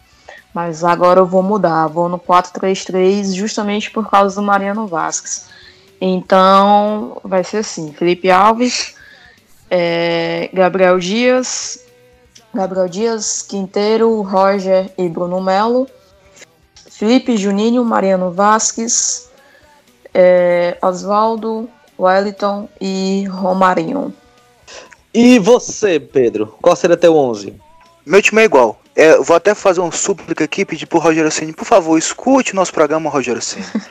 Mas 0.54 0.84
agora 0.84 1.20
eu 1.20 1.26
vou 1.26 1.44
mudar. 1.44 1.88
Vou 1.88 2.10
no 2.10 2.20
4-3-3 2.20 3.34
justamente 3.36 3.90
por 3.92 4.10
causa 4.10 4.36
do 4.36 4.42
Mariano 4.42 4.88
Vasquez. 4.88 5.48
Então 6.02 7.22
vai 7.24 7.44
ser 7.44 7.58
assim: 7.58 7.94
Felipe 7.94 8.30
Alves, 8.30 8.96
é, 9.70 10.50
Gabriel 10.52 11.00
Dias, 11.00 11.86
Gabriel 12.54 12.90
Dias, 12.90 13.44
Quinteiro, 13.44 14.22
Roger 14.22 14.92
e 14.98 15.08
Bruno 15.08 15.40
Melo, 15.40 15.88
Felipe 16.90 17.38
Juninho, 17.38 17.86
Mariano 17.86 18.32
Vasquez, 18.32 19.31
é, 20.14 20.78
Oswaldo, 20.82 21.70
Wellington 22.00 22.68
e 22.80 23.26
Romarinho. 23.30 24.14
E 25.14 25.40
você, 25.40 26.00
Pedro? 26.00 26.56
Qual 26.62 26.76
seria 26.76 26.98
teu 26.98 27.16
11? 27.16 27.54
Meu 28.06 28.22
time 28.22 28.42
é 28.42 28.46
igual. 28.46 28.80
É, 28.96 29.18
vou 29.18 29.36
até 29.36 29.54
fazer 29.54 29.80
uma 29.80 29.92
súplica 29.92 30.44
aqui, 30.44 30.66
pedir 30.66 30.86
pro 30.86 31.00
Rogério 31.00 31.32
Ceni, 31.32 31.54
por 31.54 31.66
favor, 31.66 31.98
escute 31.98 32.56
nosso 32.56 32.74
programa, 32.74 33.10
Rogério 33.10 33.42
Ceni. 33.42 33.66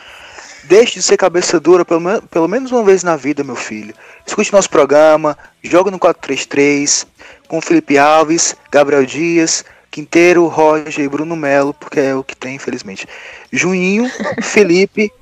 Deixe 0.64 0.94
de 0.94 1.02
ser 1.02 1.16
cabeça 1.16 1.58
dura 1.58 1.84
pelo, 1.84 2.22
pelo 2.22 2.46
menos 2.46 2.70
uma 2.70 2.84
vez 2.84 3.02
na 3.02 3.16
vida, 3.16 3.42
meu 3.42 3.56
filho. 3.56 3.94
Escute 4.26 4.52
nosso 4.52 4.70
programa, 4.70 5.36
joga 5.62 5.90
no 5.90 5.98
433 5.98 7.06
com 7.48 7.60
Felipe 7.60 7.98
Alves, 7.98 8.54
Gabriel 8.70 9.04
Dias, 9.04 9.64
Quinteiro, 9.90 10.46
Roger 10.46 11.04
e 11.04 11.08
Bruno 11.08 11.34
Melo, 11.34 11.74
porque 11.74 11.98
é 11.98 12.14
o 12.14 12.22
que 12.22 12.36
tem, 12.36 12.54
infelizmente. 12.54 13.08
Juninho, 13.50 14.08
Felipe, 14.40 15.12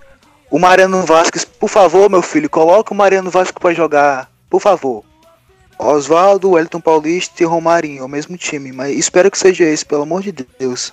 o 0.51 0.59
Mariano 0.59 1.03
Vasquez, 1.03 1.45
por 1.45 1.69
favor, 1.69 2.09
meu 2.09 2.23
filho, 2.23 2.49
coloca 2.49 2.93
o 2.93 2.97
Mariano 2.97 3.31
Vasquez 3.31 3.59
para 3.61 3.75
jogar, 3.75 4.31
por 4.49 4.61
favor. 4.61 5.05
Oswaldo, 5.79 6.51
Wellington 6.51 6.81
Paulista 6.81 7.43
e 7.43 7.47
Romarinho, 7.47 8.05
o 8.05 8.09
mesmo 8.09 8.37
time, 8.37 8.73
mas 8.73 8.97
espero 8.97 9.31
que 9.31 9.39
seja 9.39 9.65
esse, 9.65 9.85
pelo 9.85 10.03
amor 10.03 10.23
de 10.23 10.33
Deus. 10.33 10.93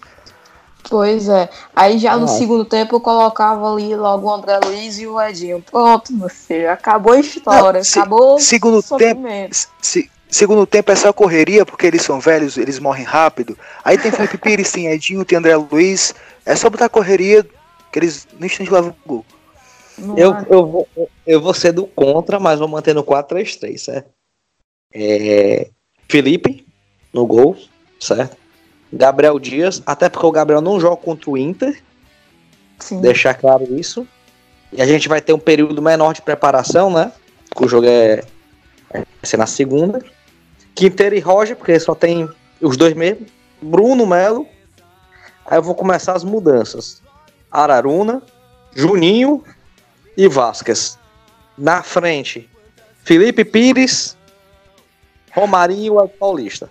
Pois 0.89 1.28
é. 1.28 1.49
Aí 1.76 1.97
já 1.97 2.16
no 2.16 2.26
ah. 2.26 2.28
segundo 2.28 2.64
tempo 2.64 2.95
eu 2.95 2.99
colocava 2.99 3.74
ali 3.74 3.95
logo 3.95 4.28
o 4.28 4.34
André 4.34 4.60
Luiz 4.64 4.99
e 4.99 5.08
o 5.08 5.20
Edinho. 5.20 5.64
Pronto, 5.72 6.14
meu 6.14 6.30
filho. 6.30 6.72
Acabou 6.72 7.14
a 7.14 7.20
história. 7.20 7.80
Não, 7.80 7.84
se, 7.84 7.99
acabou 7.99 8.39
segundo 8.39 8.78
o 8.78 8.97
tempo. 8.97 9.24
Se, 9.82 10.12
segundo 10.30 10.66
tempo 10.68 10.91
é 10.91 10.95
só 10.95 11.12
correria, 11.12 11.66
porque 11.66 11.88
eles 11.88 12.03
são 12.03 12.20
velhos, 12.20 12.56
eles 12.58 12.78
morrem 12.78 13.03
rápido. 13.03 13.58
Aí 13.84 13.97
tem 13.97 14.12
Felipe 14.12 14.38
Pires, 14.38 14.72
tem 14.72 14.88
Edinho, 14.88 15.26
tem 15.26 15.39
André 15.39 15.56
Luiz. 15.56 16.14
É 16.45 16.56
só 16.56 16.70
botar 16.70 16.89
correria 16.89 17.43
que 17.91 17.99
eles 17.99 18.28
no 18.39 18.45
instante 18.45 18.72
levam 18.72 18.91
o 19.06 19.08
gol. 19.08 19.26
Eu, 20.18 20.36
eu, 20.50 20.66
vou, 20.66 20.88
eu 21.26 21.41
vou 21.41 21.54
ser 21.54 21.72
do 21.72 21.88
contra, 21.88 22.39
mas 22.39 22.60
vou 22.60 22.68
manter 22.68 22.93
no 22.93 23.04
4-3-3, 23.04 23.78
certo? 23.78 24.10
É, 24.93 25.70
Felipe, 26.10 26.66
no 27.14 27.26
gol, 27.26 27.58
certo? 28.00 28.38
Gabriel 28.91 29.39
Dias, 29.39 29.82
até 29.86 30.10
porque 30.10 30.26
o 30.26 30.32
Gabriel 30.32 30.62
não 30.62 30.80
joga 30.80 30.98
contra 30.98 31.30
o 31.30 31.38
Inter. 31.38 31.82
Sim. 32.80 33.02
Deixar 33.02 33.34
claro 33.34 33.64
isso. 33.78 34.08
E 34.72 34.82
a 34.82 34.86
gente 34.86 35.08
vai 35.08 35.22
ter 35.22 35.34
um 35.34 35.39
período 35.39 35.82
menor 35.82 36.14
de 36.14 36.22
preparação, 36.22 36.91
né? 36.91 37.12
O 37.56 37.68
jogo 37.68 37.88
é, 37.88 38.24
é 38.93 39.00
vai 39.00 39.06
ser 39.24 39.38
na 39.38 39.48
segunda. 39.48 40.04
Quinteiro 40.74 41.16
e 41.16 41.20
Roger, 41.20 41.56
porque 41.56 41.80
só 41.80 41.96
tem 41.96 42.30
os 42.62 42.76
dois 42.76 42.93
mesmo. 42.93 43.26
Bruno 43.62 44.06
Melo. 44.06 44.46
Aí 45.46 45.58
eu 45.58 45.64
vou 45.64 45.76
começar 45.76 46.14
as 46.14 46.24
mudanças. 46.24 47.02
Araruna, 47.50 48.22
Juninho 48.74 49.43
e 50.18 50.28
Vasquez. 50.28 50.97
Na 51.57 51.84
frente, 51.84 52.49
Felipe 53.03 53.45
Pires, 53.45 54.18
Romarinho 55.32 56.03
e 56.03 56.07
Paulista. 56.07 56.70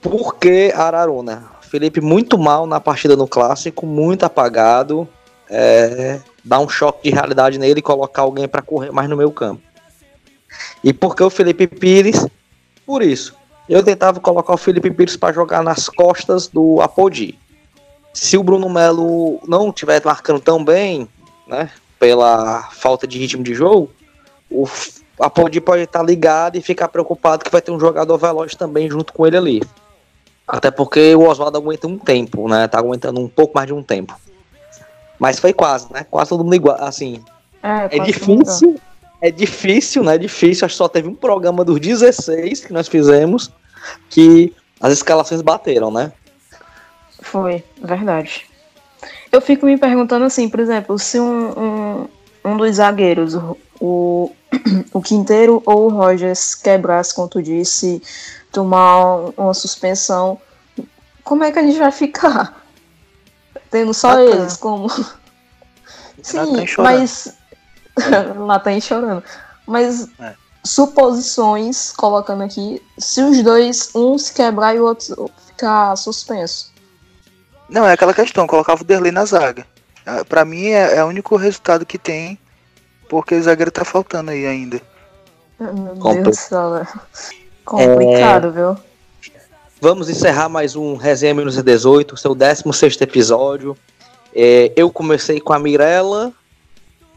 Por 0.00 0.36
que 0.36 0.72
Araruna? 0.74 1.50
Felipe 1.62 2.00
muito 2.00 2.38
mal 2.38 2.66
na 2.66 2.80
partida 2.80 3.16
no 3.16 3.26
clássico, 3.26 3.86
muito 3.86 4.24
apagado. 4.24 5.08
É, 5.48 6.20
dá 6.44 6.58
um 6.58 6.68
choque 6.68 7.08
de 7.08 7.14
realidade 7.14 7.58
nele 7.58 7.80
e 7.80 7.82
colocar 7.82 8.22
alguém 8.22 8.46
para 8.46 8.62
correr 8.62 8.90
mais 8.90 9.08
no 9.08 9.16
meio 9.16 9.30
campo. 9.30 9.62
E 10.82 10.92
por 10.92 11.16
que 11.16 11.22
o 11.22 11.30
Felipe 11.30 11.66
Pires? 11.66 12.26
Por 12.86 13.02
isso. 13.02 13.34
Eu 13.68 13.82
tentava 13.82 14.20
colocar 14.20 14.52
o 14.52 14.58
Felipe 14.58 14.90
Pires 14.90 15.16
para 15.16 15.34
jogar 15.34 15.62
nas 15.62 15.88
costas 15.88 16.46
do 16.46 16.80
Apodi. 16.80 17.38
Se 18.12 18.36
o 18.36 18.42
Bruno 18.42 18.68
Melo 18.68 19.40
não 19.48 19.70
estiver 19.70 20.00
marcando 20.04 20.40
tão 20.40 20.64
bem, 20.64 21.08
né, 21.46 21.70
pela 22.04 22.64
falta 22.64 23.06
de 23.06 23.18
ritmo 23.18 23.42
de 23.42 23.54
jogo, 23.54 23.90
o 24.50 24.68
Apodi 25.18 25.58
pode 25.58 25.84
estar 25.84 26.02
ligado 26.02 26.56
e 26.56 26.60
ficar 26.60 26.88
preocupado 26.88 27.42
que 27.42 27.50
vai 27.50 27.62
ter 27.62 27.70
um 27.70 27.80
jogador 27.80 28.18
veloz 28.18 28.54
também 28.54 28.90
junto 28.90 29.10
com 29.10 29.26
ele 29.26 29.38
ali. 29.38 29.62
Até 30.46 30.70
porque 30.70 31.14
o 31.14 31.26
Oswaldo 31.26 31.56
aguenta 31.56 31.86
um 31.86 31.96
tempo, 31.96 32.46
né? 32.46 32.68
Tá 32.68 32.78
aguentando 32.78 33.18
um 33.22 33.26
pouco 33.26 33.54
mais 33.54 33.66
de 33.66 33.72
um 33.72 33.82
tempo. 33.82 34.14
Mas 35.18 35.38
foi 35.38 35.54
quase, 35.54 35.90
né? 35.90 36.04
Quase 36.10 36.28
todo 36.28 36.44
mundo 36.44 36.54
igual. 36.56 36.76
Assim, 36.78 37.24
é, 37.62 37.96
é 37.96 37.98
difícil. 38.00 38.78
É 39.22 39.30
difícil, 39.30 40.04
né? 40.04 40.16
É 40.16 40.18
difícil. 40.18 40.66
Acho 40.66 40.74
que 40.74 40.78
só 40.78 40.88
teve 40.88 41.08
um 41.08 41.14
programa 41.14 41.64
dos 41.64 41.80
16 41.80 42.66
que 42.66 42.72
nós 42.74 42.86
fizemos 42.86 43.50
que 44.10 44.54
as 44.78 44.92
escalações 44.92 45.40
bateram, 45.40 45.90
né? 45.90 46.12
Foi, 47.22 47.64
verdade. 47.82 48.46
Eu 49.34 49.40
fico 49.40 49.66
me 49.66 49.76
perguntando 49.76 50.24
assim, 50.24 50.48
por 50.48 50.60
exemplo, 50.60 50.96
se 50.96 51.18
um, 51.18 51.58
um, 51.58 52.08
um 52.44 52.56
dos 52.56 52.76
zagueiros, 52.76 53.34
o, 53.80 54.30
o 54.92 55.02
Quinteiro 55.02 55.60
ou 55.66 55.86
o 55.86 55.88
Rogers 55.88 56.54
quebrasse, 56.54 57.12
como 57.12 57.26
tu 57.26 57.42
disse, 57.42 58.00
tomar 58.52 59.32
uma 59.36 59.52
suspensão, 59.52 60.40
como 61.24 61.42
é 61.42 61.50
que 61.50 61.58
a 61.58 61.64
gente 61.64 61.80
vai 61.80 61.90
ficar? 61.90 62.64
Tendo 63.72 63.92
só 63.92 64.20
eles 64.20 64.56
como. 64.56 64.88
Sim, 66.22 66.64
mas. 66.78 67.36
Lá 68.38 68.60
tá 68.60 68.78
chorando. 68.78 69.24
Mas 69.66 70.08
é. 70.20 70.34
suposições, 70.62 71.90
colocando 71.90 72.44
aqui, 72.44 72.80
se 72.96 73.20
os 73.20 73.42
dois, 73.42 73.90
um 73.96 74.16
se 74.16 74.32
quebrar 74.32 74.76
e 74.76 74.78
o 74.78 74.84
outro 74.84 75.28
ficar 75.48 75.96
suspenso. 75.96 76.73
Não, 77.68 77.86
é 77.86 77.92
aquela 77.92 78.14
questão, 78.14 78.46
colocava 78.46 78.82
o 78.82 78.84
Derlei 78.84 79.12
na 79.12 79.24
zaga. 79.24 79.66
É, 80.04 80.22
pra 80.24 80.44
mim 80.44 80.66
é, 80.66 80.96
é 80.96 81.04
o 81.04 81.08
único 81.08 81.36
resultado 81.36 81.86
que 81.86 81.98
tem, 81.98 82.38
porque 83.08 83.34
o 83.34 83.42
zagueiro 83.42 83.70
tá 83.70 83.84
faltando 83.84 84.30
aí 84.30 84.46
ainda. 84.46 84.80
Meu 85.58 85.96
Compl 85.96 86.22
Deus 86.22 86.36
do 86.36 86.40
céu, 86.40 86.76
é 86.76 86.86
complicado, 87.64 88.48
é... 88.48 88.50
viu? 88.50 88.76
Vamos 89.80 90.08
encerrar 90.08 90.48
mais 90.48 90.76
um 90.76 90.96
Resenha 90.96 91.34
Menos 91.34 91.60
18, 91.62 92.16
seu 92.16 92.34
16 92.34 93.00
episódio. 93.00 93.76
É, 94.34 94.72
eu 94.76 94.90
comecei 94.90 95.40
com 95.40 95.52
a 95.52 95.58
Mirella, 95.58 96.32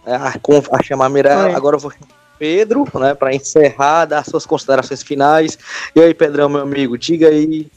é, 0.06 0.16
a, 0.16 0.34
a 0.72 0.84
chamar 0.84 1.06
a 1.08 1.10
Mirella, 1.10 1.56
agora 1.56 1.76
eu 1.76 1.80
vou 1.80 1.92
Pedro, 2.38 2.86
né, 2.96 3.14
para 3.14 3.34
encerrar, 3.34 4.06
dar 4.06 4.24
suas 4.24 4.46
considerações 4.46 5.02
finais. 5.02 5.58
E 5.96 6.00
aí, 6.00 6.14
Pedrão, 6.14 6.48
meu 6.48 6.62
amigo, 6.62 6.98
diga 6.98 7.30
aí, 7.30 7.68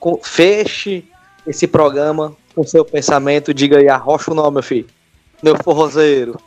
com, 0.00 0.18
feche 0.22 1.08
esse 1.46 1.66
programa 1.66 2.36
com 2.54 2.64
seu 2.64 2.84
pensamento, 2.84 3.54
diga 3.54 3.78
aí, 3.78 3.88
arrocha 3.88 4.30
o 4.30 4.34
nome, 4.34 4.54
meu 4.54 4.62
filho. 4.62 4.86
Meu 5.42 5.56
forrozeiro. 5.62 6.40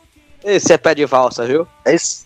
Esse 0.43 0.73
é 0.73 0.77
pé 0.77 0.95
de 0.95 1.05
valsa, 1.05 1.45
viu? 1.45 1.67
É 1.85 1.93
isso. 1.93 2.25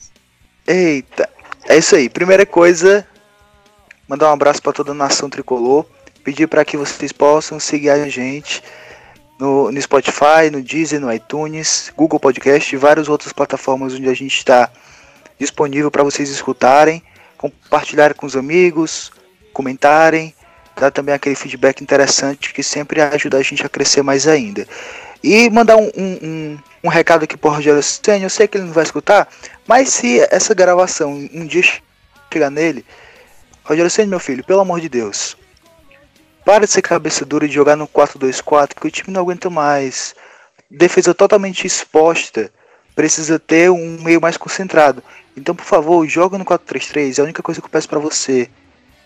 Eita, 0.65 1.29
é 1.67 1.77
isso 1.77 1.95
aí. 1.95 2.09
Primeira 2.09 2.45
coisa, 2.45 3.05
mandar 4.07 4.29
um 4.29 4.33
abraço 4.33 4.61
para 4.61 4.71
toda 4.71 4.91
a 4.91 4.95
nação 4.95 5.29
tricolor, 5.29 5.85
pedir 6.23 6.47
para 6.47 6.63
que 6.63 6.77
vocês 6.77 7.11
possam 7.11 7.59
seguir 7.59 7.89
a 7.89 8.07
gente 8.07 8.63
no, 9.39 9.71
no, 9.71 9.81
Spotify, 9.81 10.49
no 10.51 10.61
Deezer, 10.61 11.01
no 11.01 11.11
iTunes, 11.11 11.91
Google 11.95 12.19
Podcast 12.19 12.73
e 12.73 12.77
várias 12.77 13.09
outras 13.09 13.33
plataformas 13.33 13.93
onde 13.93 14.07
a 14.07 14.13
gente 14.13 14.37
está 14.37 14.71
disponível 15.37 15.91
para 15.91 16.03
vocês 16.03 16.29
escutarem, 16.29 17.03
compartilharem 17.37 18.15
com 18.15 18.25
os 18.25 18.37
amigos, 18.37 19.11
comentarem 19.51 20.33
dar 20.75 20.91
também 20.91 21.13
aquele 21.13 21.35
feedback 21.35 21.81
interessante 21.81 22.53
que 22.53 22.63
sempre 22.63 23.01
ajuda 23.01 23.37
a 23.37 23.41
gente 23.41 23.65
a 23.65 23.69
crescer 23.69 24.01
mais 24.01 24.27
ainda. 24.27 24.67
E 25.23 25.49
mandar 25.49 25.77
um, 25.77 25.89
um, 25.95 26.19
um, 26.21 26.59
um 26.85 26.89
recado 26.89 27.23
aqui 27.23 27.37
pro 27.37 27.51
Rogério 27.51 27.81
Senna, 27.81 28.25
eu 28.25 28.29
sei 28.29 28.47
que 28.47 28.57
ele 28.57 28.65
não 28.65 28.73
vai 28.73 28.83
escutar, 28.83 29.27
mas 29.67 29.89
se 29.89 30.19
essa 30.29 30.53
gravação 30.53 31.13
um 31.33 31.45
dia 31.45 31.63
chegar 32.31 32.49
nele, 32.49 32.85
Rogério 33.63 33.89
Senna, 33.89 34.09
meu 34.09 34.19
filho, 34.19 34.43
pelo 34.43 34.59
amor 34.59 34.81
de 34.81 34.89
Deus, 34.89 35.37
para 36.43 36.65
de 36.65 36.71
ser 36.71 36.81
cabeça 36.81 37.23
dura 37.23 37.47
de 37.47 37.53
jogar 37.53 37.77
no 37.77 37.87
4-2-4, 37.87 38.73
que 38.79 38.87
o 38.87 38.91
time 38.91 39.13
não 39.13 39.21
aguenta 39.21 39.49
mais. 39.49 40.13
Defesa 40.69 41.13
totalmente 41.13 41.65
exposta, 41.65 42.51
precisa 42.93 43.39
ter 43.39 43.71
um 43.71 43.97
meio 44.01 44.19
mais 44.19 44.35
concentrado. 44.35 45.01
Então, 45.37 45.55
por 45.55 45.65
favor, 45.65 46.05
joga 46.05 46.37
no 46.37 46.43
4-3-3, 46.43 47.17
é 47.17 47.21
a 47.21 47.23
única 47.23 47.41
coisa 47.41 47.61
que 47.61 47.65
eu 47.65 47.71
peço 47.71 47.87
para 47.87 47.99
você. 47.99 48.49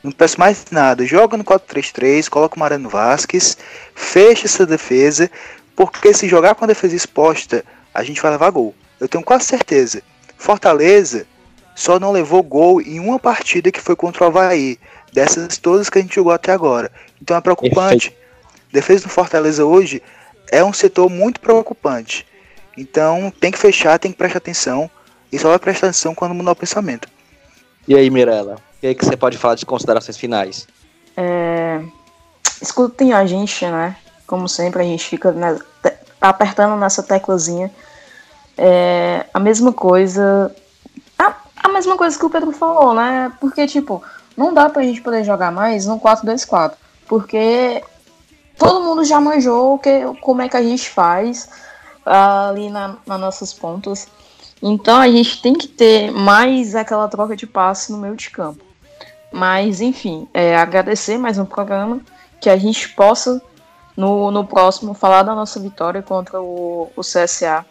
Não 0.07 0.11
peço 0.13 0.39
mais 0.39 0.63
nada. 0.71 1.05
Joga 1.05 1.35
no 1.35 1.43
4-3-3, 1.43 2.29
coloca 2.29 2.55
o 2.55 2.59
Mariano 2.59 2.87
Vasquez, 2.87 3.57
fecha 3.93 4.45
essa 4.45 4.65
defesa, 4.65 5.29
porque 5.75 6.13
se 6.13 6.29
jogar 6.29 6.55
com 6.55 6.63
a 6.63 6.67
defesa 6.67 6.95
exposta, 6.95 7.65
a 7.93 8.01
gente 8.03 8.21
vai 8.21 8.31
levar 8.31 8.49
gol. 8.51 8.73
Eu 9.01 9.09
tenho 9.09 9.21
quase 9.21 9.43
certeza. 9.43 10.01
Fortaleza 10.37 11.27
só 11.75 11.99
não 11.99 12.13
levou 12.13 12.41
gol 12.41 12.79
em 12.81 13.01
uma 13.01 13.19
partida 13.19 13.69
que 13.69 13.81
foi 13.81 13.97
contra 13.97 14.23
o 14.23 14.27
Havaí, 14.27 14.79
dessas 15.11 15.57
todas 15.57 15.89
que 15.89 15.99
a 15.99 16.01
gente 16.01 16.15
jogou 16.15 16.31
até 16.31 16.53
agora. 16.53 16.89
Então 17.21 17.35
é 17.35 17.41
preocupante. 17.41 18.11
Perfeito. 18.11 18.71
Defesa 18.71 19.03
do 19.03 19.09
Fortaleza 19.09 19.65
hoje 19.65 20.01
é 20.49 20.63
um 20.63 20.71
setor 20.71 21.09
muito 21.09 21.41
preocupante. 21.41 22.25
Então 22.77 23.29
tem 23.41 23.51
que 23.51 23.59
fechar, 23.59 23.99
tem 23.99 24.13
que 24.13 24.17
prestar 24.17 24.37
atenção. 24.37 24.89
E 25.29 25.37
só 25.37 25.49
vai 25.49 25.59
prestar 25.59 25.87
atenção 25.87 26.15
quando 26.15 26.33
mudar 26.33 26.53
o 26.53 26.55
pensamento. 26.55 27.09
E 27.87 27.95
aí, 27.95 28.09
Mirella? 28.09 28.55
O 28.55 28.79
que, 28.81 28.87
é 28.87 28.93
que 28.93 29.05
você 29.05 29.15
pode 29.15 29.37
falar 29.37 29.55
de 29.55 29.65
considerações 29.65 30.17
finais? 30.17 30.67
É... 31.15 31.81
Escutem 32.61 33.13
a 33.13 33.25
gente, 33.25 33.65
né? 33.65 33.95
Como 34.25 34.47
sempre, 34.49 34.81
a 34.81 34.85
gente 34.85 35.05
fica 35.05 35.31
né, 35.31 35.57
apertando 36.19 36.77
nessa 36.77 37.01
teclazinha. 37.01 37.71
É... 38.57 39.25
A 39.33 39.39
mesma 39.39 39.71
coisa. 39.71 40.53
A, 41.17 41.33
a 41.63 41.69
mesma 41.69 41.95
coisa 41.95 42.17
que 42.17 42.25
o 42.25 42.29
Pedro 42.29 42.51
falou, 42.51 42.93
né? 42.93 43.31
Porque, 43.39 43.65
tipo, 43.65 44.03
não 44.35 44.53
dá 44.53 44.69
pra 44.69 44.83
gente 44.83 45.01
poder 45.01 45.23
jogar 45.23 45.51
mais 45.51 45.85
no 45.85 45.99
4-2-4. 45.99 46.73
Porque 47.07 47.81
todo 48.57 48.83
mundo 48.83 49.05
já 49.05 49.21
manjou 49.21 49.79
que, 49.79 50.01
como 50.19 50.41
é 50.41 50.49
que 50.49 50.57
a 50.57 50.61
gente 50.61 50.89
faz 50.89 51.49
ali 52.05 52.69
na, 52.69 52.95
nas 53.05 53.19
nossas 53.19 53.53
pontas. 53.53 54.07
Então 54.61 54.97
a 54.97 55.09
gente 55.09 55.41
tem 55.41 55.53
que 55.53 55.67
ter 55.67 56.11
mais 56.11 56.75
aquela 56.75 57.07
troca 57.07 57.35
de 57.35 57.45
passe 57.45 57.91
no 57.91 57.97
meio 57.97 58.15
de 58.15 58.29
campo. 58.29 58.63
Mas, 59.31 59.81
enfim, 59.81 60.27
é, 60.33 60.55
agradecer 60.55 61.17
mais 61.17 61.37
um 61.37 61.45
programa 61.45 62.01
que 62.39 62.49
a 62.49 62.57
gente 62.57 62.89
possa, 62.89 63.41
no, 63.95 64.31
no 64.31 64.45
próximo, 64.45 64.93
falar 64.93 65.23
da 65.23 65.35
nossa 65.35 65.59
vitória 65.59 66.01
contra 66.01 66.41
o, 66.41 66.89
o 66.95 67.01
CSA. 67.01 67.65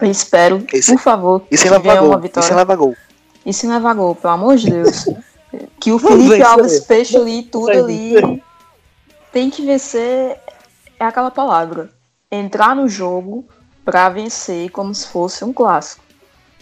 Eu 0.00 0.10
espero, 0.10 0.64
esse, 0.72 0.92
por 0.92 1.00
favor, 1.00 1.40
que 1.42 1.56
venha 1.56 2.02
uma 2.02 2.18
vitória. 2.18 2.46
Isso 2.46 2.56
leva 2.56 2.74
gol. 2.74 2.96
Isso 3.44 3.68
leva 3.68 3.94
gol, 3.94 4.14
pelo 4.14 4.32
amor 4.32 4.56
de 4.56 4.70
Deus. 4.70 5.04
que 5.78 5.92
o 5.92 5.98
Felipe 5.98 6.42
Alves 6.42 6.84
feche 6.86 7.16
ali 7.16 7.42
tudo 7.42 7.70
ali. 7.70 8.42
Tem 9.32 9.50
que 9.50 9.64
vencer, 9.64 10.38
é 10.98 11.04
aquela 11.04 11.30
palavra. 11.30 11.90
Entrar 12.30 12.74
no 12.74 12.88
jogo 12.88 13.46
para 13.90 14.08
vencer 14.08 14.70
como 14.70 14.94
se 14.94 15.08
fosse 15.08 15.44
um 15.44 15.52
clássico. 15.52 16.04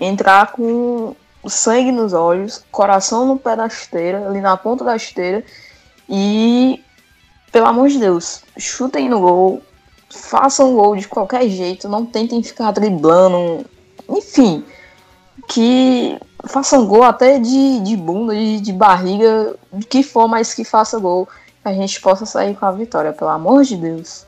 Entrar 0.01 0.51
com 0.53 1.15
sangue 1.47 1.93
nos 1.93 2.15
olhos, 2.15 2.65
coração 2.73 3.27
no 3.27 3.39
pé 3.39 3.55
da 3.55 3.67
esteira, 3.67 4.27
ali 4.27 4.41
na 4.41 4.57
ponta 4.57 4.83
da 4.83 4.97
esteira. 4.97 5.45
E, 6.09 6.83
pelo 7.53 7.67
amor 7.67 7.91
de 7.91 7.99
Deus, 7.99 8.43
chutem 8.57 9.11
no 9.11 9.21
gol, 9.21 9.63
façam 10.09 10.75
gol 10.75 10.97
de 10.97 11.07
qualquer 11.07 11.47
jeito, 11.51 11.87
não 11.87 12.07
tentem 12.07 12.43
ficar 12.43 12.71
driblando. 12.71 13.67
Enfim, 14.09 14.65
que 15.47 16.19
façam 16.47 16.87
gol 16.87 17.03
até 17.03 17.39
de, 17.39 17.81
de 17.81 17.95
bunda, 17.95 18.35
de, 18.35 18.59
de 18.59 18.73
barriga, 18.73 19.55
de 19.71 19.85
que 19.85 20.03
for, 20.03 20.27
mas 20.27 20.55
que 20.55 20.65
faça 20.65 20.99
gol. 20.99 21.29
a 21.63 21.75
gente 21.75 22.01
possa 22.01 22.25
sair 22.25 22.57
com 22.57 22.65
a 22.65 22.73
vitória, 22.73 23.13
pelo 23.13 23.29
amor 23.29 23.65
de 23.65 23.77
Deus. 23.77 24.27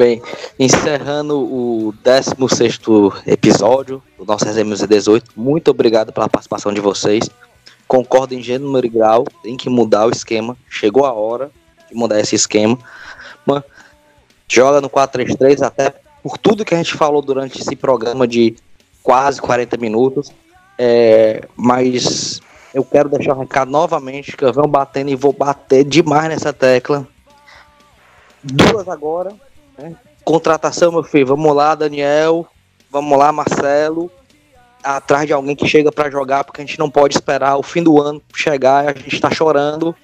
Bem, 0.00 0.22
encerrando 0.58 1.38
o 1.38 1.92
16 2.02 2.80
episódio 3.26 4.02
do 4.16 4.24
nosso 4.24 4.46
Resenha 4.46 4.74
18, 4.74 5.32
muito 5.36 5.70
obrigado 5.70 6.10
pela 6.10 6.26
participação 6.26 6.72
de 6.72 6.80
vocês. 6.80 7.28
Concordo 7.86 8.32
em 8.32 8.42
gênero 8.42 8.88
grau, 8.88 9.26
tem 9.42 9.58
que 9.58 9.68
mudar 9.68 10.06
o 10.06 10.10
esquema. 10.10 10.56
Chegou 10.70 11.04
a 11.04 11.12
hora 11.12 11.50
de 11.86 11.94
mudar 11.94 12.18
esse 12.18 12.34
esquema. 12.34 12.78
Mas 13.44 13.62
joga 14.48 14.80
no 14.80 14.88
4-3-3, 14.88 15.60
até 15.60 15.92
por 16.22 16.38
tudo 16.38 16.64
que 16.64 16.74
a 16.74 16.78
gente 16.78 16.94
falou 16.94 17.20
durante 17.20 17.60
esse 17.60 17.76
programa 17.76 18.26
de 18.26 18.56
quase 19.02 19.38
40 19.38 19.76
minutos. 19.76 20.32
É, 20.78 21.46
mas 21.54 22.40
eu 22.72 22.86
quero 22.86 23.10
deixar 23.10 23.34
um 23.34 23.40
recado 23.40 23.70
novamente, 23.70 24.34
que 24.34 24.46
eu 24.46 24.50
venho 24.50 24.66
batendo 24.66 25.10
e 25.10 25.14
vou 25.14 25.34
bater 25.34 25.84
demais 25.84 26.30
nessa 26.30 26.54
tecla. 26.54 27.06
Duas 28.42 28.88
agora, 28.88 29.36
Contratação, 30.24 30.92
meu 30.92 31.02
filho. 31.02 31.26
Vamos 31.26 31.54
lá, 31.54 31.74
Daniel. 31.74 32.46
Vamos 32.90 33.18
lá, 33.18 33.32
Marcelo. 33.32 34.10
Atrás 34.82 35.26
de 35.26 35.32
alguém 35.32 35.54
que 35.54 35.68
chega 35.68 35.92
para 35.92 36.10
jogar, 36.10 36.44
porque 36.44 36.62
a 36.62 36.64
gente 36.64 36.78
não 36.78 36.90
pode 36.90 37.14
esperar 37.14 37.56
o 37.56 37.62
fim 37.62 37.82
do 37.82 38.00
ano 38.00 38.22
chegar. 38.34 38.88
A 38.88 38.92
gente 38.92 39.14
está 39.14 39.30
chorando 39.30 39.94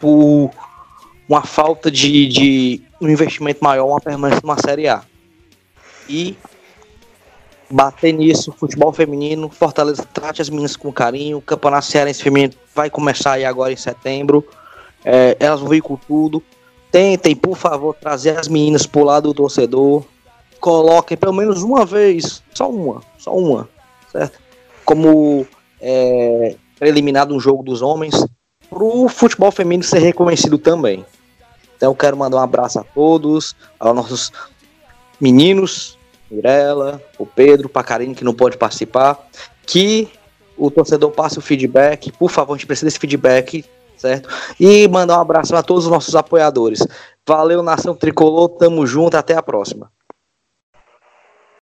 por 0.00 0.50
uma 1.28 1.42
falta 1.42 1.90
de, 1.90 2.26
de 2.28 2.82
um 3.00 3.08
investimento 3.08 3.62
maior, 3.62 3.86
uma 3.86 4.00
permanência 4.00 4.40
numa 4.42 4.58
Série 4.58 4.88
A. 4.88 5.02
E 6.08 6.36
bater 7.70 8.12
nisso, 8.12 8.52
futebol 8.52 8.92
feminino, 8.92 9.48
Fortaleza 9.48 10.06
trate 10.12 10.42
as 10.42 10.50
meninas 10.50 10.76
com 10.76 10.92
carinho, 10.92 11.38
o 11.38 11.42
Campeonato 11.42 11.86
Cearense 11.86 12.22
Feminino 12.22 12.52
vai 12.74 12.90
começar 12.90 13.32
aí 13.32 13.44
agora 13.46 13.72
em 13.72 13.76
setembro, 13.76 14.46
é, 15.04 15.36
elas 15.40 15.60
vão 15.60 15.70
vir 15.70 15.80
com 15.80 15.96
tudo, 15.96 16.42
Tentem, 16.92 17.34
por 17.34 17.56
favor, 17.56 17.94
trazer 17.94 18.38
as 18.38 18.48
meninas 18.48 18.86
pro 18.86 19.02
lado 19.02 19.28
do 19.28 19.34
torcedor. 19.34 20.04
Coloquem 20.60 21.16
pelo 21.16 21.32
menos 21.32 21.62
uma 21.62 21.86
vez, 21.86 22.42
só 22.54 22.70
uma, 22.70 23.02
só 23.18 23.34
uma, 23.34 23.68
certo? 24.12 24.38
Como 24.84 25.46
é, 25.80 26.54
eliminado 26.80 27.34
um 27.34 27.40
jogo 27.40 27.62
dos 27.62 27.80
homens, 27.80 28.24
pro 28.68 29.08
futebol 29.08 29.50
feminino 29.50 29.82
ser 29.82 30.00
reconhecido 30.00 30.58
também. 30.58 31.04
Então 31.76 31.90
eu 31.90 31.96
quero 31.96 32.16
mandar 32.16 32.36
um 32.36 32.40
abraço 32.40 32.78
a 32.78 32.84
todos, 32.84 33.56
aos 33.80 33.96
nossos 33.96 34.32
meninos, 35.18 35.98
Mirella, 36.30 37.02
o 37.18 37.26
Pedro, 37.26 37.66
o 37.66 37.70
Pacarino, 37.70 38.14
que 38.14 38.22
não 38.22 38.34
pode 38.34 38.56
participar, 38.56 39.18
que 39.66 40.08
o 40.56 40.70
torcedor 40.70 41.10
passe 41.10 41.38
o 41.38 41.42
feedback, 41.42 42.12
por 42.12 42.30
favor, 42.30 42.52
a 42.52 42.56
gente 42.56 42.66
precisa 42.66 42.86
desse 42.86 42.98
feedback 42.98 43.64
certo? 44.02 44.28
E 44.58 44.86
mandar 44.88 45.18
um 45.18 45.20
abraço 45.20 45.54
a 45.56 45.62
todos 45.62 45.86
os 45.86 45.90
nossos 45.90 46.14
apoiadores. 46.14 46.86
Valeu, 47.26 47.62
Nação 47.62 47.94
Tricolor, 47.94 48.48
tamo 48.50 48.86
junto, 48.86 49.16
até 49.16 49.34
a 49.34 49.42
próxima. 49.42 49.90